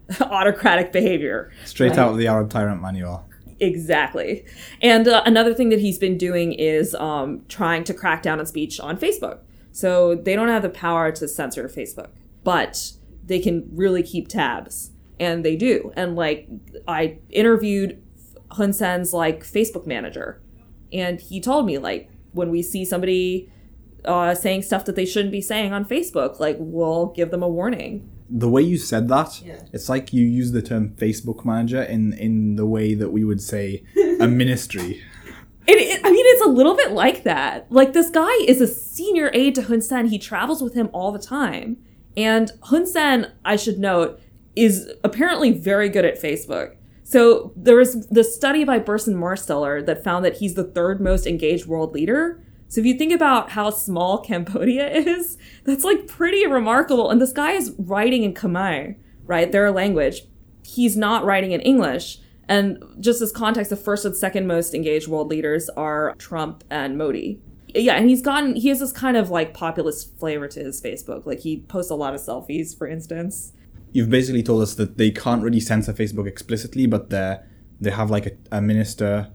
autocratic 0.22 0.92
behavior. 0.94 1.52
Straight 1.66 1.90
Right. 1.92 2.00
out 2.00 2.12
of 2.12 2.18
the 2.18 2.28
Arab 2.28 2.50
Tyrant 2.50 2.82
Manual. 2.82 3.26
Exactly. 3.60 4.46
And 4.82 5.08
uh, 5.08 5.24
another 5.26 5.54
thing 5.54 5.70
that 5.70 5.80
he's 5.80 5.98
been 5.98 6.18
doing 6.18 6.54
is 6.54 6.94
um, 6.96 7.42
trying 7.50 7.84
to 7.86 7.94
crack 7.94 8.22
down 8.22 8.40
on 8.40 8.46
speech 8.46 8.80
on 8.80 8.98
Facebook. 8.98 9.40
So 9.72 10.16
they 10.16 10.36
don't 10.36 10.48
have 10.48 10.62
the 10.62 10.70
power 10.70 11.12
to 11.12 11.28
censor 11.28 11.68
Facebook, 11.68 12.10
but 12.44 12.92
they 13.26 13.40
can 13.40 13.68
really 13.74 14.04
keep 14.04 14.28
tabs. 14.28 14.92
And 15.20 15.44
they 15.44 15.56
do. 15.56 15.92
And 15.96 16.16
like, 16.16 16.48
I 16.88 17.18
interviewed 17.30 18.02
Hun 18.52 18.72
Sen's 18.74 19.12
like 19.14 19.44
Facebook 19.44 19.86
manager, 19.88 20.42
and 20.94 21.20
he 21.20 21.42
told 21.42 21.66
me, 21.66 21.78
like, 21.80 22.10
when 22.32 22.50
we 22.52 22.62
see 22.62 22.86
somebody 22.86 23.52
uh, 24.08 24.34
saying 24.34 24.64
stuff 24.64 24.86
that 24.86 24.96
they 24.96 25.06
shouldn't 25.06 25.32
be 25.32 25.42
saying 25.42 25.74
on 25.74 25.86
Facebook, 25.86 26.40
like, 26.40 26.56
we'll 26.60 27.08
give 27.08 27.30
them 27.32 27.44
a 27.44 27.48
warning. 27.50 28.10
The 28.30 28.50
way 28.50 28.62
you 28.62 28.78
said 28.78 29.08
that, 29.10 29.42
Yeah. 29.46 29.62
it's 29.72 29.88
like 29.90 30.12
you 30.14 30.26
use 30.26 30.52
the 30.52 30.62
term 30.62 30.90
Facebook 30.98 31.46
manager 31.46 31.82
in, 31.84 32.14
in 32.14 32.56
the 32.56 32.66
way 32.66 32.94
that 32.96 33.12
we 33.12 33.24
would 33.24 33.42
say 33.42 33.84
a 34.20 34.28
ministry. 34.44 35.02
It, 35.68 35.78
it, 35.78 36.02
I 36.04 36.12
mean, 36.12 36.26
it's 36.28 36.46
a 36.46 36.50
little 36.50 36.76
bit 36.76 36.92
like 36.92 37.24
that. 37.24 37.72
Like, 37.72 37.94
this 37.94 38.10
guy 38.10 38.34
is 38.48 38.62
a 38.62 38.68
senior 38.68 39.30
aide 39.34 39.56
to 39.56 39.64
Hun 39.64 39.82
Sen. 39.82 40.08
He 40.08 40.18
travels 40.18 40.62
with 40.64 40.74
him 40.74 40.90
all 40.94 41.12
the 41.12 41.20
time. 41.20 41.78
And 42.16 42.52
Hun 42.64 42.86
Sen, 42.86 43.32
I 43.46 43.56
should 43.58 43.78
note, 43.78 44.20
is 44.56 44.90
apparently 45.04 45.52
very 45.52 45.88
good 45.90 46.04
at 46.06 46.20
Facebook. 46.22 46.76
So 47.04 47.54
there 47.56 47.76
was 47.78 48.08
this 48.08 48.36
study 48.36 48.64
by 48.66 48.80
Burson 48.80 49.16
Marsteller 49.16 49.86
that 49.86 50.04
found 50.04 50.26
that 50.26 50.38
he's 50.38 50.56
the 50.56 50.64
third 50.66 51.00
most 51.00 51.26
engaged 51.28 51.66
world 51.66 51.94
leader. 51.94 52.44
So 52.70 52.82
if 52.82 52.86
you 52.86 52.96
think 52.96 53.14
about 53.14 53.52
how 53.52 53.70
small 53.70 54.20
Cambodia 54.20 54.90
is, 54.94 55.38
that's 55.64 55.84
like 55.84 56.08
pretty 56.08 56.46
remarkable. 56.46 57.10
And 57.10 57.22
this 57.22 57.32
guy 57.32 57.52
is 57.52 57.74
writing 57.78 58.24
in 58.24 58.34
Khmer, 58.34 58.96
right? 59.26 59.52
Their 59.52 59.72
language. 59.72 60.24
He's 60.64 60.98
not 60.98 61.24
writing 61.24 61.52
in 61.54 61.62
English. 61.62 62.20
And 62.50 62.84
just 63.00 63.22
as 63.22 63.32
context, 63.32 63.70
the 63.70 63.76
first 63.76 64.06
and 64.06 64.16
second 64.16 64.48
most 64.48 64.74
engaged 64.74 65.08
world 65.08 65.30
leaders 65.30 65.70
are 65.70 66.14
Trump 66.18 66.64
and 66.70 66.98
Modi. 66.98 67.42
Yeah, 67.76 67.96
and 67.96 68.10
he's 68.10 68.22
gotten 68.22 68.56
he 68.56 68.70
has 68.70 68.80
this 68.80 68.94
kind 68.94 69.18
of 69.18 69.30
like 69.30 69.54
populist 69.54 70.18
flavor 70.18 70.48
to 70.48 70.60
his 70.62 70.82
Facebook. 70.82 71.26
Like 71.26 71.42
he 71.42 71.60
posts 71.60 71.92
a 71.92 71.96
lot 71.96 72.16
of 72.16 72.22
selfies, 72.22 72.78
for 72.78 72.88
instance. 72.88 73.52
You've 73.92 74.10
basically 74.10 74.44
told 74.44 74.62
us 74.62 74.76
that 74.76 74.98
they 74.98 75.12
can't 75.12 75.44
really 75.44 75.60
censor 75.60 75.94
Facebook 75.94 76.28
explicitly, 76.28 76.88
but 76.88 77.10
they 77.10 77.38
they 77.82 77.92
have 77.92 78.10
like 78.10 78.26
a, 78.26 78.32
a 78.58 78.62
minister, 78.62 79.30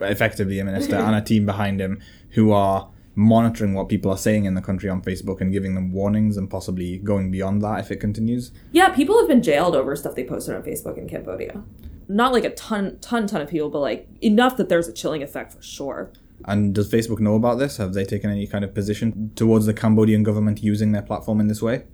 effectively 0.00 0.58
a 0.58 0.64
minister, 0.64 0.96
and 1.06 1.14
a 1.14 1.22
team 1.22 1.46
behind 1.46 1.80
him 1.80 2.02
who 2.36 2.52
are 2.52 2.88
monitoring 3.16 3.72
what 3.74 3.88
people 3.88 4.10
are 4.10 4.18
saying 4.18 4.44
in 4.44 4.54
the 4.54 4.60
country 4.60 4.88
on 4.88 5.02
Facebook 5.02 5.40
and 5.40 5.50
giving 5.50 5.74
them 5.74 5.90
warnings 5.90 6.36
and 6.36 6.48
possibly 6.50 6.98
going 6.98 7.30
beyond 7.30 7.62
that 7.62 7.80
if 7.80 7.90
it 7.90 7.96
continues. 7.96 8.52
Yeah, 8.72 8.90
people 8.90 9.18
have 9.18 9.26
been 9.26 9.42
jailed 9.42 9.74
over 9.74 9.96
stuff 9.96 10.14
they 10.14 10.24
posted 10.24 10.54
on 10.54 10.62
Facebook 10.62 10.98
in 10.98 11.08
Cambodia. 11.08 11.62
not 12.08 12.32
like 12.32 12.44
a 12.44 12.50
ton, 12.50 12.98
ton, 13.00 13.26
ton 13.26 13.40
of 13.40 13.48
people, 13.48 13.70
but 13.70 13.80
like 13.80 14.06
enough 14.20 14.56
that 14.58 14.68
there's 14.68 14.86
a 14.86 14.92
chilling 14.92 15.22
effect 15.22 15.52
for 15.52 15.62
sure. 15.62 16.12
And 16.44 16.74
does 16.74 16.90
Facebook 16.90 17.18
know 17.18 17.34
about 17.34 17.58
this? 17.58 17.78
Have 17.78 17.94
they 17.94 18.04
taken 18.04 18.30
any 18.30 18.46
kind 18.46 18.64
of 18.64 18.74
position 18.74 19.32
towards 19.34 19.66
the 19.66 19.74
Cambodian 19.74 20.22
government 20.22 20.62
using 20.62 20.92
their 20.92 21.02
platform 21.02 21.40
in 21.40 21.48
this 21.48 21.62
way? 21.62 21.84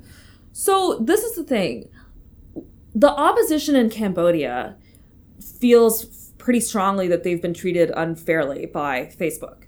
So 0.52 0.98
this 1.00 1.22
is 1.22 1.36
the 1.36 1.44
thing. 1.44 1.88
The 2.94 3.10
opposition 3.10 3.74
in 3.76 3.88
Cambodia 3.88 4.76
feels 5.40 6.04
pretty 6.36 6.60
strongly 6.60 7.06
that 7.08 7.22
they've 7.22 7.40
been 7.40 7.54
treated 7.54 7.90
unfairly 7.96 8.66
by 8.66 9.06
Facebook. 9.18 9.61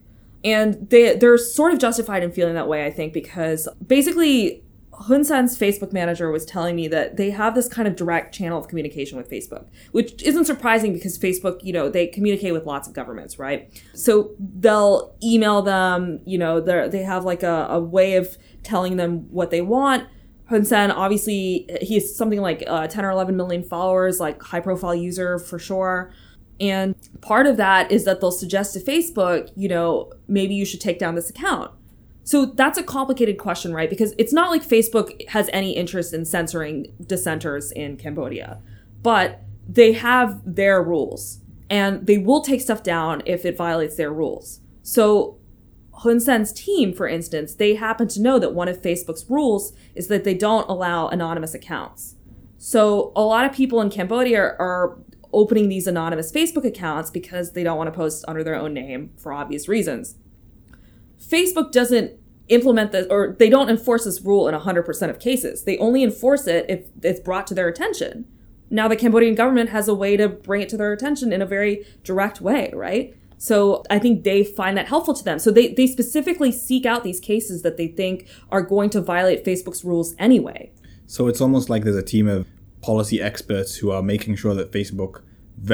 And 0.45 0.91
they 0.91 1.17
they're 1.17 1.39
sort 1.39 1.73
of 1.73 1.79
justified 1.79 2.23
in 2.23 2.31
feeling 2.31 2.55
that 2.55 2.69
way, 2.69 2.85
I 2.85 2.91
think, 2.91 3.13
because 3.13 3.67
basically 3.87 4.65
Hun 5.01 5.25
Sen's 5.25 5.59
Facebook 5.59 5.93
manager 5.93 6.31
was 6.31 6.45
telling 6.45 6.77
me 6.77 6.89
that 6.89 7.17
they 7.17 7.31
have 7.31 7.55
this 7.55 7.69
kind 7.69 7.89
of 7.89 7.97
direct 7.97 8.35
channel 8.35 8.59
of 8.59 8.69
communication 8.69 9.19
with 9.19 9.31
Facebook, 9.31 9.67
which 9.93 10.23
isn't 10.23 10.45
surprising 10.45 10.93
because 10.93 11.19
Facebook, 11.19 11.63
you 11.63 11.73
know, 11.73 11.89
they 11.89 12.07
communicate 12.07 12.53
with 12.53 12.67
lots 12.67 12.87
of 12.87 12.95
governments, 12.95 13.39
right? 13.39 13.71
So 13.95 14.35
they'll 14.39 15.17
email 15.23 15.63
them, 15.63 16.21
you 16.25 16.39
know, 16.39 16.61
they 16.61 17.03
have 17.03 17.25
like 17.25 17.43
a, 17.43 17.67
a 17.71 17.81
way 17.81 18.17
of 18.17 18.37
telling 18.63 18.97
them 18.97 19.31
what 19.31 19.51
they 19.51 19.61
want. 19.61 20.09
Hun 20.47 20.65
Sen, 20.65 20.91
obviously, 20.91 21.67
he 21.81 21.95
has 21.95 22.15
something 22.15 22.41
like 22.41 22.63
uh, 22.67 22.87
10 22.87 23.05
or 23.05 23.11
11 23.11 23.37
million 23.37 23.63
followers, 23.63 24.21
like 24.21 24.43
high 24.43 24.61
profile 24.61 24.95
user 24.95 25.39
for 25.39 25.59
sure. 25.59 26.13
And 26.61 26.95
part 27.21 27.47
of 27.47 27.57
that 27.57 27.91
is 27.91 28.05
that 28.05 28.21
they'll 28.21 28.31
suggest 28.31 28.75
to 28.75 28.81
Facebook, 28.81 29.51
you 29.57 29.69
know, 29.69 30.13
maybe 30.29 30.55
you 30.55 30.65
should 30.65 30.81
take 30.81 30.99
down 30.99 31.15
this 31.15 31.31
account. 31.31 31.73
So 32.23 32.47
that's 32.47 32.79
a 32.79 32.83
complicated 32.83 33.39
question, 33.39 33.75
right? 33.75 33.91
Because 33.91 34.15
it's 34.17 34.33
not 34.33 34.51
like 34.51 34.63
Facebook 34.63 35.29
has 35.29 35.51
any 35.53 35.73
interest 35.73 36.15
in 36.15 36.25
censoring 36.25 36.95
dissenters 37.07 37.71
in 37.73 37.97
Cambodia, 37.97 38.61
but 39.03 39.43
they 39.69 39.93
have 39.93 40.41
their 40.45 40.83
rules 40.83 41.41
and 41.69 42.07
they 42.07 42.19
will 42.19 42.41
take 42.41 42.61
stuff 42.61 42.83
down 42.83 43.23
if 43.27 43.45
it 43.45 43.57
violates 43.57 43.97
their 43.97 44.13
rules. 44.13 44.61
So 44.83 45.39
Hun 45.99 46.19
Sen's 46.19 46.53
team, 46.53 46.93
for 46.93 47.07
instance, 47.07 47.55
they 47.55 47.75
happen 47.75 48.09
to 48.09 48.21
know 48.21 48.39
that 48.39 48.55
one 48.55 48.69
of 48.69 48.81
Facebook's 48.81 49.29
rules 49.29 49.73
is 49.95 50.09
that 50.09 50.25
they 50.25 50.35
don't 50.35 50.69
allow 50.69 51.09
anonymous 51.09 51.55
accounts. 51.55 52.17
So 52.59 53.13
a 53.15 53.23
lot 53.23 53.45
of 53.45 53.53
people 53.53 53.81
in 53.81 53.91
Cambodia 53.91 54.41
are 54.41 54.99
opening 55.35 55.69
these 55.69 55.87
anonymous 55.87 56.33
Facebook 56.33 56.65
accounts 56.65 57.11
because 57.11 57.53
they 57.53 57.63
don't 57.63 57.77
want 57.77 57.89
to 57.89 57.97
post 57.97 58.25
under 58.27 58.43
their 58.43 58.55
own 58.55 58.73
name 58.73 59.11
for 59.17 59.33
obvious 59.33 59.69
reasons. 59.69 60.17
Facebook 61.21 61.73
doesn't 61.73 62.13
implement 62.49 62.93
this 62.93 63.07
or 63.11 63.37
they 63.39 63.49
don't 63.49 63.71
enforce 63.71 64.05
this 64.05 64.21
rule 64.21 64.49
in 64.49 64.55
100% 64.55 65.11
of 65.11 65.19
cases. 65.19 65.65
They 65.65 65.79
only 65.79 66.03
enforce 66.03 66.47
it 66.47 66.67
if 66.69 66.87
it's 67.03 67.21
brought 67.21 67.47
to 67.49 67.55
their 67.55 67.69
attention. 67.69 68.27
Now, 68.71 68.89
the 68.89 68.97
Cambodian 68.97 69.35
government 69.35 69.71
has 69.71 69.89
a 69.89 69.95
way 69.95 70.17
to 70.17 70.29
bring 70.29 70.63
it 70.63 70.69
to 70.71 70.77
their 70.77 70.93
attention 70.93 71.33
in 71.33 71.41
a 71.43 71.47
very 71.47 71.87
direct 72.03 72.41
way, 72.41 72.71
right? 72.75 73.15
So 73.39 73.83
I 73.91 73.99
think 73.99 74.25
they 74.25 74.43
find 74.43 74.77
that 74.77 74.89
helpful 74.89 75.15
to 75.15 75.25
them. 75.25 75.39
So 75.39 75.51
they, 75.51 75.75
they 75.75 75.87
specifically 75.87 76.51
seek 76.51 76.87
out 76.87 77.05
these 77.05 77.21
cases 77.21 77.63
that 77.63 77.77
they 77.77 77.89
think 77.89 78.27
are 78.51 78.63
going 78.63 78.91
to 78.91 79.01
violate 79.01 79.45
Facebook's 79.45 79.85
rules 79.85 80.15
anyway. 80.19 80.73
So 81.07 81.29
it's 81.29 81.41
almost 81.41 81.69
like 81.69 81.85
there's 81.85 81.97
a 81.97 82.03
team 82.03 82.27
of 82.27 82.47
policy 82.89 83.19
experts 83.31 83.71
who 83.81 83.89
are 83.91 84.03
making 84.03 84.37
sure 84.37 84.55
that 84.55 84.71
Facebook 84.79 85.23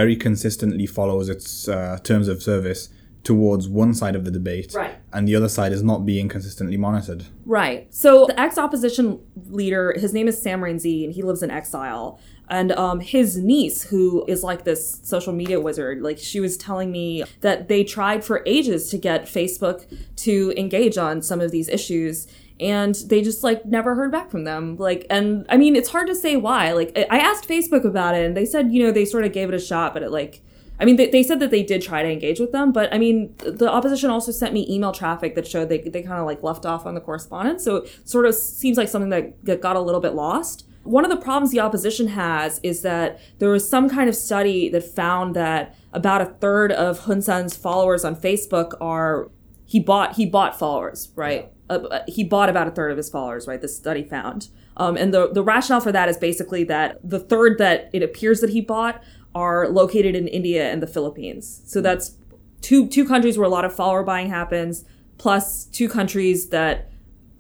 very 0.01 0.17
consistently 0.17 0.87
follows 0.87 1.29
its 1.29 1.69
uh, 1.69 1.99
terms 2.11 2.29
of 2.29 2.43
service 2.43 2.89
towards 3.23 3.69
one 3.69 3.93
side 3.93 4.17
of 4.17 4.25
the 4.25 4.31
debate, 4.31 4.73
Right. 4.75 4.95
and 5.13 5.29
the 5.29 5.35
other 5.37 5.49
side 5.49 5.73
is 5.73 5.83
not 5.83 6.07
being 6.07 6.27
consistently 6.29 6.77
monitored. 6.79 7.25
Right. 7.45 7.81
So 7.93 8.27
the 8.27 8.39
ex-opposition 8.41 9.19
leader, 9.49 9.93
his 10.05 10.13
name 10.15 10.27
is 10.29 10.41
Sam 10.41 10.61
Rainsy, 10.63 11.05
and 11.05 11.13
he 11.13 11.23
lives 11.23 11.43
in 11.43 11.51
exile. 11.51 12.19
And 12.49 12.73
um, 12.73 12.99
his 13.01 13.37
niece, 13.37 13.83
who 13.91 14.25
is 14.27 14.43
like 14.43 14.65
this 14.65 15.01
social 15.03 15.33
media 15.33 15.61
wizard, 15.61 16.03
like 16.03 16.19
she 16.19 16.41
was 16.41 16.57
telling 16.57 16.91
me 16.91 17.23
that 17.43 17.69
they 17.69 17.85
tried 17.85 18.25
for 18.25 18.43
ages 18.47 18.91
to 18.91 18.99
get 18.99 19.27
Facebook 19.27 19.79
to 20.27 20.53
engage 20.57 20.97
on 20.99 21.23
some 21.23 21.41
of 21.41 21.51
these 21.53 21.69
issues, 21.69 22.27
and 22.61 22.95
they 23.07 23.23
just 23.23 23.43
like 23.43 23.65
never 23.65 23.95
heard 23.95 24.13
back 24.13 24.31
from 24.31 24.45
them. 24.45 24.77
Like, 24.77 25.07
and 25.11 25.47
I 25.49 25.57
mean, 25.57 25.75
it's 25.75 25.89
hard 25.89 26.07
to 26.09 26.15
say 26.15 26.37
why. 26.37 26.73
Like, 26.73 26.97
I 27.11 27.19
asked 27.19 27.49
Facebook 27.49 27.85
about 27.85 28.15
it, 28.15 28.25
and 28.25 28.37
they 28.37 28.47
said, 28.47 28.73
you 28.73 28.85
know, 28.85 28.93
they 28.93 29.05
sort 29.05 29.25
of 29.25 29.33
gave 29.33 29.49
it 29.49 29.55
a 29.55 29.61
shot, 29.61 29.95
but 29.95 30.03
it 30.03 30.11
like 30.11 30.43
I 30.81 30.87
mean, 30.87 30.97
they, 30.97 31.11
they 31.11 31.23
said 31.23 31.41
that 31.41 31.51
they 31.51 31.63
did 31.63 31.83
try 31.83 32.03
to 32.03 32.09
engage 32.11 32.41
with 32.41 32.53
them, 32.53 32.73
but 32.73 32.93
I 32.93 32.97
mean, 32.97 33.35
the 33.37 33.71
opposition 33.71 34.09
also 34.09 34.33
sent 34.33 34.55
me 34.55 34.67
email 34.69 34.93
traffic 34.93 35.35
that 35.35 35.47
showed 35.47 35.69
they, 35.69 35.79
they 35.79 36.03
kind 36.03 36.19
of 36.19 36.25
like 36.25 36.43
left 36.43 36.65
off 36.65 36.87
on 36.87 36.95
the 36.95 37.03
correspondence. 37.03 37.63
So 37.63 37.77
it 37.77 38.09
sort 38.09 38.25
of 38.25 38.35
seems 38.35 38.79
like 38.79 38.89
something 38.89 39.11
that, 39.11 39.45
that 39.45 39.61
got 39.61 39.77
a 39.77 39.81
little 39.81 40.01
bit 40.01 40.15
lost. 40.15 40.65
One 40.85 41.05
of 41.05 41.11
the 41.11 41.19
problems 41.19 41.51
the 41.51 41.61
opposition 41.61 42.09
has 42.09 42.61
is 42.63 42.81
that 42.81 43.21
there 43.39 43.51
was 43.51 43.69
some 43.69 43.91
kind 43.91 44.09
of 44.09 44.17
study 44.17 44.71
that 44.71 44.83
found 44.83 45.37
that 45.37 45.77
about 45.93 46.23
a 46.23 46.27
third 46.27 46.73
of 46.73 47.01
Hun 47.01 47.21
Sen's 47.21 47.55
followers 47.55 48.03
on 48.03 48.17
Facebook 48.17 48.73
are 48.81 49.31
he 49.67 49.79
bought 49.79 50.17
he 50.17 50.25
bought 50.25 50.59
followers, 50.59 51.11
right? 51.15 51.53
Uh, 51.71 51.85
uh, 51.85 52.05
he 52.09 52.25
bought 52.25 52.49
about 52.49 52.67
a 52.67 52.71
third 52.71 52.91
of 52.91 52.97
his 52.97 53.09
followers, 53.09 53.47
right? 53.47 53.61
This 53.61 53.77
study 53.77 54.03
found. 54.03 54.49
Um, 54.77 54.97
and 54.97 55.15
the, 55.15 55.33
the 55.33 55.43
rationale 55.43 55.81
for 55.81 55.93
that 55.93 56.09
is 56.09 56.17
basically 56.17 56.65
that 56.65 56.99
the 57.03 57.21
third 57.21 57.59
that 57.59 57.89
it 57.93 58.03
appears 58.03 58.41
that 58.41 58.51
he 58.51 58.61
bought 58.61 59.03
are 59.35 59.69
located 59.69 60.17
in 60.17 60.27
India 60.27 60.71
and 60.71 60.83
the 60.83 60.87
Philippines. 60.87 61.63
So 61.65 61.81
that's 61.81 62.17
two 62.61 62.89
two 62.89 63.07
countries 63.07 63.39
where 63.39 63.47
a 63.47 63.51
lot 63.51 63.65
of 63.65 63.73
follower 63.75 64.03
buying 64.03 64.29
happens, 64.29 64.85
plus 65.19 65.65
two 65.67 65.89
countries 65.89 66.49
that 66.49 66.91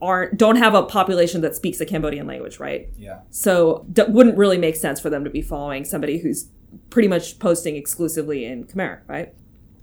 aren't 0.00 0.38
don't 0.38 0.56
have 0.56 0.74
a 0.74 0.84
population 0.84 1.40
that 1.40 1.56
speaks 1.56 1.78
the 1.78 1.86
Cambodian 1.86 2.26
language, 2.26 2.60
right? 2.60 2.88
Yeah. 2.96 3.20
So 3.30 3.86
wouldn't 4.08 4.36
really 4.38 4.58
make 4.58 4.76
sense 4.76 5.00
for 5.00 5.10
them 5.10 5.24
to 5.24 5.30
be 5.30 5.42
following 5.42 5.84
somebody 5.84 6.18
who's 6.18 6.48
pretty 6.88 7.08
much 7.08 7.38
posting 7.38 7.76
exclusively 7.76 8.44
in 8.44 8.64
Khmer, 8.64 9.00
right? 9.08 9.34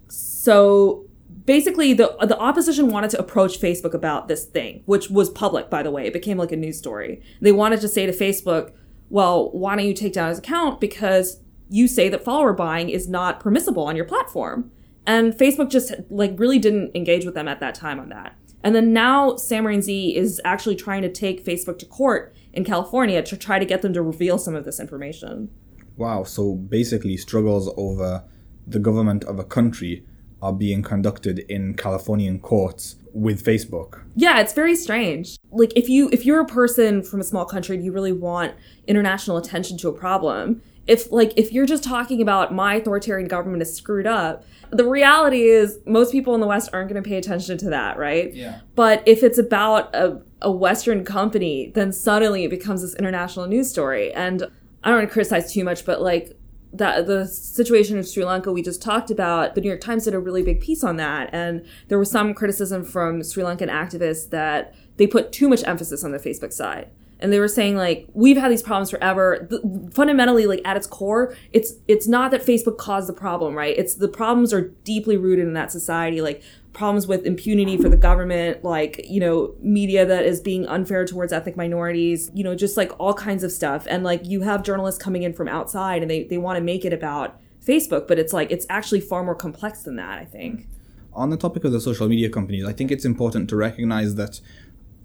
So 0.07 1.06
basically 1.45 1.93
the 1.93 2.15
the 2.21 2.37
opposition 2.37 2.89
wanted 2.89 3.09
to 3.11 3.19
approach 3.19 3.59
Facebook 3.59 3.93
about 3.93 4.27
this 4.27 4.45
thing, 4.45 4.83
which 4.85 5.09
was 5.09 5.29
public 5.29 5.69
by 5.69 5.83
the 5.83 5.91
way. 5.91 6.07
It 6.07 6.13
became 6.13 6.37
like 6.37 6.51
a 6.51 6.57
news 6.57 6.77
story. 6.77 7.21
They 7.41 7.51
wanted 7.51 7.81
to 7.81 7.87
say 7.87 8.05
to 8.05 8.11
Facebook, 8.11 8.71
"Well, 9.09 9.51
why 9.51 9.75
don't 9.75 9.85
you 9.85 9.93
take 9.93 10.13
down 10.13 10.29
his 10.29 10.39
account 10.39 10.79
because 10.79 11.41
you 11.69 11.87
say 11.87 12.09
that 12.09 12.23
follower 12.23 12.53
buying 12.53 12.89
is 12.89 13.07
not 13.07 13.39
permissible 13.39 13.83
on 13.83 13.95
your 13.95 14.05
platform?" 14.05 14.71
And 15.05 15.33
Facebook 15.33 15.69
just 15.69 15.93
like 16.09 16.37
really 16.37 16.59
didn't 16.59 16.91
engage 16.95 17.25
with 17.25 17.33
them 17.33 17.47
at 17.47 17.59
that 17.59 17.75
time 17.75 17.99
on 17.99 18.09
that. 18.09 18.35
And 18.63 18.75
then 18.75 18.91
now 18.91 19.35
Sam 19.37 19.63
Rainsy 19.63 20.15
is 20.15 20.41
actually 20.43 20.75
trying 20.75 21.01
to 21.03 21.11
take 21.11 21.45
Facebook 21.45 21.79
to 21.79 21.85
court 21.85 22.35
in 22.51 22.65
California 22.65 23.21
to 23.23 23.37
try 23.37 23.59
to 23.59 23.65
get 23.65 23.81
them 23.81 23.93
to 23.93 24.01
reveal 24.01 24.37
some 24.37 24.55
of 24.55 24.65
this 24.65 24.79
information. 24.79 25.49
Wow. 25.95 26.23
So 26.23 26.55
basically, 26.55 27.15
struggles 27.17 27.73
over 27.77 28.23
the 28.65 28.79
government 28.79 29.23
of 29.23 29.39
a 29.39 29.43
country 29.43 30.05
are 30.41 30.53
being 30.53 30.83
conducted 30.83 31.39
in 31.39 31.73
Californian 31.73 32.39
courts 32.39 32.95
with 33.13 33.43
Facebook. 33.43 34.03
Yeah, 34.15 34.39
it's 34.39 34.53
very 34.53 34.75
strange. 34.75 35.37
Like 35.51 35.73
if 35.75 35.89
you 35.89 36.09
if 36.11 36.25
you're 36.25 36.39
a 36.39 36.45
person 36.45 37.01
from 37.01 37.19
a 37.19 37.23
small 37.23 37.45
country 37.45 37.75
and 37.75 37.83
you 37.83 37.91
really 37.91 38.11
want 38.11 38.53
international 38.85 39.37
attention 39.37 39.77
to 39.79 39.89
a 39.89 39.93
problem, 39.93 40.61
if 40.85 41.11
like 41.11 41.33
if 41.35 41.51
you're 41.51 41.65
just 41.65 41.83
talking 41.83 42.21
about 42.21 42.53
my 42.53 42.75
authoritarian 42.75 43.27
government 43.27 43.61
is 43.61 43.75
screwed 43.75 44.05
up, 44.05 44.45
the 44.69 44.85
reality 44.85 45.43
is 45.43 45.79
most 45.85 46.11
people 46.11 46.35
in 46.35 46.41
the 46.41 46.47
West 46.47 46.69
aren't 46.73 46.89
going 46.89 47.01
to 47.01 47.07
pay 47.07 47.17
attention 47.17 47.57
to 47.57 47.69
that, 47.69 47.97
right? 47.97 48.33
Yeah. 48.33 48.59
But 48.75 49.03
if 49.07 49.23
it's 49.23 49.37
about 49.37 49.93
a, 49.95 50.21
a 50.41 50.51
Western 50.51 51.03
company, 51.03 51.71
then 51.73 51.91
suddenly 51.91 52.43
it 52.43 52.49
becomes 52.49 52.81
this 52.81 52.93
international 52.95 53.47
news 53.47 53.69
story. 53.69 54.13
And 54.13 54.43
I 54.83 54.89
don't 54.89 54.99
want 54.99 55.09
to 55.09 55.13
criticize 55.13 55.51
too 55.53 55.63
much, 55.63 55.85
but 55.85 56.01
like 56.01 56.36
that 56.77 57.07
the 57.07 57.27
situation 57.27 57.97
in 57.97 58.03
Sri 58.03 58.23
Lanka 58.23 58.51
we 58.51 58.61
just 58.61 58.81
talked 58.81 59.11
about, 59.11 59.55
the 59.55 59.61
New 59.61 59.67
York 59.67 59.81
Times 59.81 60.05
did 60.05 60.13
a 60.13 60.19
really 60.19 60.43
big 60.43 60.61
piece 60.61 60.83
on 60.83 60.97
that, 60.97 61.29
and 61.33 61.65
there 61.87 61.99
was 61.99 62.09
some 62.09 62.33
criticism 62.33 62.83
from 62.83 63.23
Sri 63.23 63.43
Lankan 63.43 63.69
activists 63.69 64.29
that 64.29 64.73
they 64.97 65.07
put 65.07 65.31
too 65.31 65.47
much 65.47 65.63
emphasis 65.65 66.03
on 66.03 66.11
the 66.11 66.19
Facebook 66.19 66.53
side. 66.53 66.89
And 67.19 67.33
they 67.33 67.39
were 67.39 67.47
saying 67.47 67.75
like 67.75 68.07
we've 68.13 68.37
had 68.37 68.51
these 68.51 68.61
problems 68.61 68.91
forever. 68.91 69.47
The, 69.49 69.89
fundamentally, 69.91 70.45
like 70.45 70.61
at 70.65 70.77
its 70.77 70.85
core, 70.85 71.35
it's 71.51 71.73
it's 71.87 72.07
not 72.07 72.29
that 72.29 72.45
Facebook 72.45 72.77
caused 72.77 73.09
the 73.09 73.13
problem, 73.13 73.55
right? 73.55 73.75
It's 73.75 73.95
the 73.95 74.07
problems 74.07 74.53
are 74.53 74.69
deeply 74.83 75.17
rooted 75.17 75.47
in 75.47 75.53
that 75.53 75.71
society, 75.71 76.21
like 76.21 76.43
problems 76.77 77.07
with 77.07 77.25
impunity 77.25 77.75
for 77.75 77.89
the 77.89 77.97
government, 77.97 78.63
like 78.63 79.03
you 79.09 79.19
know 79.19 79.55
media 79.59 80.05
that 80.05 80.25
is 80.25 80.39
being 80.39 80.65
unfair 80.67 81.05
towards 81.05 81.33
ethnic 81.33 81.57
minorities, 81.57 82.29
you 82.35 82.43
know 82.43 82.53
just 82.55 82.77
like 82.77 82.91
all 82.99 83.15
kinds 83.15 83.43
of 83.43 83.51
stuff. 83.51 83.87
And 83.89 84.03
like 84.03 84.25
you 84.25 84.41
have 84.41 84.61
journalists 84.61 85.01
coming 85.01 85.23
in 85.23 85.33
from 85.33 85.47
outside, 85.47 86.03
and 86.03 86.11
they 86.11 86.23
they 86.23 86.37
want 86.37 86.57
to 86.57 86.63
make 86.63 86.85
it 86.85 86.93
about 86.93 87.39
Facebook, 87.65 88.07
but 88.07 88.19
it's 88.19 88.31
like 88.31 88.51
it's 88.51 88.67
actually 88.69 89.01
far 89.01 89.23
more 89.23 89.35
complex 89.35 89.81
than 89.81 89.95
that. 89.95 90.19
I 90.19 90.25
think. 90.25 90.67
On 91.13 91.31
the 91.31 91.37
topic 91.37 91.63
of 91.63 91.71
the 91.71 91.81
social 91.81 92.07
media 92.07 92.29
companies, 92.29 92.63
I 92.63 92.73
think 92.73 92.91
it's 92.91 93.05
important 93.05 93.49
to 93.49 93.55
recognize 93.55 94.13
that 94.15 94.39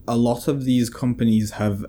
a 0.06 0.16
lot 0.16 0.46
of 0.46 0.66
these 0.66 0.90
companies 0.90 1.52
have 1.52 1.86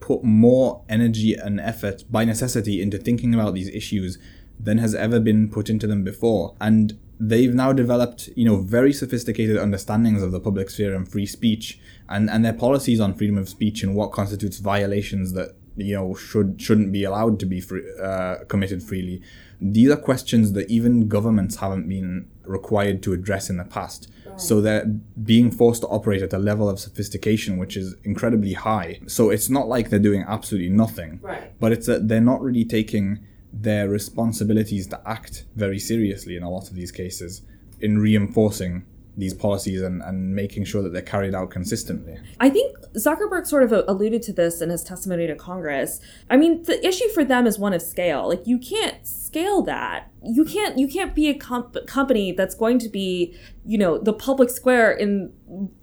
put 0.00 0.22
more 0.22 0.84
energy 0.90 1.34
and 1.34 1.58
effort 1.58 2.04
by 2.10 2.26
necessity 2.26 2.82
into 2.82 2.98
thinking 2.98 3.32
about 3.32 3.54
these 3.54 3.68
issues 3.68 4.18
than 4.60 4.76
has 4.76 4.94
ever 4.94 5.18
been 5.20 5.48
put 5.48 5.70
into 5.70 5.86
them 5.86 6.04
before. 6.04 6.54
And 6.60 6.98
they've 7.24 7.54
now 7.54 7.72
developed, 7.72 8.28
you 8.34 8.44
know, 8.44 8.56
very 8.56 8.92
sophisticated 8.92 9.56
understandings 9.56 10.22
of 10.22 10.32
the 10.32 10.40
public 10.40 10.68
sphere 10.70 10.92
and 10.94 11.08
free 11.08 11.26
speech 11.26 11.78
and, 12.08 12.28
and 12.28 12.44
their 12.44 12.52
policies 12.52 13.00
on 13.00 13.14
freedom 13.14 13.38
of 13.38 13.48
speech 13.48 13.84
and 13.84 13.94
what 13.94 14.10
constitutes 14.10 14.58
violations 14.58 15.32
that 15.32 15.54
you 15.76 15.94
know 15.94 16.14
should 16.14 16.60
shouldn't 16.60 16.92
be 16.92 17.04
allowed 17.04 17.38
to 17.40 17.46
be 17.46 17.60
free, 17.60 17.84
uh, 18.02 18.36
committed 18.48 18.82
freely. 18.82 19.22
These 19.60 19.90
are 19.90 19.96
questions 19.96 20.52
that 20.52 20.68
even 20.68 21.08
governments 21.08 21.56
haven't 21.56 21.88
been 21.88 22.28
required 22.44 23.02
to 23.04 23.12
address 23.12 23.48
in 23.48 23.56
the 23.56 23.64
past. 23.64 24.08
So 24.36 24.62
they're 24.62 24.86
being 24.86 25.50
forced 25.50 25.82
to 25.82 25.88
operate 25.88 26.22
at 26.22 26.32
a 26.32 26.38
level 26.38 26.66
of 26.68 26.80
sophistication 26.80 27.58
which 27.58 27.76
is 27.76 27.94
incredibly 28.02 28.54
high. 28.54 29.00
So 29.06 29.28
it's 29.28 29.50
not 29.50 29.68
like 29.68 29.90
they're 29.90 29.98
doing 29.98 30.24
absolutely 30.26 30.70
nothing. 30.70 31.20
Right. 31.22 31.52
But 31.60 31.72
it's 31.72 31.86
that 31.86 32.08
they're 32.08 32.22
not 32.22 32.40
really 32.40 32.64
taking 32.64 33.20
their 33.52 33.88
responsibilities 33.88 34.86
to 34.88 35.00
act 35.06 35.44
very 35.54 35.78
seriously 35.78 36.36
in 36.36 36.42
a 36.42 36.50
lot 36.50 36.68
of 36.68 36.74
these 36.74 36.90
cases 36.90 37.42
in 37.80 37.98
reinforcing 37.98 38.84
these 39.16 39.34
policies 39.34 39.82
and, 39.82 40.02
and 40.02 40.34
making 40.34 40.64
sure 40.64 40.82
that 40.82 40.92
they're 40.92 41.02
carried 41.02 41.34
out 41.34 41.50
consistently. 41.50 42.18
I 42.40 42.48
think 42.48 42.78
Zuckerberg 42.94 43.46
sort 43.46 43.62
of 43.62 43.72
alluded 43.86 44.22
to 44.22 44.32
this 44.32 44.62
in 44.62 44.70
his 44.70 44.82
testimony 44.82 45.26
to 45.26 45.34
Congress. 45.34 46.00
I 46.30 46.36
mean, 46.38 46.62
the 46.62 46.84
issue 46.86 47.08
for 47.08 47.24
them 47.24 47.46
is 47.46 47.58
one 47.58 47.74
of 47.74 47.82
scale. 47.82 48.28
Like 48.28 48.46
you 48.46 48.58
can't 48.58 49.06
scale 49.06 49.62
that. 49.62 50.10
You 50.24 50.44
can't 50.44 50.78
you 50.78 50.88
can't 50.88 51.14
be 51.14 51.28
a 51.28 51.34
comp- 51.34 51.86
company 51.86 52.32
that's 52.32 52.54
going 52.54 52.78
to 52.78 52.88
be, 52.88 53.36
you 53.66 53.76
know, 53.76 53.98
the 53.98 54.14
public 54.14 54.48
square 54.48 54.90
in 54.90 55.32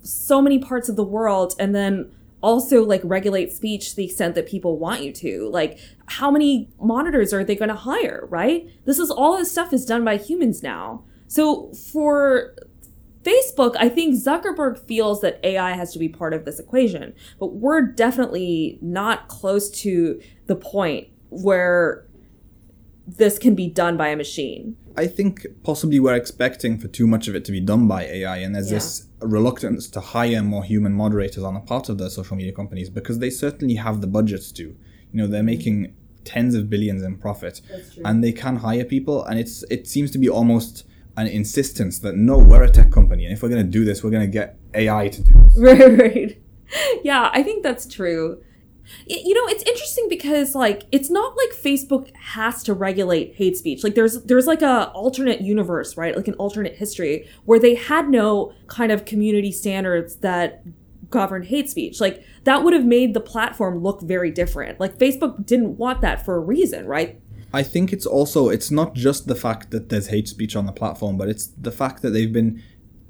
so 0.02 0.42
many 0.42 0.58
parts 0.58 0.90
of 0.90 0.96
the 0.96 1.04
world 1.04 1.54
and 1.60 1.76
then 1.76 2.12
also 2.42 2.84
like 2.84 3.02
regulate 3.04 3.52
speech 3.52 3.92
to 3.92 3.96
the 3.98 4.06
extent 4.06 4.36
that 4.36 4.48
people 4.48 4.78
want 4.78 5.04
you 5.04 5.12
to. 5.12 5.50
Like 5.50 5.80
how 6.06 6.32
many 6.32 6.70
monitors 6.82 7.34
are 7.34 7.44
they 7.44 7.56
going 7.56 7.70
to 7.70 7.76
hire, 7.76 8.28
right? 8.30 8.68
This 8.86 9.00
is 9.00 9.12
all 9.12 9.38
this 9.38 9.52
stuff 9.52 9.74
is 9.74 9.86
done 9.86 10.04
by 10.06 10.18
humans 10.18 10.64
now. 10.64 11.04
So 11.28 11.72
for 11.74 12.56
Facebook, 13.24 13.76
I 13.78 13.90
think 13.90 14.16
Zuckerberg 14.16 14.80
feels 14.80 15.22
that 15.22 15.40
AI 15.44 15.74
has 15.74 15.92
to 15.94 16.00
be 16.00 16.08
part 16.10 16.34
of 16.34 16.46
this 16.46 16.60
equation, 16.60 17.14
but 17.40 17.48
we're 17.48 17.82
definitely 17.82 18.80
not 18.82 19.28
close 19.28 19.70
to 19.82 20.22
the 20.48 20.56
point 20.56 21.10
where 21.30 22.08
this 23.06 23.38
can 23.38 23.56
be 23.56 23.68
done 23.68 23.98
by 23.98 24.08
a 24.08 24.16
machine. 24.16 24.78
I 24.96 25.08
think 25.08 25.46
possibly 25.64 26.00
we're 26.00 26.16
expecting 26.16 26.78
for 26.78 26.88
too 26.88 27.08
much 27.08 27.28
of 27.28 27.36
it 27.36 27.44
to 27.46 27.52
be 27.52 27.60
done 27.60 27.88
by 27.88 28.06
AI, 28.06 28.38
and 28.38 28.56
there's 28.56 28.72
Yeah. 28.72 28.78
this 28.78 29.08
reluctance 29.22 29.90
to 29.90 30.00
hire 30.00 30.42
more 30.42 30.64
human 30.64 30.94
moderators 30.94 31.44
on 31.44 31.54
the 31.54 31.60
part 31.60 31.90
of 31.90 31.98
the 31.98 32.10
social 32.10 32.38
media 32.38 32.52
companies 32.52 32.90
because 32.90 33.20
they 33.20 33.30
certainly 33.30 33.76
have 33.76 34.02
the 34.02 34.08
budgets 34.08 34.52
to. 34.54 34.64
You 34.64 34.78
know, 35.14 35.28
they're 35.28 35.44
making 35.44 35.96
tens 36.24 36.56
of 36.56 36.70
billions 36.70 37.02
in 37.04 37.18
profit, 37.18 37.62
and 38.06 38.24
they 38.24 38.32
can 38.32 38.58
hire 38.58 38.86
people, 38.86 39.24
and 39.26 39.40
it's 39.40 39.64
it 39.70 39.88
seems 39.88 40.12
to 40.12 40.18
be 40.18 40.30
almost 40.30 40.86
an 41.18 41.28
insistence 41.28 42.00
that 42.00 42.16
no, 42.16 42.38
we're 42.38 42.64
a 42.64 42.70
tech 42.70 42.92
company, 42.92 43.26
and 43.26 43.34
if 43.34 43.42
we're 43.42 43.50
going 43.50 43.66
to 43.66 43.72
do 43.72 43.84
this, 43.84 44.04
we're 44.04 44.12
going 44.12 44.26
to 44.26 44.32
get 44.32 44.58
AI 44.74 45.10
to 45.10 45.24
do 45.24 45.34
this. 45.34 45.58
Right, 45.58 46.00
right. 46.00 46.42
Yeah, 47.04 47.30
I 47.34 47.42
think 47.42 47.64
that's 47.64 47.88
true. 47.88 48.44
You 49.08 49.34
know, 49.34 49.48
it's 49.48 49.64
interesting 49.64 50.08
because 50.10 50.56
like 50.56 50.84
it's 50.92 51.10
not 51.10 51.36
like 51.38 51.50
Facebook 51.50 52.14
has 52.16 52.64
to 52.64 52.74
regulate 52.74 53.36
hate 53.36 53.58
speech. 53.58 53.84
Like 53.84 53.96
there's 53.96 54.22
there's 54.24 54.48
like 54.48 54.62
a 54.62 54.90
alternate 54.90 55.42
universe, 55.42 55.98
right? 55.98 56.16
Like 56.16 56.28
an 56.28 56.36
alternate 56.36 56.76
history 56.76 57.28
where 57.46 57.60
they 57.60 57.76
had 57.76 58.10
no 58.10 58.54
kind 58.68 58.92
of 58.92 59.06
community 59.06 59.52
standards 59.52 60.18
that 60.18 60.64
govern 61.10 61.44
hate 61.44 61.70
speech. 61.70 62.00
Like 62.00 62.24
that 62.44 62.64
would 62.64 62.74
have 62.74 62.86
made 62.86 63.14
the 63.14 63.20
platform 63.20 63.80
look 63.80 64.02
very 64.02 64.32
different. 64.32 64.80
Like 64.80 64.98
Facebook 64.98 65.46
didn't 65.46 65.78
want 65.78 66.02
that 66.02 66.24
for 66.24 66.36
a 66.36 66.40
reason, 66.40 66.86
right? 66.86 67.20
I 67.54 67.64
think 67.64 67.92
it's 67.92 68.06
also 68.06 68.50
it's 68.50 68.70
not 68.70 68.94
just 68.94 69.28
the 69.28 69.36
fact 69.36 69.72
that 69.72 69.90
there's 69.90 70.08
hate 70.08 70.28
speech 70.28 70.56
on 70.56 70.66
the 70.66 70.72
platform, 70.72 71.18
but 71.18 71.30
it's 71.30 71.48
the 71.48 71.72
fact 71.72 72.02
that 72.04 72.12
they've 72.12 72.32
been 72.32 72.62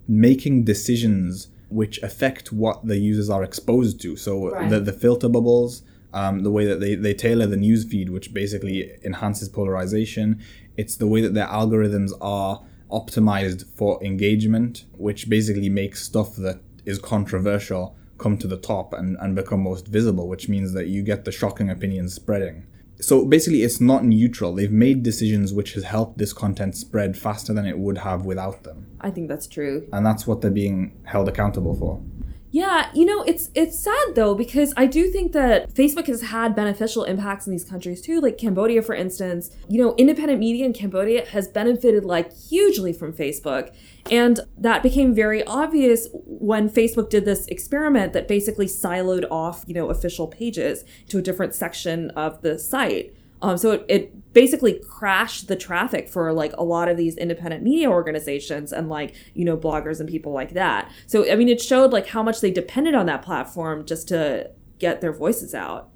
making 0.07 0.63
decisions 0.63 1.49
which 1.70 2.01
affect 2.01 2.51
what 2.51 2.86
the 2.86 2.97
users 2.97 3.30
are 3.30 3.43
exposed 3.43 4.01
to. 4.01 4.15
So 4.15 4.49
Right. 4.51 4.70
the 4.70 4.80
the 4.80 4.93
filter 4.93 5.30
bubbles, 5.30 5.84
um, 6.13 6.43
the 6.43 6.51
way 6.51 6.65
that 6.65 6.80
they, 6.80 6.95
they 6.95 7.13
tailor 7.13 7.45
the 7.45 7.57
news 7.57 7.84
feed, 7.86 8.09
which 8.09 8.34
basically 8.34 8.91
enhances 9.03 9.47
polarization. 9.49 10.39
It's 10.78 10.95
the 10.95 11.07
way 11.07 11.22
that 11.22 11.34
their 11.34 11.47
algorithms 11.47 12.11
are 12.22 12.61
optimized 12.91 13.65
for 13.76 14.03
engagement, 14.03 14.86
which 14.97 15.30
basically 15.30 15.70
makes 15.70 16.03
stuff 16.03 16.36
that 16.38 16.61
is 16.86 16.97
controversial 16.99 17.95
come 18.17 18.38
to 18.38 18.47
the 18.47 18.57
top 18.57 18.93
and, 18.93 19.15
and 19.22 19.36
become 19.36 19.61
most 19.61 19.88
visible, 19.88 20.28
which 20.28 20.49
means 20.49 20.74
that 20.74 20.88
you 20.88 21.01
get 21.03 21.24
the 21.26 21.32
shocking 21.32 21.70
opinions 21.70 22.13
spreading. 22.13 22.65
So 22.99 23.24
basically, 23.26 23.63
it's 23.63 23.80
not 23.80 24.03
neutral. 24.03 24.53
They've 24.53 24.72
made 24.72 25.03
decisions 25.03 25.53
which 25.53 25.74
has 25.76 25.86
helped 25.86 26.17
this 26.17 26.34
content 26.34 26.76
spread 26.76 27.17
faster 27.17 27.53
than 27.53 27.65
it 27.65 27.78
would 27.78 27.99
have 27.99 28.26
without 28.26 28.63
them. 28.63 28.88
I 29.02 29.12
think 29.12 29.28
that's 29.28 29.47
true. 29.47 29.88
And 29.93 30.06
that's 30.06 30.28
what 30.28 30.41
they're 30.41 30.52
being 30.52 31.00
held 31.06 31.28
accountable 31.28 31.76
for. 31.76 32.02
Yeah, 32.52 32.89
you 32.95 33.06
know, 33.06 33.22
it's 33.24 33.52
it's 33.54 33.78
sad 33.78 34.16
though 34.16 34.34
because 34.34 34.74
I 34.76 34.88
do 34.88 35.08
think 35.10 35.34
that 35.34 35.72
Facebook 35.72 36.08
has 36.08 36.24
had 36.24 36.56
beneficial 36.56 37.04
impacts 37.04 37.45
in 37.45 37.52
these 37.52 37.64
countries 37.64 38.02
too, 38.02 38.20
like 38.20 38.39
Cambodia 38.39 38.82
for 38.82 38.95
instance. 38.95 39.52
You 39.68 39.84
know, 39.84 39.93
independent 39.97 40.39
media 40.39 40.66
in 40.66 40.74
Cambodia 40.74 41.28
has 41.28 41.47
benefited 41.47 42.06
like 42.06 42.36
hugely 42.36 42.91
from 42.91 43.14
Facebook. 43.14 43.76
And 44.10 44.39
that 44.58 44.82
became 44.82 45.14
very 45.14 45.43
obvious 45.43 46.08
when 46.14 46.70
Facebook 46.70 47.12
did 47.12 47.26
this 47.26 47.45
experiment 47.47 48.14
that 48.14 48.28
basically 48.28 48.66
siloed 48.66 49.28
off, 49.30 49.64
you 49.68 49.76
know, 49.76 49.91
official 49.91 50.28
pages 50.28 50.84
to 51.10 51.20
a 51.20 51.22
different 51.22 51.54
section 51.54 52.10
of 52.12 52.41
the 52.41 52.58
site. 52.58 53.14
Um, 53.42 53.58
so 53.58 53.72
it, 53.72 53.86
it 53.88 54.34
basically 54.34 54.80
crashed 54.88 55.48
the 55.48 55.56
traffic 55.56 56.08
for 56.08 56.32
like 56.34 56.54
a 56.58 56.64
lot 56.64 56.88
of 56.90 56.98
these 56.98 57.18
independent 57.18 57.64
media 57.64 57.90
organizations 57.90 58.72
and 58.72 58.90
like 58.90 59.16
you 59.34 59.46
know 59.46 59.58
bloggers 59.58 60.00
and 60.00 60.10
people 60.10 60.32
like 60.32 60.54
that. 60.54 60.92
So 61.08 61.30
I 61.32 61.36
mean, 61.36 61.50
it 61.50 61.62
showed 61.62 61.92
like 61.92 62.08
how 62.08 62.24
much 62.24 62.42
they 62.42 62.52
depended 62.52 62.96
on 62.96 63.06
that 63.08 63.22
platform 63.22 63.86
just 63.86 64.08
to 64.10 64.52
get 64.78 65.02
their 65.02 65.14
voices 65.14 65.54
out. 65.54 65.90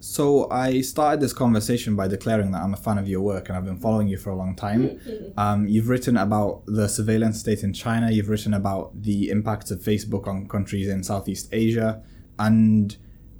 So 0.00 0.48
I 0.50 0.80
started 0.80 1.20
this 1.20 1.32
conversation 1.32 1.96
by 1.96 2.06
declaring 2.06 2.52
that 2.52 2.62
I'm 2.62 2.72
a 2.72 2.76
fan 2.76 2.98
of 2.98 3.08
your 3.08 3.20
work 3.20 3.48
and 3.48 3.58
I've 3.58 3.64
been 3.64 3.80
following 3.80 4.06
you 4.06 4.16
for 4.16 4.30
a 4.30 4.36
long 4.36 4.54
time. 4.54 5.00
Um, 5.36 5.68
you've 5.68 5.88
written 5.88 6.16
about 6.16 6.62
the 6.66 6.88
surveillance 6.88 7.38
state 7.38 7.62
in 7.62 7.72
China. 7.72 8.10
You've 8.10 8.28
written 8.28 8.54
about 8.54 9.02
the 9.02 9.30
impacts 9.30 9.70
of 9.70 9.78
Facebook 9.78 10.26
on 10.26 10.48
countries 10.48 10.88
in 10.88 11.04
Southeast 11.04 11.48
Asia, 11.52 12.02
and 12.40 12.96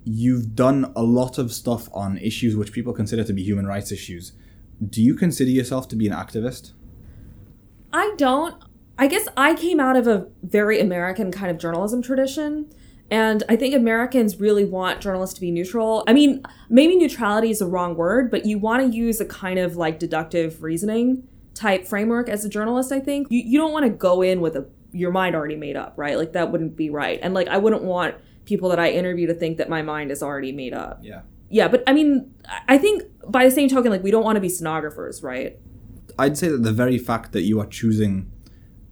you've 0.09 0.54
done 0.54 0.90
a 0.96 1.02
lot 1.02 1.36
of 1.38 1.52
stuff 1.52 1.88
on 1.92 2.16
issues 2.18 2.56
which 2.56 2.72
people 2.72 2.92
consider 2.94 3.22
to 3.24 3.32
be 3.32 3.42
human 3.42 3.66
rights 3.66 3.92
issues. 3.92 4.32
Do 4.88 5.02
you 5.02 5.14
consider 5.14 5.50
yourself 5.50 5.86
to 5.88 5.96
be 5.96 6.06
an 6.06 6.14
activist? 6.14 6.72
I 7.92 8.14
don't. 8.16 8.56
I 8.98 9.06
guess 9.06 9.28
I 9.36 9.54
came 9.54 9.78
out 9.78 9.96
of 9.96 10.06
a 10.06 10.26
very 10.42 10.80
American 10.80 11.30
kind 11.30 11.50
of 11.50 11.59
journalism 11.59 12.02
tradition. 12.02 12.72
And 13.11 13.42
I 13.48 13.56
think 13.56 13.74
Americans 13.74 14.40
really 14.40 14.64
want 14.64 15.00
journalists 15.00 15.34
to 15.34 15.40
be 15.40 15.50
neutral. 15.50 16.04
I 16.06 16.12
mean, 16.12 16.42
maybe 16.68 16.96
neutrality 16.96 17.50
is 17.50 17.59
the 17.59 17.66
wrong 17.66 17.94
word, 17.94 18.30
but 18.30 18.44
you 18.44 18.59
want 18.59 18.90
to 18.90 18.96
use 18.96 19.20
a 19.20 19.24
kind 19.24 19.59
of 19.59 19.76
like 19.76 19.98
deductive 19.98 20.62
reasoning 20.62 21.26
type 21.54 21.86
framework 21.86 22.28
as 22.28 22.44
a 22.44 22.48
journalist, 22.48 22.92
I 22.92 23.00
think. 23.00 23.28
You, 23.30 23.42
you 23.44 23.59
don't 23.59 23.72
want 23.72 23.84
to 23.84 23.90
go 23.90 24.22
in 24.22 24.40
with 24.40 24.56
a 24.56 24.66
your 24.92 25.11
mind 25.11 25.36
already 25.36 25.56
made 25.56 25.76
up, 25.76 25.94
right? 25.96 26.16
Like 26.16 26.32
that 26.32 26.50
wouldn't 26.50 26.76
be 26.76 26.88
right. 26.90 27.18
And 27.22 27.34
like 27.34 27.48
I 27.48 27.59
wouldn't 27.59 27.82
want 27.82 28.14
people 28.49 28.70
that 28.70 28.80
I 28.80 28.90
interview 28.90 29.26
to 29.26 29.34
think 29.34 29.59
that 29.59 29.68
my 29.68 29.82
mind 29.82 30.11
is 30.11 30.22
already 30.22 30.53
made 30.53 30.72
up. 30.72 31.01
Yeah. 31.03 31.20
Yeah, 31.51 31.68
but 31.68 31.82
I 31.86 31.92
mean, 31.92 32.34
I 32.66 32.78
think 32.78 33.05
by 33.28 33.44
the 33.44 33.51
same 33.51 33.68
token, 33.68 33.90
like 33.90 34.03
we 34.03 34.11
don't 34.11 34.24
want 34.24 34.36
to 34.36 34.40
be 34.40 34.49
stenographers, 34.49 35.22
right? 35.22 35.59
I'd 36.18 36.36
say 36.36 36.49
that 36.49 36.62
the 36.62 36.72
very 36.72 36.99
fact 36.99 37.32
that 37.32 37.42
you 37.42 37.61
are 37.61 37.66
choosing 37.66 38.30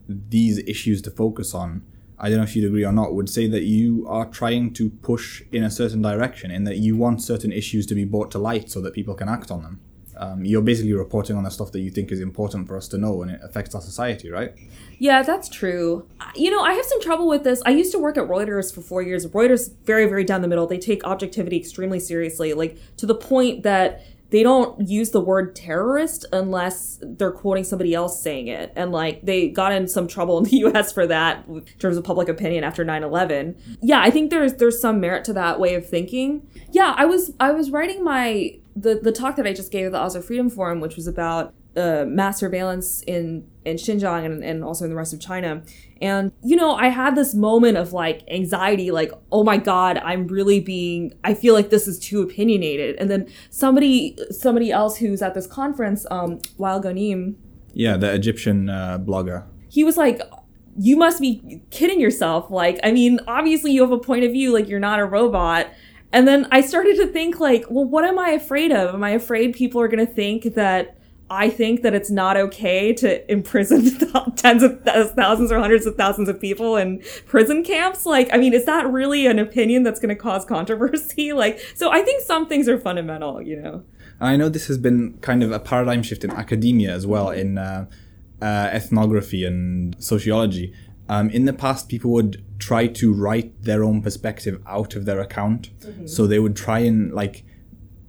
these 0.09 0.59
issues 0.59 1.03
to 1.03 1.11
focus 1.11 1.55
on, 1.55 1.85
I 2.19 2.29
don't 2.29 2.39
know 2.39 2.45
if 2.45 2.55
you'd 2.55 2.67
agree 2.67 2.85
or 2.85 2.93
not, 2.93 3.15
would 3.15 3.29
say 3.29 3.47
that 3.49 3.65
you 3.65 4.07
are 4.09 4.27
trying 4.27 4.73
to 4.75 4.91
push 4.91 5.43
in 5.53 5.63
a 5.65 5.71
certain 5.71 6.01
direction, 6.01 6.51
in 6.51 6.65
that 6.65 6.77
you 6.77 6.97
want 6.97 7.23
certain 7.23 7.53
issues 7.53 7.85
to 7.87 7.95
be 7.95 8.05
brought 8.05 8.31
to 8.31 8.39
light 8.39 8.71
so 8.71 8.81
that 8.81 8.95
people 8.95 9.15
can 9.15 9.29
act 9.29 9.51
on 9.51 9.63
them. 9.63 9.81
Um, 10.19 10.45
you're 10.45 10.63
basically 10.63 10.93
reporting 10.93 11.37
on 11.37 11.45
the 11.45 11.51
stuff 11.51 11.73
that 11.73 11.81
you 11.81 11.91
think 11.91 12.11
is 12.11 12.21
important 12.21 12.67
for 12.67 12.77
us 12.77 12.89
to 12.89 12.99
know 12.99 13.23
and 13.23 13.31
it 13.31 13.41
affects 13.43 13.75
our 13.75 13.81
society, 13.81 14.31
right? 14.31 14.55
Yeah, 14.99 15.23
that's 15.23 15.49
true. 15.49 16.09
You 16.35 16.51
know, 16.51 16.61
I 16.61 16.73
have 16.73 16.87
some 16.87 17.03
trouble 17.03 17.29
with 17.29 17.45
this. 17.45 17.63
I 17.67 17.71
used 17.71 17.93
to 17.93 17.99
work 17.99 18.17
at 18.17 18.25
Reuters 18.25 18.75
for 18.75 18.81
four 18.81 19.03
years. 19.03 19.27
Reuters, 19.27 19.75
very, 19.85 20.07
very 20.07 20.25
down 20.25 20.43
the 20.43 20.49
middle. 20.49 20.67
They 20.67 20.79
take 20.79 21.05
objectivity 21.05 21.57
extremely 21.57 22.01
seriously, 22.01 22.55
like 22.55 22.79
to 22.97 23.07
the 23.07 23.15
point 23.15 23.63
that 23.63 24.03
they 24.31 24.43
don't 24.43 24.89
use 24.89 25.11
the 25.11 25.21
word 25.21 25.55
terrorist 25.55 26.27
unless 26.33 26.99
they're 27.01 27.31
quoting 27.31 27.65
somebody 27.65 27.95
else 27.95 28.21
saying 28.21 28.49
it. 28.49 28.73
And 28.75 28.91
like 28.91 29.23
they 29.23 29.49
got 29.49 29.73
in 29.73 29.87
some 29.87 30.09
trouble 30.09 30.39
in 30.39 30.45
the 30.45 30.57
US 30.67 30.93
for 30.93 31.07
that 31.07 31.47
in 31.47 31.65
terms 31.79 31.97
of 31.97 32.05
public 32.05 32.29
opinion 32.29 32.65
after 32.65 32.85
9/11. 32.85 33.57
Yeah, 33.83 34.01
I 34.01 34.11
think 34.11 34.31
there's 34.31 34.55
there's 34.55 34.81
some 34.81 35.01
merit 35.01 35.25
to 35.25 35.33
that 35.35 35.61
way 35.61 35.75
of 35.75 35.89
thinking. 35.89 36.47
Yeah, 36.73 36.95
I 36.97 37.05
was 37.05 37.33
I 37.39 37.53
was 37.53 37.71
writing 37.71 38.03
my 38.03 38.59
the 38.77 39.01
the 39.03 39.13
talk 39.13 39.37
that 39.37 39.47
I 39.47 39.53
just 39.53 39.73
gave 39.73 39.87
at 39.87 39.93
the 39.93 39.99
Oslo 39.99 40.21
Freedom 40.21 40.51
Forum, 40.51 40.81
which 40.81 40.97
was 40.97 41.07
about 41.07 41.55
uh, 41.77 42.05
mass 42.07 42.39
surveillance 42.41 43.03
in 43.07 43.47
in 43.65 43.77
Xinjiang 43.77 44.25
and, 44.25 44.45
and 44.45 44.63
also 44.63 44.85
in 44.85 44.91
the 44.91 44.97
rest 44.97 45.13
of 45.15 45.21
China. 45.21 45.63
And 46.01 46.31
you 46.43 46.57
know, 46.57 46.75
I 46.75 46.89
had 46.89 47.17
this 47.17 47.35
moment 47.35 47.77
of 47.79 47.93
like 47.93 48.23
anxiety, 48.31 48.91
like, 48.91 49.13
oh 49.33 49.45
my 49.45 49.57
god, 49.57 49.99
I'm 49.99 50.27
really 50.27 50.61
being. 50.61 51.15
I 51.25 51.35
feel 51.35 51.55
like 51.55 51.71
this 51.71 51.89
is 51.89 51.99
too 51.99 52.21
opinionated. 52.23 52.97
And 52.97 53.11
then 53.11 53.29
somebody 53.51 54.17
somebody 54.31 54.71
else 54.71 54.99
who's 54.99 55.23
at 55.23 55.35
this 55.35 55.47
conference, 55.47 56.07
um, 56.11 56.39
Wael 56.59 56.83
Ghonim, 56.85 57.35
Yeah, 57.73 57.97
the 57.97 58.13
Egyptian 58.15 58.69
uh, 58.71 58.99
blogger. 58.99 59.45
he 59.69 59.85
was 59.85 59.97
like. 59.97 60.21
You 60.79 60.99
must 60.99 61.23
be 61.23 61.63
kidding 61.71 62.01
yourself. 62.03 62.51
Like, 62.51 62.79
I 62.85 62.93
mean, 62.93 63.19
obviously 63.27 63.73
you 63.73 63.81
have 63.81 63.93
a 63.93 63.99
point 63.99 64.25
of 64.25 64.33
view. 64.33 64.53
Like, 64.53 64.69
you're 64.69 64.79
not 64.79 64.99
a 65.01 65.07
robot. 65.07 65.69
And 66.13 66.27
then 66.27 66.47
I 66.51 66.61
started 66.61 66.97
to 66.97 67.07
think, 67.07 67.41
like, 67.41 67.65
well, 67.69 67.85
what 67.85 68.05
am 68.05 68.19
I 68.19 68.31
afraid 68.31 68.73
of? 68.73 68.95
Am 68.95 69.05
I 69.05 69.11
afraid 69.11 69.55
people 69.55 69.81
are 69.81 69.89
going 69.89 70.07
to 70.07 70.13
think 70.13 70.55
that 70.55 70.97
I 71.29 71.51
think 71.51 71.83
that 71.83 71.93
it's 71.93 72.11
not 72.11 72.37
okay 72.37 72.93
to 72.95 73.31
imprison 73.31 73.91
tens 74.37 74.63
of 74.63 74.81
thousands 74.83 75.51
or 75.51 75.59
hundreds 75.59 75.85
of 75.85 75.97
thousands 75.97 76.29
of 76.29 76.41
people 76.41 76.77
in 76.77 77.03
prison 77.27 77.65
camps? 77.65 78.07
Like, 78.07 78.29
I 78.33 78.37
mean, 78.37 78.55
is 78.55 78.65
that 78.67 78.87
really 78.91 79.27
an 79.27 79.39
opinion 79.39 79.83
that's 79.83 79.99
going 79.99 80.15
to 80.15 80.21
cause 80.21 80.45
controversy? 80.45 81.33
Like, 81.37 81.61
so 81.75 81.91
I 81.91 82.01
think 82.03 82.23
some 82.23 82.47
things 82.47 82.69
are 82.69 82.79
fundamental, 82.79 83.43
you 83.43 83.61
know. 83.61 83.85
I 84.21 84.37
know 84.37 84.49
this 84.49 84.69
has 84.69 84.79
been 84.79 85.19
kind 85.21 85.43
of 85.43 85.51
a 85.53 85.59
paradigm 85.59 86.03
shift 86.03 86.25
in 86.25 86.31
academia 86.31 86.95
as 86.95 87.07
well, 87.07 87.31
in 87.31 87.59
uh, 87.59 87.87
uh, 88.41 88.71
ethnography 88.73 89.45
and 89.45 89.95
sociology. 90.03 90.73
Um, 91.09 91.31
in 91.31 91.45
the 91.45 91.53
past, 91.53 91.89
people 91.89 92.11
would 92.13 92.45
try 92.59 92.87
to 92.87 93.13
write 93.13 93.63
their 93.63 93.85
own 93.85 94.03
perspective 94.03 94.63
out 94.67 94.97
of 94.97 95.05
their 95.05 95.21
account. 95.21 95.71
So 96.07 96.27
they 96.27 96.39
would 96.39 96.57
try 96.57 96.81
and 96.81 97.13
like 97.13 97.45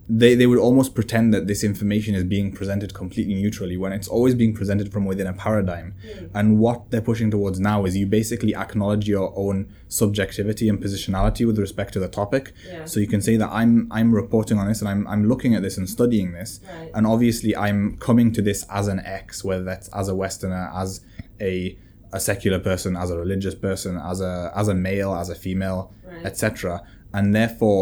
they, 0.10 0.36
they 0.36 0.48
would 0.48 0.60
almost 0.60 0.96
pretend 0.96 1.34
that 1.34 1.48
this 1.48 1.64
information 1.64 2.16
is 2.16 2.24
being 2.24 2.54
presented 2.54 2.94
completely 2.94 3.36
neutrally 3.36 3.76
when 3.76 3.92
it's 3.92 4.08
always 4.08 4.36
being 4.36 4.54
presented 4.54 4.92
from 4.92 5.06
within 5.06 5.28
a 5.28 5.34
paradigm. 5.34 5.96
And 6.34 6.60
what 6.60 6.92
they're 6.92 7.02
pushing 7.02 7.30
towards 7.30 7.60
now 7.60 7.84
is 7.84 7.98
you 7.98 8.06
basically 8.06 8.56
acknowledge 8.56 9.08
your 9.08 9.34
own 9.36 9.74
subjectivity 9.90 10.70
and 10.70 10.82
positionality 10.82 11.46
with 11.46 11.60
respect 11.60 11.92
to 11.94 12.00
the 12.00 12.08
topic. 12.08 12.54
Yeah. 12.66 12.86
So 12.86 13.02
you 13.02 13.08
can 13.08 13.22
say 13.22 13.36
that 13.36 13.50
I'm 13.52 13.88
I'm 13.92 14.14
reporting 14.14 14.58
on 14.58 14.68
this 14.68 14.80
and 14.80 14.90
I'm 14.90 15.06
I'm 15.08 15.28
looking 15.28 15.56
at 15.56 15.62
this 15.62 15.78
and 15.78 15.90
studying 15.90 16.32
this. 16.32 16.62
Right. 16.66 16.92
And 16.94 17.06
obviously 17.06 17.56
I'm 17.56 17.98
coming 17.98 18.32
to 18.34 18.42
this 18.42 18.66
as 18.70 18.88
an 18.88 19.02
X, 19.02 19.44
whether 19.44 19.64
that's 19.64 19.90
as 19.90 20.08
a 20.08 20.16
Westerner, 20.16 20.72
as 20.74 21.02
a 21.42 21.78
a 22.18 22.20
secular 22.32 22.60
person, 22.72 22.92
as 23.04 23.10
a 23.16 23.18
religious 23.26 23.56
person, 23.68 23.92
as 24.12 24.20
a 24.32 24.34
as 24.62 24.68
a 24.68 24.76
male, 24.88 25.12
as 25.22 25.30
a 25.30 25.36
female, 25.46 25.82
Right. 26.08 26.26
etc. 26.30 26.82
And 27.18 27.34
therefore, 27.40 27.82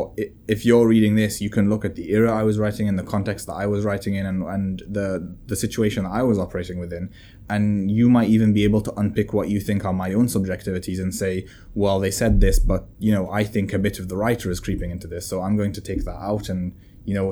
if 0.56 0.60
you're 0.68 0.88
reading 0.88 1.14
this, 1.24 1.34
you 1.46 1.50
can 1.58 1.66
look 1.72 1.84
at 1.90 1.94
the 2.00 2.06
era 2.18 2.32
I 2.42 2.44
was 2.50 2.58
writing 2.64 2.86
in, 2.90 2.96
the 2.96 3.04
context 3.16 3.42
that 3.48 3.58
I 3.64 3.66
was 3.74 3.82
writing 3.90 4.14
in, 4.20 4.26
and, 4.32 4.40
and 4.56 4.84
the 4.98 5.08
the 5.52 5.58
situation 5.66 6.04
that 6.06 6.14
I 6.22 6.24
was 6.30 6.38
operating 6.46 6.78
within, 6.86 7.10
and 7.54 7.64
you 7.98 8.06
might 8.18 8.30
even 8.38 8.50
be 8.60 8.64
able 8.70 8.82
to 8.88 8.92
unpick 9.02 9.30
what 9.38 9.48
you 9.54 9.60
think 9.68 9.80
are 9.88 9.94
my 10.06 10.12
own 10.20 10.28
subjectivities 10.38 11.00
and 11.04 11.12
say, 11.24 11.34
well, 11.82 11.98
they 12.04 12.12
said 12.22 12.34
this, 12.46 12.58
but 12.72 12.82
you 13.06 13.12
know, 13.16 13.26
I 13.42 13.44
think 13.54 13.68
a 13.74 13.80
bit 13.88 13.96
of 14.02 14.06
the 14.12 14.18
writer 14.24 14.48
is 14.56 14.60
creeping 14.66 14.92
into 14.96 15.08
this, 15.14 15.24
so 15.28 15.36
I'm 15.46 15.56
going 15.62 15.74
to 15.74 15.82
take 15.90 16.02
that 16.10 16.20
out, 16.32 16.46
and 16.54 16.62
you 17.10 17.16
know, 17.18 17.28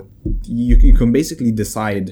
you 0.61 0.75
you 0.87 0.93
can 1.01 1.11
basically 1.11 1.51
decide 1.65 2.07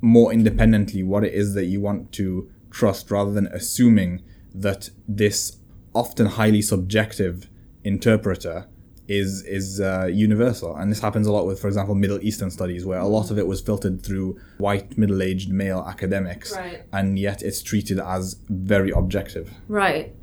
more 0.00 0.32
independently 0.38 1.02
what 1.12 1.22
it 1.28 1.32
is 1.42 1.54
that 1.54 1.66
you 1.72 1.80
want 1.88 2.00
to 2.18 2.50
trust 2.72 3.10
rather 3.10 3.30
than 3.30 3.46
assuming 3.48 4.22
that 4.54 4.90
this 5.06 5.58
often 5.94 6.26
highly 6.26 6.62
subjective 6.62 7.48
interpreter 7.84 8.66
is 9.08 9.42
is 9.44 9.80
uh, 9.80 10.06
universal 10.10 10.74
and 10.76 10.90
this 10.90 11.00
happens 11.00 11.26
a 11.26 11.32
lot 11.32 11.44
with 11.44 11.60
for 11.60 11.66
example 11.66 11.94
middle 11.94 12.18
eastern 12.22 12.50
studies 12.50 12.86
where 12.86 13.00
a 13.00 13.06
lot 13.06 13.30
of 13.32 13.36
it 13.38 13.46
was 13.46 13.60
filtered 13.60 14.00
through 14.06 14.38
white 14.58 14.96
middle-aged 14.96 15.50
male 15.50 15.84
academics 15.88 16.52
Right. 16.56 16.82
and 16.92 17.18
yet 17.18 17.42
it's 17.42 17.60
treated 17.62 17.98
as 17.98 18.36
very 18.48 18.90
objective 18.90 19.50
Right. 19.68 20.14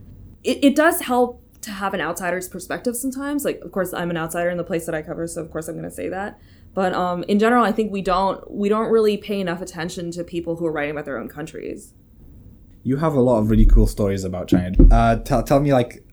It, 0.44 0.64
it 0.64 0.76
does 0.76 1.02
help 1.02 1.44
to 1.62 1.72
have 1.72 1.94
an 1.94 2.00
outsider's 2.00 2.48
perspective 2.48 2.96
sometimes. 2.96 3.44
Like, 3.44 3.60
of 3.60 3.74
course, 3.74 3.94
I'm 3.94 4.10
an 4.10 4.16
outsider 4.16 4.50
in 4.50 4.56
the 4.58 4.64
place 4.64 4.86
that 4.86 4.96
I 4.96 5.02
cover, 5.02 5.28
so 5.28 5.42
of 5.42 5.52
course 5.52 5.68
I'm 5.68 5.76
going 5.76 5.84
to 5.84 5.92
say 5.92 6.08
that. 6.08 6.40
But 6.74 6.94
um, 6.94 7.24
in 7.24 7.38
general, 7.40 7.66
I 7.66 7.74
think 7.74 7.92
we 7.92 8.02
don't 8.02 8.50
we 8.50 8.70
don't 8.70 8.90
really 8.90 9.18
pay 9.18 9.42
enough 9.42 9.62
attention 9.62 10.12
to 10.12 10.24
people 10.24 10.56
who 10.56 10.66
are 10.66 10.72
writing 10.72 10.92
about 10.92 11.04
their 11.04 11.18
own 11.18 11.28
countries. 11.28 11.94
You 12.84 12.98
have 12.98 13.14
a 13.14 13.22
lot 13.22 13.40
of 13.40 13.50
really 13.50 13.66
cool 13.66 13.88
stories 13.88 14.24
about 14.24 14.48
china 14.48 14.76
uh, 14.92 15.16
tell, 15.18 15.44
tell 15.44 15.60
me 15.60 15.74
like 15.74 16.04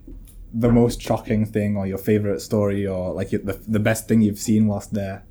the 0.53 0.71
most 0.71 1.01
shocking 1.01 1.45
thing 1.45 1.77
or 1.77 1.87
your 1.87 1.99
favorite 1.99 2.41
story 2.41 2.87
or 2.87 3.13
like 3.13 3.31
the, 3.31 3.61
the 3.69 3.81
best 3.81 4.09
thing 4.09 4.21
you've 4.23 4.39
seen 4.39 4.67
whilst 4.67 4.95
there 4.95 5.25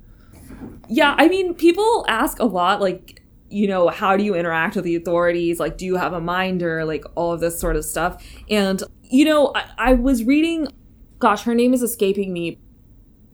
Yeah, 0.88 1.14
I 1.18 1.28
mean, 1.28 1.54
people 1.54 2.04
ask 2.08 2.38
a 2.38 2.44
lot, 2.44 2.80
like, 2.80 3.22
you 3.48 3.66
know, 3.66 3.88
how 3.88 4.16
do 4.16 4.24
you 4.24 4.34
interact 4.34 4.76
with 4.76 4.84
the 4.84 4.96
authorities? 4.96 5.58
Like, 5.60 5.76
do 5.78 5.84
you 5.84 5.96
have 5.96 6.12
a 6.12 6.20
minder? 6.20 6.84
Like, 6.84 7.04
all 7.14 7.32
of 7.32 7.40
this 7.40 7.58
sort 7.58 7.76
of 7.76 7.84
stuff. 7.84 8.24
And, 8.48 8.82
you 9.02 9.24
know, 9.24 9.52
I, 9.54 9.64
I 9.78 9.92
was 9.94 10.24
reading, 10.24 10.68
gosh, 11.18 11.42
her 11.42 11.54
name 11.54 11.74
is 11.74 11.82
escaping 11.82 12.32
me. 12.32 12.58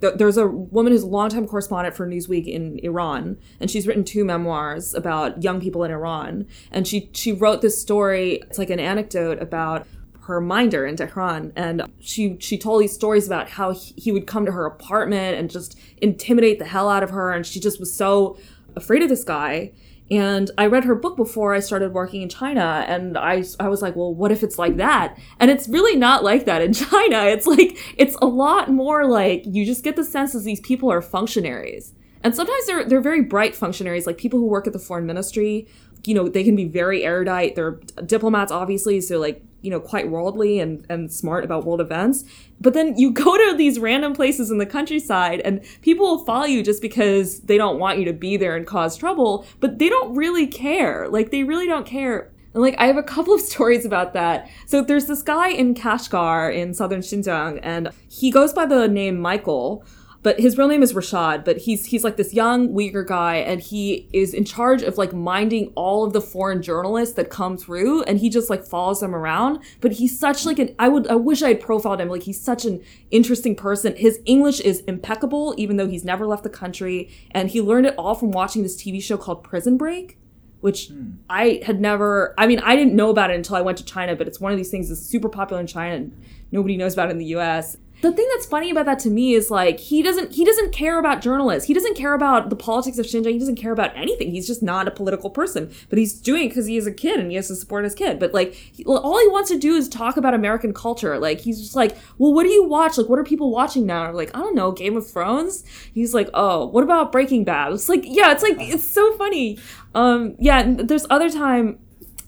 There- 0.03 0.16
There's 0.16 0.36
a 0.36 0.48
woman 0.48 0.92
who's 0.92 1.05
a 1.05 1.07
longtime 1.07 1.46
correspondent 1.46 1.94
for 1.96 2.07
Newsweek 2.07 2.46
in 2.46 2.78
Iran, 2.82 3.38
and 3.61 3.70
she's 3.70 3.86
written 3.86 4.03
two 4.05 4.24
memoirs 4.24 4.94
about 4.94 5.42
young 5.42 5.61
people 5.61 5.84
in 5.84 5.90
Iran. 5.92 6.46
And 6.72 6.86
she 6.86 7.09
she 7.12 7.32
wrote 7.32 7.62
this 7.62 7.80
story. 7.80 8.42
It's 8.50 8.59
like 8.59 8.68
an 8.70 8.80
anecdote 8.80 9.40
about 9.40 9.86
her 10.26 10.40
minder 10.40 10.84
in 10.86 10.96
Tehran, 10.96 11.53
and 11.57 11.82
she 12.00 12.36
she 12.40 12.59
told 12.59 12.82
these 12.82 12.92
stories 12.92 13.26
about 13.26 13.48
how 13.50 13.70
he, 13.72 13.94
he 13.96 14.12
would 14.12 14.26
come 14.26 14.44
to 14.44 14.53
her 14.53 14.66
apartment 14.66 15.36
and 15.38 15.48
just 15.50 15.78
intimidate 15.98 16.59
the 16.59 16.64
hell 16.64 16.88
out 16.88 17.03
of 17.05 17.11
her, 17.11 17.30
and 17.32 17.46
she 17.46 17.61
just 17.61 17.78
was 17.80 17.92
so 17.94 18.36
afraid 18.76 19.03
of 19.03 19.09
this 19.09 19.24
guy. 19.24 19.70
And 20.12 20.50
I 20.58 20.66
read 20.66 20.84
her 20.84 20.94
book 20.94 21.16
before 21.16 21.54
I 21.54 21.60
started 21.60 21.94
working 21.94 22.20
in 22.20 22.28
China, 22.28 22.84
and 22.86 23.16
I, 23.16 23.44
I 23.58 23.68
was 23.68 23.80
like, 23.80 23.96
well, 23.96 24.14
what 24.14 24.30
if 24.30 24.42
it's 24.42 24.58
like 24.58 24.76
that? 24.76 25.18
And 25.40 25.50
it's 25.50 25.70
really 25.70 25.96
not 25.96 26.22
like 26.22 26.44
that 26.44 26.60
in 26.60 26.72
China. 26.74 27.24
It's 27.24 27.46
like, 27.46 27.78
it's 27.96 28.14
a 28.20 28.26
lot 28.26 28.70
more 28.70 29.06
like 29.06 29.44
you 29.46 29.64
just 29.64 29.82
get 29.82 29.96
the 29.96 30.04
sense 30.04 30.34
that 30.34 30.40
these 30.40 30.60
people 30.60 30.92
are 30.92 31.00
functionaries. 31.00 31.94
And 32.22 32.36
sometimes 32.36 32.66
they're, 32.66 32.84
they're 32.84 33.00
very 33.00 33.22
bright 33.22 33.56
functionaries, 33.56 34.06
like 34.06 34.18
people 34.18 34.38
who 34.38 34.44
work 34.44 34.66
at 34.66 34.74
the 34.74 34.78
foreign 34.78 35.06
ministry. 35.06 35.66
You 36.04 36.14
know, 36.14 36.28
they 36.28 36.44
can 36.44 36.56
be 36.56 36.66
very 36.66 37.04
erudite. 37.04 37.54
They're 37.54 37.80
diplomats, 38.04 38.52
obviously, 38.52 39.00
so 39.00 39.18
like, 39.18 39.42
you 39.62 39.70
know, 39.70 39.80
quite 39.80 40.10
worldly 40.10 40.60
and, 40.60 40.84
and 40.88 41.10
smart 41.10 41.44
about 41.44 41.64
world 41.64 41.80
events. 41.80 42.24
But 42.60 42.74
then 42.74 42.98
you 42.98 43.10
go 43.24 43.36
to 43.36 43.56
these 43.56 43.78
random 43.78 44.14
places 44.14 44.50
in 44.50 44.58
the 44.58 44.66
countryside 44.66 45.40
and 45.40 45.62
people 45.80 46.04
will 46.06 46.24
follow 46.24 46.44
you 46.44 46.62
just 46.62 46.82
because 46.82 47.40
they 47.40 47.56
don't 47.56 47.78
want 47.78 47.98
you 47.98 48.04
to 48.04 48.12
be 48.12 48.36
there 48.36 48.56
and 48.56 48.66
cause 48.66 48.96
trouble, 48.96 49.46
but 49.60 49.78
they 49.78 49.88
don't 49.88 50.14
really 50.14 50.46
care. 50.46 51.08
Like, 51.08 51.30
they 51.30 51.44
really 51.44 51.66
don't 51.66 51.86
care. 51.86 52.30
And 52.54 52.62
like, 52.62 52.74
I 52.78 52.86
have 52.86 52.96
a 52.96 53.02
couple 53.02 53.34
of 53.34 53.40
stories 53.52 53.84
about 53.84 54.12
that. 54.14 54.50
So 54.66 54.82
there's 54.82 55.06
this 55.06 55.22
guy 55.22 55.48
in 55.48 55.74
Kashgar 55.74 56.54
in 56.54 56.74
southern 56.74 57.00
Xinjiang, 57.00 57.60
and 57.62 57.90
he 58.08 58.30
goes 58.30 58.52
by 58.52 58.66
the 58.66 58.88
name 58.88 59.18
Michael 59.18 59.84
but 60.22 60.38
his 60.38 60.56
real 60.56 60.68
name 60.68 60.82
is 60.82 60.92
Rashad, 60.92 61.44
but 61.44 61.58
he's 61.58 61.86
he's 61.86 62.04
like 62.04 62.16
this 62.16 62.32
young 62.32 62.68
Uyghur 62.68 63.04
guy, 63.04 63.36
and 63.36 63.60
he 63.60 64.08
is 64.12 64.34
in 64.34 64.44
charge 64.44 64.82
of 64.82 64.96
like 64.96 65.12
minding 65.12 65.72
all 65.74 66.04
of 66.04 66.12
the 66.12 66.20
foreign 66.20 66.62
journalists 66.62 67.16
that 67.16 67.28
come 67.28 67.56
through, 67.56 68.02
and 68.04 68.20
he 68.20 68.30
just 68.30 68.48
like 68.48 68.64
follows 68.64 69.00
them 69.00 69.14
around. 69.14 69.58
But 69.80 69.92
he's 69.92 70.16
such 70.16 70.46
like 70.46 70.60
an 70.60 70.74
I 70.78 70.88
would 70.88 71.08
I 71.08 71.16
wish 71.16 71.42
I 71.42 71.48
had 71.48 71.60
profiled 71.60 72.00
him. 72.00 72.08
Like 72.08 72.22
he's 72.22 72.40
such 72.40 72.64
an 72.64 72.82
interesting 73.10 73.56
person. 73.56 73.96
His 73.96 74.20
English 74.24 74.60
is 74.60 74.80
impeccable, 74.80 75.54
even 75.58 75.76
though 75.76 75.88
he's 75.88 76.04
never 76.04 76.26
left 76.26 76.44
the 76.44 76.50
country, 76.50 77.10
and 77.32 77.50
he 77.50 77.60
learned 77.60 77.86
it 77.86 77.94
all 77.98 78.14
from 78.14 78.30
watching 78.30 78.62
this 78.62 78.80
TV 78.80 79.02
show 79.02 79.16
called 79.16 79.42
Prison 79.42 79.76
Break 79.76 80.18
which 80.60 80.90
hmm. 80.90 81.10
I 81.28 81.60
had 81.66 81.80
never 81.80 82.36
I 82.38 82.46
mean 82.46 82.60
I 82.60 82.76
didn't 82.76 82.94
know 82.94 83.10
about 83.10 83.30
it 83.30 83.34
until 83.34 83.56
I 83.56 83.60
went 83.62 83.78
to 83.78 83.84
China, 83.84 84.14
but 84.14 84.28
it's 84.28 84.38
one 84.40 84.52
of 84.52 84.58
these 84.58 84.70
things 84.70 84.88
that's 84.88 85.00
super 85.00 85.28
popular 85.28 85.60
in 85.60 85.66
China 85.66 85.96
and 85.96 86.22
nobody 86.52 86.76
knows 86.76 86.92
about 86.92 87.08
it 87.08 87.10
in 87.10 87.18
the 87.18 87.34
US. 87.36 87.76
The 88.03 88.11
thing 88.11 88.28
that's 88.34 88.46
funny 88.46 88.70
about 88.70 88.86
that 88.86 88.98
to 89.00 89.11
me 89.11 89.34
is 89.34 89.48
like 89.48 89.78
he 89.78 90.03
doesn't 90.03 90.32
he 90.32 90.44
doesn't 90.44 90.72
care 90.72 90.98
about 90.98 91.22
journalists. 91.22 91.68
He 91.68 91.72
doesn't 91.72 91.96
care 91.96 92.14
about 92.14 92.50
the 92.50 92.57
politics 92.57 92.98
of 92.98 93.07
Xinjiang. 93.07 93.32
He 93.32 93.38
doesn't 93.38 93.55
care 93.55 93.70
about 93.70 93.96
anything. 93.96 94.32
He's 94.32 94.46
just 94.46 94.61
not 94.61 94.88
a 94.88 94.90
political 94.90 95.30
person. 95.30 95.72
But 95.88 96.00
he's 96.00 96.12
doing 96.12 96.46
it 96.46 96.48
because 96.48 96.66
he 96.66 96.76
is 96.76 96.86
a 96.86 96.92
kid 96.92 97.20
and 97.20 97.30
he 97.30 97.36
has 97.36 97.46
to 97.46 97.55
support 97.55 97.84
his 97.84 97.94
kid. 97.94 98.18
But 98.18 98.34
like 98.34 98.55
he, 98.55 98.84
all 98.84 99.20
he 99.20 99.28
wants 99.28 99.50
to 99.50 99.59
do 99.59 99.74
is 99.74 99.88
talk 99.88 100.16
about 100.16 100.34
American 100.34 100.74
culture. 100.74 101.16
Like 101.16 101.40
he's 101.40 101.61
just 101.61 101.76
like, 101.76 101.96
well, 102.18 102.34
what 102.34 102.42
do 102.42 102.50
you 102.50 102.64
watch? 102.64 102.98
Like 102.98 103.09
what 103.09 103.20
are 103.20 103.24
people 103.24 103.53
watching 103.53 103.86
now? 103.86 104.03
I'm 104.03 104.14
like 104.14 104.36
I 104.36 104.40
don't 104.40 104.57
know, 104.57 104.72
Game 104.72 104.96
of 104.96 105.09
Thrones. 105.09 105.64
He's 105.94 106.12
like, 106.12 106.28
oh, 106.34 106.66
what 106.66 106.82
about 106.82 107.12
Breaking 107.12 107.44
Bad? 107.44 107.72
It's 107.72 107.88
like 107.88 108.03
yeah, 108.05 108.32
it's 108.32 108.42
like 108.42 108.57
it's 108.59 108.84
so 108.84 109.16
funny. 109.16 109.59
Um, 109.94 110.34
yeah, 110.40 110.64
there's 110.66 111.07
other 111.09 111.30
time 111.30 111.78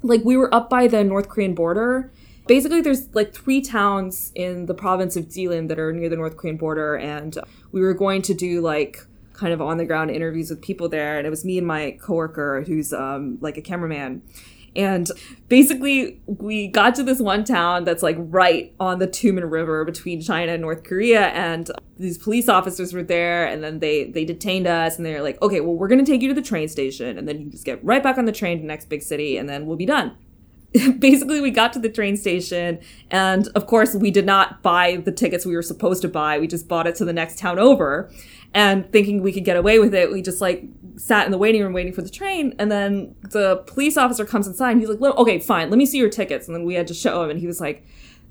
like 0.05 0.23
we 0.25 0.37
were 0.37 0.55
up 0.55 0.71
by 0.71 0.87
the 0.87 1.03
North 1.03 1.29
Korean 1.29 1.55
border. 1.55 2.13
Basically, 2.47 2.83
there's 2.83 3.15
like 3.15 3.33
three 3.33 3.63
towns 3.63 4.31
in 4.35 4.67
the 4.67 4.75
province 4.75 5.17
of 5.17 5.27
Jilin 5.27 5.69
that 5.69 5.79
are 5.79 5.93
near 5.93 6.09
the 6.09 6.17
North 6.17 6.37
Korean 6.37 6.57
border, 6.57 6.97
and 6.97 7.39
we 7.73 7.81
were 7.81 7.95
going 7.95 8.21
to 8.23 8.35
do 8.35 8.61
like 8.61 9.07
kind 9.33 9.53
of 9.53 9.61
on 9.61 9.79
the 9.79 9.85
ground 9.85 10.11
interviews 10.11 10.51
with 10.51 10.61
people 10.61 10.89
there, 10.89 11.17
and 11.19 11.27
it 11.27 11.31
was 11.31 11.45
me 11.45 11.59
and 11.59 11.67
my 11.67 11.97
coworker 12.01 12.63
who's 12.67 12.93
um, 12.93 13.39
like 13.41 13.57
a 13.57 13.63
cameraman. 13.63 14.23
And 14.77 15.11
basically, 15.49 16.21
we 16.27 16.67
got 16.67 16.95
to 16.97 17.03
this 17.03 17.21
one 17.21 17.45
town 17.45 17.85
that's 17.85 18.03
like 18.03 18.17
right 18.19 18.75
on 18.81 18.99
the 18.99 19.07
Tumen 19.07 19.49
River 19.49 19.85
between 19.85 20.21
China 20.21 20.53
and 20.53 20.61
North 20.61 20.83
Korea, 20.83 21.29
and 21.29 21.71
these 21.97 22.19
police 22.19 22.49
officers 22.49 22.93
were 22.93 23.03
there, 23.03 23.47
and 23.47 23.63
then 23.63 23.79
they 23.79 24.05
they 24.05 24.25
detained 24.25 24.67
us, 24.67 24.97
and 24.97 25.07
they're 25.07 25.23
like, 25.23 25.41
"Okay, 25.41 25.61
well, 25.61 25.75
we're 25.75 25.89
gonna 25.89 26.05
take 26.05 26.23
you 26.23 26.29
to 26.29 26.35
the 26.35 26.43
train 26.43 26.69
station, 26.69 27.17
and 27.17 27.29
then 27.29 27.41
you 27.41 27.51
just 27.51 27.65
get 27.65 27.83
right 27.85 28.03
back 28.03 28.19
on 28.19 28.25
the 28.25 28.33
train 28.33 28.59
to 28.59 28.63
the 28.63 28.69
next 28.69 28.89
big 28.89 29.03
city, 29.03 29.37
and 29.37 29.49
then 29.49 29.65
we'll 29.67 29.77
be 29.77 29.87
done." 29.87 30.17
basically 30.99 31.41
we 31.41 31.51
got 31.51 31.73
to 31.73 31.79
the 31.79 31.89
train 31.89 32.17
station 32.17 32.81
and 33.11 33.49
of 33.55 33.67
course 33.67 33.95
we 33.95 34.11
did 34.11 34.27
not 34.27 34.63
buy 34.63 34.97
the 34.97 35.13
tickets 35.13 35.47
we 35.47 35.55
were 35.55 35.63
supposed 35.63 36.03
to 36.03 36.09
buy 36.09 36.39
we 36.39 36.47
just 36.47 36.67
bought 36.67 36.87
it 36.87 36.97
to 36.97 37.05
the 37.05 37.13
next 37.13 37.39
town 37.39 37.59
over 37.59 38.11
and 38.55 38.91
thinking 38.91 39.23
we 39.23 39.33
could 39.33 39.45
get 39.45 39.57
away 39.57 39.79
with 39.79 39.95
it 39.95 40.11
we 40.11 40.21
just 40.21 40.41
like 40.41 40.65
sat 40.97 41.27
in 41.27 41.33
the 41.33 41.39
waiting 41.39 41.63
room 41.63 41.73
waiting 41.73 41.93
for 41.93 42.03
the 42.03 42.09
train 42.09 42.55
and 42.59 42.73
then 42.73 43.15
the 43.31 43.63
police 43.67 43.97
officer 43.97 44.25
comes 44.25 44.49
inside 44.49 44.73
and 44.73 44.81
he's 44.81 44.89
like 44.89 45.17
okay 45.17 45.39
fine 45.39 45.71
let 45.71 45.79
me 45.79 45.87
see 45.87 45.99
your 45.99 46.11
tickets 46.11 46.49
and 46.49 46.57
then 46.57 46.65
we 46.65 46.75
had 46.75 46.89
to 46.89 46.95
show 46.95 47.23
him 47.23 47.31
and 47.31 47.39
he 47.39 47.47
was 47.47 47.61
like 47.61 47.87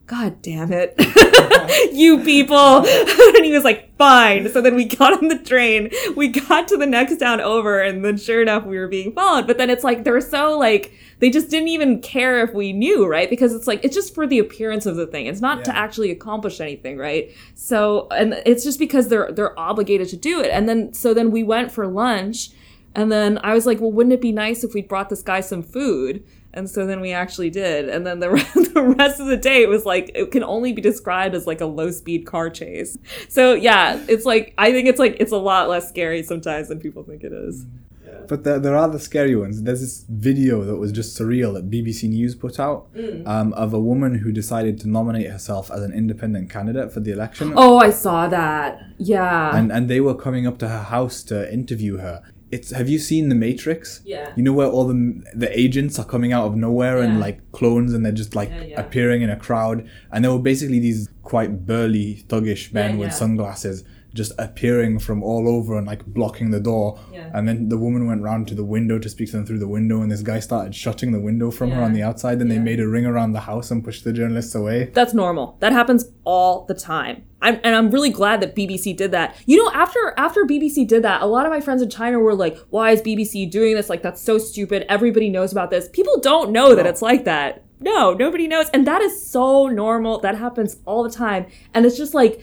God 0.05 0.41
damn 0.41 0.73
it. 0.73 0.95
you 1.93 2.23
people. 2.23 2.57
and 3.37 3.45
he 3.45 3.53
was 3.53 3.63
like, 3.63 3.95
fine. 3.97 4.49
So 4.49 4.61
then 4.61 4.75
we 4.75 4.85
got 4.85 5.13
on 5.13 5.29
the 5.29 5.39
train. 5.39 5.91
We 6.15 6.27
got 6.27 6.67
to 6.69 6.77
the 6.77 6.85
next 6.85 7.17
town 7.17 7.39
over, 7.39 7.81
and 7.81 8.03
then 8.03 8.17
sure 8.17 8.41
enough, 8.41 8.65
we 8.65 8.77
were 8.77 8.89
being 8.89 9.13
followed. 9.13 9.47
But 9.47 9.57
then 9.57 9.69
it's 9.69 9.83
like, 9.83 10.03
they're 10.03 10.19
so 10.19 10.57
like, 10.57 10.93
they 11.23 11.29
just 11.29 11.49
didn't 11.49 11.69
even 11.69 12.01
care 12.01 12.43
if 12.43 12.53
we 12.53 12.73
knew, 12.73 13.07
right? 13.07 13.29
Because 13.29 13.55
it's 13.55 13.65
like, 13.65 13.79
it's 13.85 13.95
just 13.95 14.13
for 14.13 14.27
the 14.27 14.39
appearance 14.39 14.85
of 14.85 14.97
the 14.97 15.07
thing. 15.07 15.25
It's 15.25 15.39
not 15.39 15.63
to 15.63 15.73
actually 15.73 16.11
accomplish 16.11 16.59
anything, 16.59 16.97
right? 16.97 17.33
So, 17.55 18.09
and 18.11 18.33
it's 18.45 18.61
just 18.61 18.77
because 18.77 19.07
they're, 19.07 19.31
they're 19.31 19.57
obligated 19.57 20.09
to 20.09 20.17
do 20.17 20.41
it. 20.41 20.49
And 20.51 20.67
then, 20.67 20.91
so 20.91 21.13
then 21.13 21.31
we 21.31 21.41
went 21.41 21.71
for 21.71 21.87
lunch. 21.87 22.49
And 22.93 23.09
then 23.09 23.39
I 23.41 23.53
was 23.53 23.65
like, 23.65 23.79
well, 23.79 23.93
wouldn't 23.93 24.11
it 24.11 24.19
be 24.19 24.33
nice 24.33 24.65
if 24.65 24.73
we 24.73 24.81
brought 24.81 25.07
this 25.07 25.21
guy 25.21 25.39
some 25.39 25.63
food? 25.63 26.25
And 26.53 26.69
so 26.69 26.85
then 26.85 26.99
we 26.99 27.13
actually 27.13 27.49
did. 27.49 27.87
And 27.87 28.05
then 28.05 28.19
the, 28.19 28.27
the 28.73 28.81
rest 28.81 29.21
of 29.21 29.27
the 29.27 29.37
day, 29.37 29.61
it 29.61 29.69
was 29.69 29.85
like, 29.85 30.11
it 30.13 30.29
can 30.29 30.43
only 30.43 30.73
be 30.73 30.81
described 30.81 31.35
as 31.35 31.47
like 31.47 31.61
a 31.61 31.65
low 31.65 31.89
speed 31.91 32.25
car 32.25 32.49
chase. 32.49 32.97
So 33.29 33.53
yeah, 33.53 33.97
it's 34.09 34.25
like, 34.25 34.53
I 34.57 34.73
think 34.73 34.89
it's 34.89 34.99
like, 34.99 35.15
it's 35.21 35.31
a 35.31 35.37
lot 35.37 35.69
less 35.69 35.87
scary 35.87 36.21
sometimes 36.21 36.67
than 36.67 36.81
people 36.81 37.03
think 37.03 37.23
it 37.23 37.31
is. 37.31 37.63
Mm-hmm. 37.63 37.82
But 38.27 38.43
there, 38.43 38.59
there 38.59 38.75
are 38.75 38.87
the 38.89 38.99
scary 38.99 39.35
ones. 39.35 39.63
There's 39.63 39.81
this 39.81 40.05
video 40.09 40.63
that 40.63 40.77
was 40.77 40.91
just 40.91 41.17
surreal 41.19 41.53
that 41.55 41.69
BBC 41.69 42.09
News 42.09 42.35
put 42.35 42.59
out 42.59 42.87
um, 43.25 43.53
of 43.53 43.73
a 43.73 43.79
woman 43.79 44.15
who 44.19 44.31
decided 44.31 44.79
to 44.81 44.89
nominate 44.89 45.29
herself 45.29 45.69
as 45.71 45.81
an 45.83 45.93
independent 45.93 46.49
candidate 46.49 46.91
for 46.91 46.99
the 46.99 47.11
election. 47.11 47.53
Oh, 47.55 47.77
I 47.79 47.89
saw 47.91 48.27
that. 48.27 48.81
Yeah. 48.97 49.55
And, 49.55 49.71
and 49.71 49.89
they 49.89 49.99
were 49.99 50.15
coming 50.15 50.47
up 50.47 50.57
to 50.59 50.67
her 50.69 50.83
house 50.83 51.23
to 51.23 51.51
interview 51.53 51.97
her. 51.97 52.21
It's, 52.51 52.69
have 52.69 52.87
you 52.87 52.99
seen 52.99 53.29
The 53.29 53.35
Matrix? 53.35 54.01
Yeah. 54.05 54.31
You 54.35 54.43
know 54.43 54.53
where 54.53 54.67
all 54.67 54.85
the 54.87 55.23
the 55.33 55.59
agents 55.59 55.97
are 55.97 56.05
coming 56.05 56.31
out 56.33 56.45
of 56.45 56.55
nowhere 56.55 56.99
and 56.99 57.19
like 57.19 57.51
clones 57.51 57.93
and 57.95 58.05
they're 58.05 58.11
just 58.11 58.35
like 58.35 58.49
Yeah, 58.49 58.61
yeah. 58.61 58.79
appearing 58.79 59.23
in 59.23 59.31
a 59.31 59.35
crowd 59.35 59.89
and 60.11 60.23
there 60.23 60.31
were 60.31 60.37
basically 60.37 60.79
these 60.79 61.09
quite 61.23 61.65
burly 61.65 62.23
thuggish 62.27 62.71
men 62.71 62.91
Yeah, 62.91 62.97
with 62.99 63.07
yeah. 63.09 63.13
sunglasses 63.15 63.83
just 64.13 64.31
appearing 64.37 64.99
from 64.99 65.23
all 65.23 65.47
over 65.47 65.77
and 65.77 65.87
like 65.87 66.05
blocking 66.05 66.51
the 66.51 66.59
door 66.59 66.99
Yeah. 67.11 67.29
and 67.33 67.47
then 67.47 67.69
the 67.69 67.77
woman 67.77 68.05
went 68.07 68.21
round 68.21 68.47
to 68.49 68.55
the 68.55 68.63
window 68.63 68.99
to 68.99 69.09
speak 69.09 69.31
to 69.31 69.37
them 69.37 69.45
through 69.45 69.59
the 69.59 69.67
window 69.67 70.01
and 70.01 70.11
this 70.11 70.21
guy 70.21 70.39
started 70.39 70.75
shutting 70.75 71.11
the 71.11 71.19
window 71.19 71.49
from 71.51 71.71
her 71.71 71.81
on 71.81 71.93
the 71.93 72.03
outside 72.03 72.39
and 72.41 72.49
they 72.51 72.59
made 72.59 72.79
a 72.79 72.87
ring 72.87 73.05
around 73.05 73.31
the 73.33 73.41
house 73.41 73.71
and 73.71 73.83
pushed 73.83 74.03
the 74.03 74.13
journalists 74.13 74.53
away 74.55 74.91
That's 74.93 75.13
normal. 75.13 75.57
That 75.59 75.71
happens 75.73 76.05
all 76.23 76.65
the 76.65 76.73
time. 76.75 77.23
I'm, 77.41 77.59
and 77.63 77.75
I'm 77.75 77.91
really 77.91 78.09
glad 78.11 78.39
that 78.41 78.55
BBC 78.55 78.95
did 78.95 79.11
that. 79.11 79.35
You 79.45 79.57
know, 79.57 79.69
after 79.73 80.13
after 80.17 80.45
BBC 80.45 80.87
did 80.87 81.03
that, 81.03 81.21
a 81.21 81.25
lot 81.25 81.45
of 81.45 81.51
my 81.51 81.59
friends 81.59 81.81
in 81.81 81.89
China 81.89 82.17
were 82.19 82.33
like, 82.35 82.57
"Why 82.69 82.91
is 82.91 83.01
BBC 83.01 83.49
doing 83.49 83.75
this? 83.75 83.89
Like, 83.89 84.01
that's 84.01 84.21
so 84.21 84.37
stupid. 84.37 84.85
Everybody 84.87 85.29
knows 85.29 85.51
about 85.51 85.69
this. 85.69 85.89
People 85.89 86.21
don't 86.21 86.51
know 86.51 86.73
that 86.73 86.85
it's 86.85 87.01
like 87.01 87.25
that. 87.25 87.65
No, 87.81 88.13
nobody 88.13 88.47
knows, 88.47 88.69
and 88.69 88.87
that 88.87 89.01
is 89.01 89.21
so 89.27 89.67
normal. 89.67 90.19
That 90.21 90.37
happens 90.37 90.77
all 90.85 91.03
the 91.03 91.09
time, 91.11 91.45
and 91.73 91.85
it's 91.85 91.97
just 91.97 92.13
like." 92.13 92.39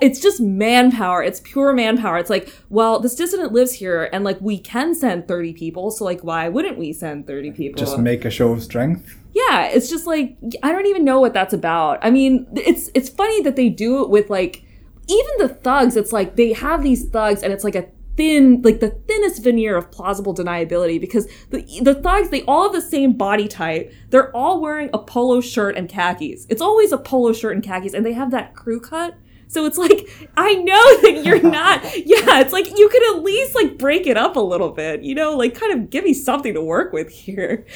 It's 0.00 0.20
just 0.20 0.40
manpower. 0.40 1.22
It's 1.24 1.40
pure 1.40 1.72
manpower. 1.72 2.18
It's 2.18 2.30
like, 2.30 2.54
well, 2.70 3.00
this 3.00 3.16
dissident 3.16 3.52
lives 3.52 3.72
here, 3.72 4.08
and 4.12 4.22
like 4.24 4.40
we 4.40 4.58
can 4.58 4.94
send 4.94 5.26
thirty 5.26 5.52
people, 5.52 5.90
so 5.90 6.04
like, 6.04 6.22
why 6.22 6.48
wouldn't 6.48 6.78
we 6.78 6.92
send 6.92 7.26
thirty 7.26 7.50
people? 7.50 7.80
just 7.80 7.98
make 7.98 8.24
a 8.24 8.30
show 8.30 8.52
of 8.52 8.62
strength 8.62 9.18
yeah 9.34 9.64
it's 9.66 9.88
just 9.88 10.06
like 10.06 10.36
i 10.62 10.70
don't 10.70 10.86
even 10.86 11.04
know 11.04 11.20
what 11.20 11.32
that's 11.32 11.54
about 11.54 11.98
i 12.02 12.10
mean 12.10 12.46
it's 12.54 12.90
it's 12.94 13.08
funny 13.08 13.40
that 13.42 13.56
they 13.56 13.68
do 13.68 14.02
it 14.02 14.10
with 14.10 14.28
like 14.28 14.62
even 15.08 15.30
the 15.38 15.48
thugs 15.48 15.96
it's 15.96 16.12
like 16.12 16.36
they 16.36 16.52
have 16.52 16.82
these 16.82 17.08
thugs 17.08 17.42
and 17.42 17.52
it's 17.52 17.64
like 17.64 17.74
a 17.74 17.86
thin 18.16 18.60
like 18.62 18.80
the 18.80 18.90
thinnest 18.90 19.42
veneer 19.42 19.74
of 19.74 19.90
plausible 19.90 20.34
deniability 20.34 21.00
because 21.00 21.26
the 21.48 21.62
the 21.80 21.94
thugs 21.94 22.28
they 22.28 22.42
all 22.42 22.64
have 22.64 22.72
the 22.72 22.80
same 22.80 23.14
body 23.14 23.48
type 23.48 23.90
they're 24.10 24.34
all 24.36 24.60
wearing 24.60 24.90
a 24.92 24.98
polo 24.98 25.40
shirt 25.40 25.76
and 25.76 25.88
khakis 25.88 26.46
it's 26.50 26.60
always 26.60 26.92
a 26.92 26.98
polo 26.98 27.32
shirt 27.32 27.54
and 27.54 27.64
khakis 27.64 27.94
and 27.94 28.04
they 28.04 28.12
have 28.12 28.30
that 28.30 28.54
crew 28.54 28.78
cut 28.78 29.14
so 29.52 29.66
it's 29.66 29.78
like 29.78 30.08
I 30.36 30.54
know 30.54 30.84
that 31.02 31.22
you're 31.24 31.42
not 31.42 31.84
yeah 32.06 32.40
it's 32.40 32.52
like 32.52 32.66
you 32.78 32.88
could 32.88 33.16
at 33.16 33.22
least 33.22 33.54
like 33.54 33.78
break 33.78 34.06
it 34.06 34.16
up 34.16 34.36
a 34.36 34.40
little 34.40 34.70
bit 34.70 35.02
you 35.02 35.14
know 35.14 35.36
like 35.36 35.54
kind 35.54 35.72
of 35.72 35.90
give 35.90 36.04
me 36.04 36.14
something 36.14 36.54
to 36.54 36.62
work 36.62 36.92
with 36.92 37.10
here 37.24 37.66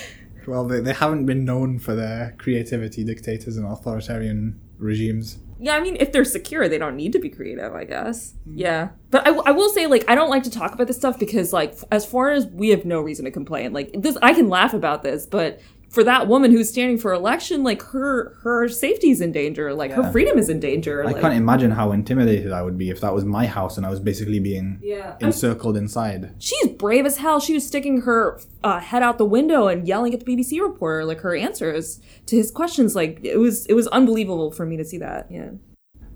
well 0.46 0.64
they, 0.66 0.80
they 0.80 0.92
haven't 0.94 1.26
been 1.26 1.44
known 1.44 1.78
for 1.78 1.94
their 1.94 2.34
creativity 2.38 3.04
dictators 3.04 3.56
and 3.56 3.66
authoritarian 3.66 4.58
regimes 4.78 5.38
Yeah, 5.58 5.74
I 5.74 5.80
mean, 5.80 5.96
if 5.98 6.12
they're 6.12 6.26
secure, 6.26 6.68
they 6.68 6.76
don't 6.76 6.96
need 6.96 7.12
to 7.12 7.18
be 7.18 7.30
creative, 7.30 7.72
I 7.74 7.84
guess. 7.84 8.34
Mm. 8.46 8.60
Yeah. 8.64 8.88
But 9.10 9.26
I, 9.26 9.30
I 9.30 9.52
will 9.52 9.70
say, 9.70 9.86
like, 9.86 10.04
I 10.06 10.14
don't 10.14 10.28
like 10.28 10.42
to 10.42 10.50
talk 10.50 10.74
about 10.74 10.86
this 10.86 10.98
stuff 10.98 11.18
because, 11.18 11.50
like, 11.50 11.72
f- 11.72 11.84
as 11.90 12.04
foreigners, 12.04 12.44
we 12.62 12.68
have 12.74 12.84
no 12.84 13.00
reason 13.00 13.24
to 13.24 13.30
complain. 13.30 13.72
Like, 13.72 13.88
this, 13.96 14.18
I 14.20 14.34
can 14.34 14.50
laugh 14.50 14.74
about 14.74 15.02
this, 15.02 15.24
but 15.24 15.58
for 15.96 16.04
that 16.04 16.28
woman 16.28 16.50
who's 16.52 16.68
standing 16.68 16.98
for 16.98 17.14
election, 17.14 17.64
like, 17.64 17.80
her 17.80 18.36
her 18.42 18.68
safety's 18.68 19.22
in 19.22 19.32
danger. 19.32 19.72
Like, 19.72 19.92
her 19.92 20.12
freedom 20.12 20.36
is 20.36 20.50
in 20.50 20.60
danger. 20.60 21.02
I 21.02 21.06
like, 21.06 21.22
can't 21.22 21.32
imagine 21.32 21.70
how 21.70 21.92
intimidated 21.92 22.52
I 22.52 22.60
would 22.60 22.76
be 22.76 22.90
if 22.90 23.00
that 23.00 23.14
was 23.14 23.24
my 23.24 23.46
house 23.46 23.78
and 23.78 23.86
I 23.86 23.88
was 23.88 23.98
basically 23.98 24.38
being 24.38 24.78
Yeah. 24.82 25.16
encircled 25.22 25.74
inside. 25.74 26.34
She's 26.38 26.68
brave 26.68 27.06
as 27.06 27.16
hell. 27.16 27.40
She 27.40 27.54
was 27.54 27.66
sticking 27.66 28.02
her 28.02 28.38
uh, 28.62 28.78
head 28.80 29.02
out 29.02 29.16
the 29.16 29.24
window 29.24 29.68
and 29.68 29.88
yelling 29.88 30.12
at 30.12 30.20
the 30.22 30.26
BBC 30.26 30.60
reporter, 30.60 31.06
like, 31.06 31.20
her 31.22 31.34
answers 31.34 31.98
to 32.26 32.36
his 32.36 32.50
questions. 32.50 32.94
Like, 32.94 33.20
it 33.22 33.38
was 33.38 33.64
it 33.64 33.72
was 33.72 33.86
unbelievable 33.88 34.50
for 34.50 34.66
me 34.66 34.76
to 34.76 34.84
see 34.84 34.98
that. 34.98 35.28
Yeah. 35.30 35.52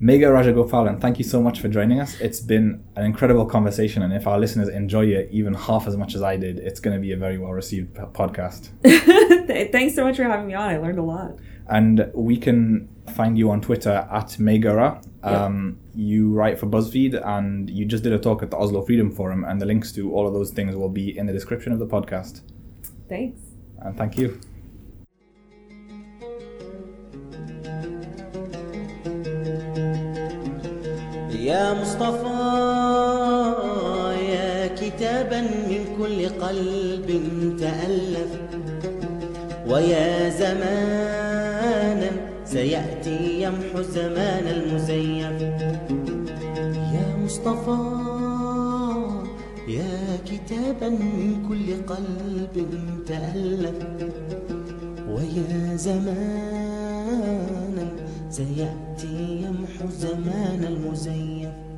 Megha 0.01 0.31
Rajagopalan, 0.33 0.99
thank 0.99 1.19
you 1.19 1.25
so 1.25 1.43
much 1.43 1.61
for 1.61 1.69
joining 1.69 2.01
us. 2.01 2.19
It's 2.21 2.41
been 2.41 2.83
an 2.97 3.05
incredible 3.05 3.45
conversation, 3.45 4.03
and 4.03 4.15
if 4.15 4.27
our 4.27 4.39
listeners 4.39 4.69
enjoy 4.69 5.05
it 5.07 5.29
even 5.31 5.53
half 5.53 5.87
as 5.87 5.95
much 5.95 6.15
as 6.15 6.23
I 6.23 6.39
did, 6.39 6.59
it's 6.59 6.81
going 6.81 6.97
to 6.97 7.01
be 7.01 7.13
a 7.13 7.19
very 7.19 7.37
well 7.37 7.53
received 7.53 7.95
podcast. 8.15 8.71
Thanks 9.73 9.95
so 9.95 10.05
much 10.05 10.17
for 10.17 10.25
having 10.25 10.47
me 10.47 10.55
on. 10.55 10.71
I 10.71 10.79
learned 10.79 10.99
a 10.99 11.03
lot. 11.03 11.39
And 11.69 12.11
we 12.15 12.39
can 12.39 12.89
find 13.15 13.37
you 13.37 13.51
on 13.51 13.61
Twitter 13.61 14.09
at 14.11 14.39
Megara. 14.39 15.03
Um, 15.23 15.79
You 15.95 16.33
write 16.33 16.59
for 16.59 16.67
BuzzFeed, 16.67 17.21
and 17.23 17.69
you 17.69 17.85
just 17.85 18.03
did 18.03 18.15
a 18.15 18.19
talk 18.19 18.43
at 18.43 18.51
the 18.51 18.57
Oslo 18.57 18.81
Freedom 18.83 19.11
Forum, 19.11 19.45
and 19.45 19.61
the 19.61 19.67
links 19.67 19.93
to 19.93 20.15
all 20.15 20.27
of 20.27 20.33
those 20.33 20.51
things 20.51 20.75
will 20.75 20.89
be 20.89 21.17
in 21.19 21.27
the 21.27 21.33
description 21.33 21.73
of 21.73 21.79
the 21.79 21.87
podcast. 21.87 22.41
Thanks. 23.09 23.41
And 23.81 23.97
thank 23.99 24.17
you. 24.17 24.41
يا 31.41 31.74
مصطفى 31.74 32.41
يا 34.32 34.66
كتابا 34.66 35.41
من 35.41 35.82
كل 35.99 36.28
قلب 36.28 37.09
تألف. 37.61 38.32
ويا 39.68 40.28
زمانا 40.28 42.11
سيأتي 42.45 43.43
يمحو 43.43 43.78
الزمان 43.78 44.47
المزيف. 44.47 45.41
يا 46.95 47.09
مصطفى 47.24 47.78
يا 49.68 50.18
كتابا 50.28 50.88
من 50.88 51.47
كل 51.49 51.66
قلب 51.95 52.55
تألف. 53.07 53.78
ويا 55.09 55.76
زمانا 55.76 57.70
سيأتي 58.31 59.43
يمحو 59.43 59.85
الزمان 59.85 60.64
المزيف. 60.64 61.70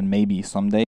And 0.00 0.08
maybe 0.08 0.40
someday 0.40 0.84